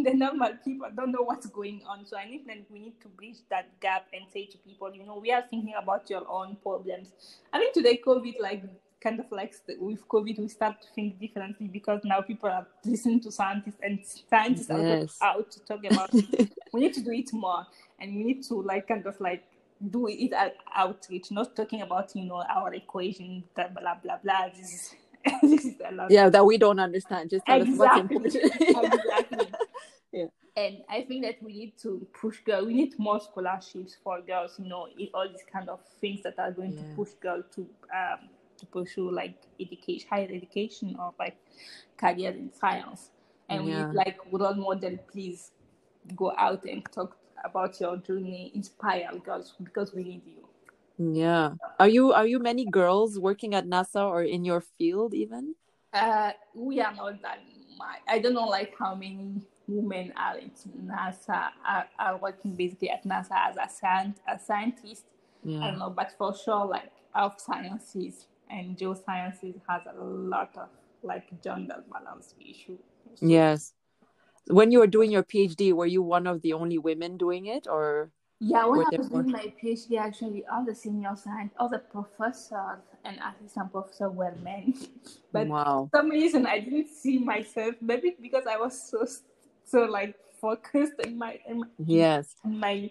the 0.04 0.14
normal 0.14 0.52
people 0.64 0.88
don't 0.96 1.12
know 1.12 1.24
what's 1.24 1.48
going 1.48 1.82
on. 1.88 2.06
So 2.06 2.18
I 2.18 2.26
think 2.26 2.48
that 2.48 2.58
we 2.70 2.80
need 2.80 3.02
to 3.02 3.08
bridge 3.10 3.38
that 3.50 3.80
gap 3.80 4.08
and 4.14 4.24
say 4.32 4.46
to 4.48 4.58
people, 4.60 4.94
you 4.94 5.06
know, 5.06 5.20
we 5.20 5.32
are 5.32 5.44
thinking 5.50 5.76
about 5.82 6.10
your 6.10 6.26
own 6.30 6.58
problems. 6.64 7.12
I 7.54 7.60
mean, 7.60 7.74
today 7.74 8.00
COVID 8.06 8.40
like 8.40 8.64
kind 9.02 9.20
of 9.20 9.32
like 9.32 9.56
with 9.80 10.08
COVID, 10.08 10.40
we 10.40 10.48
start 10.48 10.82
to 10.82 10.88
think 10.94 11.20
differently 11.20 11.68
because 11.68 12.02
now 12.04 12.22
people 12.22 12.50
are 12.50 12.68
listening 12.84 13.22
to 13.22 13.32
scientists 13.32 13.80
and 13.82 14.00
scientists 14.06 14.70
yes. 14.70 15.18
are 15.22 15.38
out 15.38 15.52
to 15.52 15.60
talk 15.62 15.84
about 15.90 16.10
it. 16.14 16.52
we 16.74 16.82
need 16.82 16.94
to 16.94 17.02
do 17.02 17.12
it 17.12 17.32
more 17.32 17.66
and 18.00 18.16
we 18.16 18.24
need 18.24 18.44
to 18.44 18.62
like 18.62 18.88
kind 18.88 19.06
of 19.06 19.20
like 19.22 19.44
do 19.90 20.08
it 20.08 20.34
at 20.34 20.56
outreach, 20.76 21.32
not 21.32 21.56
talking 21.56 21.82
about, 21.82 22.14
you 22.16 22.26
know, 22.26 22.44
our 22.50 22.74
equation, 22.74 23.44
blah, 23.56 23.68
blah, 23.68 23.96
blah, 24.04 24.18
blah. 24.24 24.50
This 25.42 25.66
is, 25.66 25.76
a 25.86 25.94
lot. 25.94 26.10
yeah, 26.12 26.30
that 26.30 26.46
we 26.46 26.58
don't 26.58 26.80
understand. 26.80 27.30
Just 27.30 27.46
tell 27.46 27.62
exactly. 27.62 28.18
us 28.18 28.18
what's 28.24 28.36
important. 28.36 28.62
exactly. 28.62 29.48
yeah. 30.14 30.26
And 30.56 30.78
I 30.90 31.02
think 31.02 31.24
that 31.24 31.44
we 31.44 31.54
need 31.54 31.74
to 31.82 32.08
push 32.20 32.40
girls. 32.40 32.68
We 32.68 32.74
need 32.74 32.98
more 32.98 33.20
scholarships 33.20 33.98
for 34.02 34.22
girls. 34.22 34.56
You 34.58 34.70
know, 34.70 34.88
all 35.14 35.28
these 35.30 35.44
kind 35.52 35.68
of 35.70 35.82
things 36.00 36.24
that 36.24 36.40
are 36.40 36.52
going 36.52 36.72
yeah. 36.72 36.82
to 36.84 36.96
push 36.96 37.10
girls 37.22 37.46
to 37.56 37.62
um, 37.94 38.30
to 38.60 38.66
pursue 38.66 39.12
like 39.12 39.36
education, 39.60 40.08
higher 40.10 40.30
education, 40.32 40.96
or 41.00 41.14
like 41.20 41.38
career 41.98 42.32
in 42.32 42.52
science. 42.54 43.12
And 43.50 43.68
yeah. 43.68 43.88
we 43.88 43.96
like 43.96 44.20
role 44.32 44.54
model. 44.54 44.98
Please 45.12 45.52
go 46.16 46.34
out 46.38 46.66
and 46.66 46.84
talk 46.92 47.18
about 47.44 47.80
your 47.80 47.98
journey, 47.98 48.52
inspire 48.54 49.10
girls 49.24 49.56
because 49.64 49.94
we 49.94 50.04
need 50.04 50.22
you. 50.26 51.14
Yeah. 51.14 51.54
Are 51.80 51.88
you 51.88 52.12
are 52.12 52.28
you 52.28 52.40
many 52.40 52.66
girls 52.66 53.18
working 53.18 53.56
at 53.56 53.66
NASA 53.66 54.04
or 54.04 54.24
in 54.24 54.44
your 54.44 54.62
field 54.62 55.14
even? 55.14 55.56
Uh, 55.94 56.32
we 56.54 56.82
are 56.82 56.94
not 56.94 57.22
that 57.22 57.40
much. 57.78 58.00
I 58.08 58.20
don't 58.20 58.34
know 58.34 58.46
like 58.46 58.76
how 58.78 58.94
many 58.96 59.42
women 59.68 60.12
are 60.18 60.38
in 60.38 60.52
NASA 60.86 61.50
are, 61.66 61.88
are 61.98 62.18
working 62.18 62.56
basically 62.56 62.90
at 62.90 63.04
NASA 63.06 63.32
as 63.32 63.56
a, 63.56 63.68
scient, 63.68 64.16
a 64.28 64.38
scientist. 64.38 65.06
Yeah. 65.44 65.62
I 65.62 65.70
don't 65.72 65.80
know, 65.80 65.90
but 65.90 66.12
for 66.18 66.36
sure, 66.36 66.66
like 66.66 66.92
earth 67.16 67.40
sciences 67.40 68.28
and 68.50 68.78
geosciences 68.78 69.62
has 69.68 69.82
a 69.90 70.04
lot 70.04 70.52
of 70.58 70.70
like 71.04 71.42
gender 71.42 71.84
balance 71.92 72.34
issue. 72.40 72.78
Yes. 73.22 73.74
When 74.48 74.72
you 74.72 74.80
were 74.80 74.88
doing 74.88 75.12
your 75.12 75.24
PhD, 75.24 75.74
were 75.74 75.86
you 75.86 76.02
one 76.02 76.26
of 76.28 76.42
the 76.42 76.54
only 76.54 76.78
women 76.78 77.18
doing 77.18 77.46
it, 77.46 77.68
or? 77.68 78.12
Yeah, 78.40 78.66
when 78.66 78.80
I 78.80 78.98
was 78.98 79.10
doing 79.10 79.32
my 79.32 79.54
PhD, 79.62 80.00
actually, 80.00 80.46
all 80.52 80.66
the 80.66 80.74
senior 80.74 81.16
science, 81.16 81.54
all 81.60 81.70
the 81.70 81.80
professors 81.80 82.80
and 83.04 83.20
assistant 83.20 83.72
professors 83.72 84.12
were 84.14 84.34
men. 84.42 84.74
but 85.34 85.48
wow. 85.48 85.90
for 85.92 85.98
some 85.98 86.10
reason, 86.10 86.48
I 86.48 86.60
didn't 86.60 86.90
see 86.90 87.20
myself. 87.20 87.76
Maybe 87.82 88.16
because 88.20 88.46
I 88.48 88.58
was 88.58 88.90
so 88.90 89.06
so 89.66 89.84
like 89.84 90.16
focused 90.40 90.94
in 91.04 91.18
my, 91.18 91.40
in 91.48 91.60
my 91.60 91.68
yes 91.86 92.36
in 92.46 92.60
my 92.60 92.90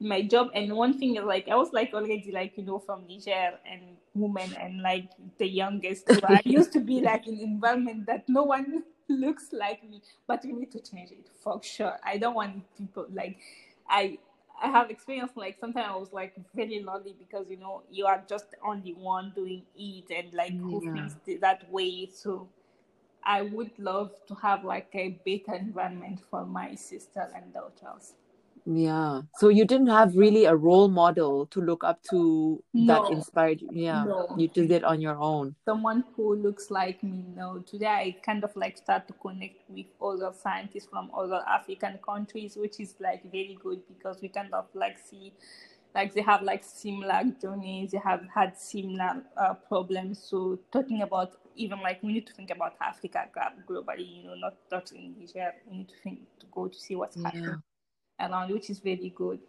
my 0.00 0.22
job. 0.22 0.50
And 0.54 0.74
one 0.74 0.98
thing 0.98 1.16
is 1.16 1.24
like 1.24 1.48
I 1.48 1.56
was 1.56 1.72
like 1.72 1.92
already 1.94 2.30
like 2.32 2.56
you 2.56 2.64
know 2.64 2.78
from 2.78 3.06
Niger 3.08 3.58
and 3.70 3.96
women 4.14 4.54
and 4.58 4.82
like 4.82 5.10
the 5.38 5.46
youngest. 5.46 6.08
So 6.08 6.20
I 6.26 6.40
used 6.44 6.72
to 6.72 6.80
be 6.80 7.00
like 7.00 7.26
in 7.26 7.38
environment 7.38 8.06
that 8.06 8.28
no 8.28 8.42
one 8.42 8.84
looks 9.08 9.48
like 9.52 9.88
me. 9.88 10.02
But 10.26 10.44
we 10.44 10.52
need 10.52 10.72
to 10.72 10.80
change 10.80 11.10
it 11.10 11.28
for 11.42 11.62
sure. 11.62 11.98
I 12.04 12.16
don't 12.16 12.34
want 12.34 12.64
people 12.76 13.06
like 13.12 13.38
I 13.88 14.18
I 14.62 14.68
have 14.68 14.90
experience 14.90 15.32
like 15.36 15.56
sometimes 15.58 15.86
I 15.90 15.96
was 15.96 16.12
like 16.12 16.34
very 16.54 16.82
lonely 16.82 17.14
because 17.18 17.48
you 17.48 17.56
know 17.56 17.82
you 17.90 18.06
are 18.06 18.22
just 18.28 18.50
the 18.50 18.58
only 18.66 18.92
one 18.92 19.32
doing 19.34 19.62
it 19.74 20.10
and 20.10 20.32
like 20.34 20.52
who 20.52 20.82
yeah. 20.84 20.92
thinks 20.92 21.16
that 21.40 21.70
way. 21.70 22.10
So 22.12 22.48
I 23.24 23.42
would 23.42 23.70
love 23.78 24.12
to 24.28 24.34
have 24.36 24.64
like 24.64 24.88
a 24.94 25.20
better 25.26 25.56
environment 25.58 26.20
for 26.30 26.46
my 26.46 26.74
sister 26.74 27.28
and 27.34 27.52
daughters. 27.52 28.14
Yeah. 28.66 29.22
So 29.36 29.48
you 29.48 29.64
didn't 29.64 29.88
have 29.88 30.16
really 30.16 30.44
a 30.44 30.54
role 30.54 30.88
model 30.88 31.46
to 31.46 31.60
look 31.60 31.84
up 31.84 32.02
to 32.10 32.62
no. 32.72 33.04
that 33.04 33.12
inspired 33.12 33.60
you. 33.60 33.68
Yeah. 33.72 34.04
No. 34.04 34.34
You 34.36 34.48
did 34.48 34.70
it 34.70 34.84
on 34.84 35.00
your 35.00 35.16
own. 35.16 35.54
Someone 35.64 36.04
who 36.16 36.36
looks 36.36 36.70
like 36.70 37.02
me. 37.02 37.24
No. 37.34 37.58
Today 37.58 37.86
I 37.86 38.16
kind 38.24 38.44
of 38.44 38.54
like 38.56 38.76
start 38.76 39.06
to 39.08 39.14
connect 39.14 39.68
with 39.68 39.86
other 40.02 40.32
scientists 40.32 40.86
from 40.90 41.10
other 41.16 41.42
African 41.48 41.98
countries, 42.04 42.56
which 42.56 42.80
is 42.80 42.94
like 43.00 43.22
very 43.30 43.58
good 43.62 43.80
because 43.88 44.20
we 44.20 44.28
kind 44.28 44.52
of 44.52 44.66
like 44.74 44.98
see 44.98 45.32
like 45.94 46.14
they 46.14 46.22
have 46.22 46.42
like 46.42 46.62
similar 46.62 47.22
journeys, 47.42 47.90
they 47.90 47.98
have 47.98 48.22
had 48.32 48.56
similar 48.56 49.24
uh, 49.36 49.54
problems. 49.54 50.22
So 50.22 50.60
talking 50.72 51.02
about 51.02 51.32
even 51.56 51.80
like 51.80 52.00
we 52.02 52.12
need 52.12 52.26
to 52.28 52.32
think 52.32 52.50
about 52.50 52.74
Africa 52.80 53.26
globally, 53.68 54.18
you 54.18 54.24
know, 54.24 54.34
not 54.34 54.54
not 54.70 54.92
in 54.92 55.16
Niger. 55.18 55.52
We 55.68 55.78
need 55.78 55.88
to 55.88 55.96
think 55.96 56.20
to 56.38 56.46
go 56.52 56.68
to 56.68 56.78
see 56.78 56.94
what's 56.94 57.20
happening 57.20 57.60
around, 58.20 58.52
which 58.52 58.70
is 58.70 58.78
very 58.78 59.12
good. 59.14 59.40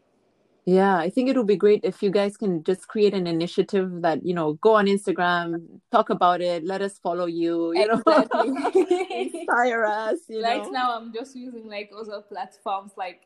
Yeah, 0.65 0.97
I 0.97 1.09
think 1.09 1.28
it 1.30 1.36
would 1.38 1.47
be 1.47 1.55
great 1.55 1.82
if 1.84 2.03
you 2.03 2.11
guys 2.11 2.38
can 2.38 2.63
just 2.63 2.88
create 2.88 3.15
an 3.15 3.26
initiative 3.26 4.01
that, 4.03 4.24
you 4.24 4.34
know, 4.36 4.53
go 4.53 4.76
on 4.76 4.86
Instagram, 4.86 5.65
talk 5.91 6.11
about 6.11 6.39
it, 6.39 6.63
let 6.63 6.84
us 6.84 6.99
follow 6.99 7.26
you, 7.26 7.74
you 7.74 7.91
exactly. 7.91 8.51
know, 8.51 8.72
inspire 9.09 9.86
us. 9.86 10.19
You 10.30 10.43
right 10.43 10.63
know? 10.63 10.69
now, 10.69 10.97
I'm 10.97 11.11
just 11.11 11.36
using 11.36 11.67
like 11.67 11.91
other 11.97 12.22
platforms 12.22 12.91
like 12.95 13.22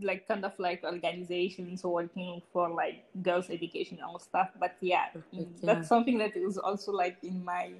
like 0.00 0.26
kind 0.26 0.44
of 0.44 0.58
like 0.58 0.82
organizations 0.82 1.84
working 1.84 2.42
for 2.52 2.68
like 2.68 3.04
girls 3.22 3.50
education 3.50 3.98
and 4.02 4.20
stuff. 4.20 4.48
But 4.58 4.76
yeah, 4.80 5.08
Perfect, 5.12 5.34
mm, 5.34 5.60
that's 5.62 5.78
yeah. 5.78 5.82
something 5.82 6.18
that 6.18 6.34
is 6.34 6.58
also 6.58 6.92
like 6.92 7.18
in 7.22 7.44
my 7.44 7.72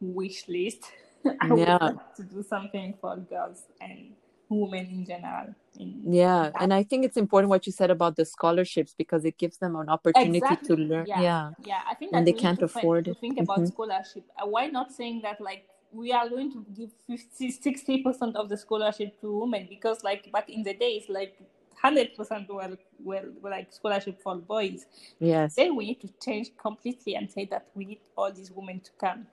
wish 0.00 0.48
list. 0.48 0.84
I 1.40 1.54
yeah. 1.54 1.78
would 1.82 1.96
like 1.96 2.14
to 2.16 2.22
do 2.22 2.42
something 2.42 2.94
for 3.00 3.16
girls 3.16 3.64
and 3.80 4.12
women 4.48 4.86
in 4.86 5.04
general. 5.04 5.54
In 5.78 6.12
yeah, 6.12 6.50
that. 6.50 6.62
and 6.62 6.74
I 6.74 6.82
think 6.82 7.04
it's 7.04 7.16
important 7.16 7.48
what 7.48 7.64
you 7.66 7.72
said 7.72 7.90
about 7.90 8.16
the 8.16 8.24
scholarships 8.24 8.94
because 8.96 9.24
it 9.24 9.38
gives 9.38 9.58
them 9.58 9.76
an 9.76 9.88
opportunity 9.88 10.38
exactly. 10.38 10.76
to 10.76 10.82
learn. 10.82 11.06
Yeah. 11.06 11.20
yeah, 11.20 11.50
yeah. 11.64 11.80
I 11.88 11.94
think 11.94 12.12
and 12.14 12.26
they 12.26 12.32
can't 12.32 12.60
afford 12.60 13.04
to 13.04 13.12
it. 13.12 13.18
think 13.18 13.38
about 13.38 13.58
mm-hmm. 13.58 13.66
scholarship. 13.66 14.24
Uh, 14.36 14.46
why 14.46 14.66
not 14.66 14.92
saying 14.92 15.20
that 15.22 15.40
like 15.40 15.66
we 15.92 16.12
are 16.12 16.28
going 16.28 16.52
to 16.52 16.64
give 16.76 16.90
50 17.06 17.50
60 17.50 18.02
percent 18.02 18.36
of 18.36 18.48
the 18.48 18.56
scholarship 18.56 19.20
to 19.20 19.40
women 19.40 19.66
because 19.68 20.02
like 20.04 20.30
back 20.32 20.48
in 20.48 20.62
the 20.62 20.74
days 20.74 21.04
like 21.08 21.36
100 21.80 22.14
percent 22.14 22.48
were, 22.48 22.76
were, 23.02 23.24
were 23.40 23.50
like 23.50 23.72
scholarship 23.72 24.20
for 24.22 24.36
boys 24.36 24.86
yes 25.18 25.54
then 25.54 25.74
we 25.74 25.86
need 25.86 26.00
to 26.00 26.08
change 26.22 26.50
completely 26.60 27.14
and 27.14 27.30
say 27.30 27.44
that 27.46 27.66
we 27.74 27.84
need 27.84 28.00
all 28.16 28.30
these 28.32 28.50
women 28.52 28.80
to 28.80 28.90
come 29.00 29.26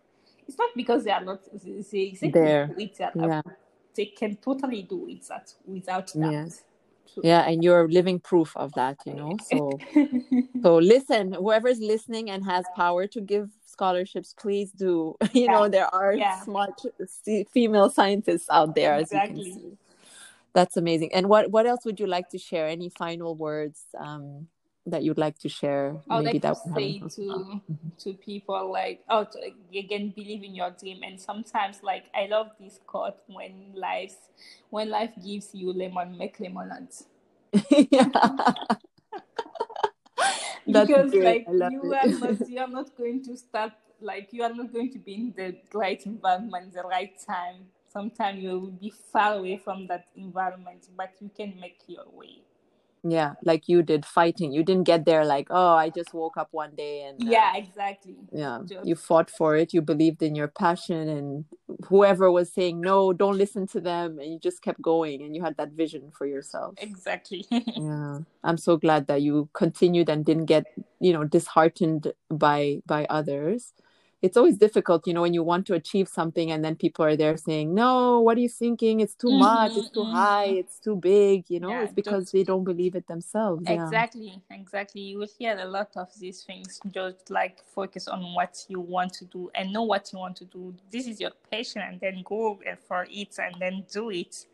it's 0.48 0.58
not 0.58 0.70
because 0.76 1.04
they 1.04 1.12
are 1.12 1.24
not 1.24 1.42
they, 1.92 2.16
they 2.22 2.30
there 2.30 2.76
yeah 3.16 3.42
they 3.98 4.06
can 4.06 4.38
totally 4.38 4.84
do 4.84 5.10
it 5.10 5.28
that 5.28 5.54
without 5.66 6.08
that. 6.14 6.32
Yes. 6.32 6.64
Yeah, 7.24 7.50
and 7.50 7.64
you're 7.64 7.88
living 7.88 8.20
proof 8.20 8.56
of 8.56 8.72
that, 8.74 8.98
you 9.06 9.14
know. 9.14 9.38
So, 9.50 9.80
so 10.62 10.78
listen, 10.78 11.34
whoever's 11.34 11.80
listening 11.80 12.30
and 12.30 12.45
has 12.45 12.64
power 12.76 13.08
to 13.08 13.22
give 13.22 13.50
scholarships, 13.66 14.36
please 14.38 14.72
do. 14.72 15.16
You 15.34 15.45
yeah. 15.45 15.52
know, 15.52 15.70
there 15.70 15.93
are 15.93 16.14
yeah. 16.14 16.39
smart 16.41 16.80
female 17.52 17.89
scientists 17.89 18.48
out 18.52 18.76
there, 18.76 19.00
exactly. 19.00 19.43
you 19.43 19.52
can 19.52 19.62
see. 19.62 19.78
That's 20.54 20.78
amazing. 20.78 21.14
And 21.14 21.28
what 21.28 21.52
what 21.52 21.66
else 21.66 21.86
would 21.86 22.00
you 22.00 22.08
like 22.08 22.30
to 22.30 22.38
share? 22.38 22.68
Any 22.68 22.89
final 22.89 23.36
words? 23.36 23.86
Um, 23.98 24.48
that 24.88 25.04
you'd 25.04 25.18
like 25.18 25.38
to 25.40 25.50
share? 25.50 26.02
I 26.10 26.18
would 26.18 26.26
like 26.26 26.42
to 26.42 26.56
say 26.76 27.00
to 27.00 27.62
to 28.00 28.14
people 28.14 28.72
like, 28.72 29.04
oh, 29.10 29.26
to, 29.26 29.78
again, 29.78 30.14
believe 30.16 30.44
in 30.44 30.56
your 30.56 30.72
dream. 30.72 31.04
And 31.04 31.20
sometimes, 31.20 31.84
like, 31.84 32.06
I 32.16 32.28
love 32.28 32.52
this 32.60 32.80
quote: 32.86 33.18
when 33.28 33.74
life, 33.76 34.16
when 34.70 34.90
life 34.90 35.12
gives 35.24 35.54
you 35.54 35.74
lemon, 35.74 36.18
make 36.18 36.40
lemonade. 36.40 36.94
because 40.68 41.14
like 41.14 41.46
you 41.48 41.94
are 41.94 42.08
not 42.20 42.50
you 42.50 42.60
are 42.60 42.68
not 42.68 42.96
going 42.98 43.24
to 43.24 43.38
start 43.38 43.72
like 44.02 44.30
you 44.32 44.44
are 44.44 44.54
not 44.54 44.72
going 44.74 44.92
to 44.92 45.00
be 45.00 45.14
in 45.14 45.34
the 45.36 45.56
right 45.74 46.06
environment 46.06 46.74
the 46.74 46.84
right 46.84 47.14
time 47.26 47.66
sometimes 47.88 48.44
you 48.44 48.50
will 48.50 48.72
be 48.72 48.92
far 49.12 49.36
away 49.36 49.58
from 49.58 49.88
that 49.88 50.06
environment 50.16 50.88
but 50.96 51.12
you 51.20 51.30
can 51.36 51.58
make 51.60 51.80
your 51.88 52.06
way 52.12 52.42
yeah 53.12 53.34
like 53.43 53.68
you 53.68 53.84
did 53.84 54.05
fighting. 54.05 54.51
You 54.51 54.64
didn't 54.64 54.84
get 54.86 55.05
there 55.05 55.26
like 55.26 55.47
oh 55.49 55.74
i 55.76 55.89
just 55.89 56.14
woke 56.14 56.38
up 56.38 56.49
one 56.51 56.76
day 56.76 57.03
and 57.03 57.22
uh, 57.22 57.30
yeah 57.30 57.55
exactly. 57.55 58.18
yeah 58.32 58.60
just... 58.66 58.88
you 58.88 58.95
fought 58.95 59.30
for 59.30 59.55
it. 59.55 59.74
You 59.74 59.82
believed 59.82 60.22
in 60.22 60.36
your 60.36 60.47
passion 60.47 61.10
and 61.10 61.45
whoever 61.86 62.32
was 62.32 62.51
saying 62.51 62.82
no 62.82 63.14
don't 63.14 63.38
listen 63.38 63.68
to 63.68 63.82
them 63.82 64.20
and 64.20 64.32
you 64.32 64.39
just 64.39 64.62
kept 64.62 64.82
going 64.82 65.22
and 65.22 65.36
you 65.36 65.43
had 65.43 65.58
that 65.58 65.72
vision 65.72 66.12
for 66.18 66.26
yourself. 66.26 66.76
Exactly. 66.78 67.45
Yeah 67.78 68.20
i'm 68.43 68.58
so 68.58 68.78
glad 68.78 69.08
that 69.08 69.22
you 69.22 69.49
continued 69.53 70.10
and 70.10 70.26
didn't 70.26 70.45
get 70.45 70.66
you 70.99 71.14
know 71.14 71.24
disheartened 71.24 72.12
by 72.32 72.82
by 72.86 73.05
others 73.10 73.74
it's 74.22 74.36
always 74.36 74.57
difficult, 74.57 75.05
you 75.05 75.13
know, 75.13 75.22
when 75.22 75.34
you 75.34 75.43
want 75.43 75.68
to 75.68 75.74
achieve 75.76 76.07
something 76.07 76.51
and 76.51 76.65
then 76.65 76.76
people 76.76 77.05
are 77.05 77.15
there 77.15 77.38
saying, 77.38 77.74
No, 77.74 78.20
what 78.22 78.38
are 78.38 78.41
you 78.41 78.49
thinking? 78.49 78.99
It's 78.99 79.13
too 79.13 79.28
mm-hmm, 79.28 79.39
much, 79.39 79.72
it's 79.76 79.89
too 79.89 79.99
mm-hmm. 79.99 80.15
high, 80.15 80.45
it's 80.45 80.80
too 80.80 80.95
big, 80.95 81.45
you 81.49 81.59
know, 81.59 81.70
yeah, 81.70 81.84
it's 81.84 81.93
because 81.93 82.24
just, 82.24 82.34
they 82.34 82.43
don't 82.43 82.63
believe 82.63 82.95
it 82.95 83.07
themselves. 83.07 83.63
Exactly, 83.68 84.41
yeah. 84.49 84.57
exactly. 84.57 85.01
You 85.01 85.20
will 85.20 85.30
hear 85.38 85.57
a 85.59 85.65
lot 85.65 85.91
of 85.95 86.09
these 86.20 86.43
things. 86.43 86.80
Just 86.91 87.30
like 87.30 87.63
focus 87.76 88.07
on 88.07 88.34
what 88.34 88.65
you 88.68 88.80
want 88.80 89.13
to 89.13 89.26
do 89.26 89.51
and 89.53 89.72
know 89.72 89.84
what 89.84 90.11
you 90.11 90.20
want 90.20 90.36
to 90.38 90.45
do. 90.45 90.74
This 90.91 91.07
is 91.07 91.22
your 91.22 91.32
passion 91.51 91.84
and 91.84 91.99
then 91.99 92.24
go 92.26 92.59
for 92.88 93.05
it 93.09 93.38
and 93.38 93.55
then 93.59 93.86
do 93.91 94.09
it. 94.09 94.45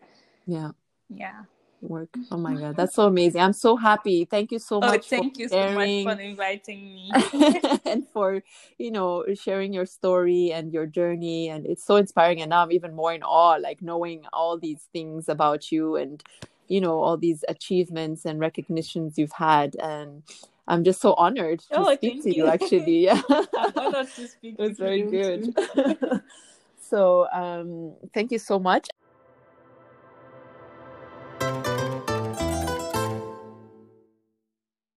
Yeah. 0.46 0.72
Yeah 1.10 1.44
work. 1.84 2.10
Oh 2.32 2.38
my 2.38 2.56
god, 2.56 2.76
that's 2.76 2.96
so 2.96 3.08
amazing! 3.08 3.42
I'm 3.42 3.54
so 3.54 3.76
happy. 3.76 4.26
Thank 4.26 4.52
you 4.52 4.60
so 4.60 4.78
oh, 4.78 4.80
much. 4.82 5.10
Thank 5.10 5.38
you 5.38 5.50
sharing. 5.50 6.04
so 6.04 6.10
much 6.10 6.18
for 6.18 6.22
inviting 6.22 6.94
me 6.94 7.12
and 7.86 8.08
for 8.14 8.42
you 8.78 8.92
know 8.92 9.26
sharing 9.36 9.74
your 9.74 9.86
story 9.86 10.52
and 10.52 10.72
your 10.74 10.86
journey. 10.86 11.50
And 11.50 11.66
it's 11.66 11.84
so 11.84 11.98
inspiring. 11.98 12.42
And 12.42 12.50
now 12.50 12.64
I'm 12.64 12.72
even 12.72 12.96
more 12.96 13.14
in 13.14 13.24
awe, 13.24 13.58
like 13.58 13.82
knowing 13.82 14.24
all 14.34 14.58
these 14.58 14.88
things 14.94 15.30
about 15.30 15.72
you 15.72 15.96
and 15.96 16.24
you 16.68 16.82
know 16.82 17.00
all 17.00 17.18
these 17.18 17.44
achievements 17.48 18.26
and 18.26 18.40
recognitions 18.40 19.18
you've 19.18 19.34
had. 19.34 19.76
And 19.76 20.24
I'm 20.68 20.84
just 20.84 21.02
so 21.02 21.14
honored 21.16 21.60
to 21.60 21.80
Oh, 21.80 21.96
speak 21.96 22.14
thank 22.14 22.24
to 22.24 22.36
you. 22.36 22.44
you. 22.46 22.50
Actually, 22.50 23.00
yeah, 23.06 23.22
I'm 23.30 23.74
honored 23.76 24.08
to 24.16 24.28
speak 24.28 24.56
it 24.58 24.62
was 24.62 24.70
with 24.70 24.78
very 24.78 25.02
you 25.02 25.12
good. 25.12 26.22
so, 26.82 27.28
um, 27.32 27.94
thank 28.14 28.32
you 28.32 28.40
so 28.40 28.60
much. 28.60 28.88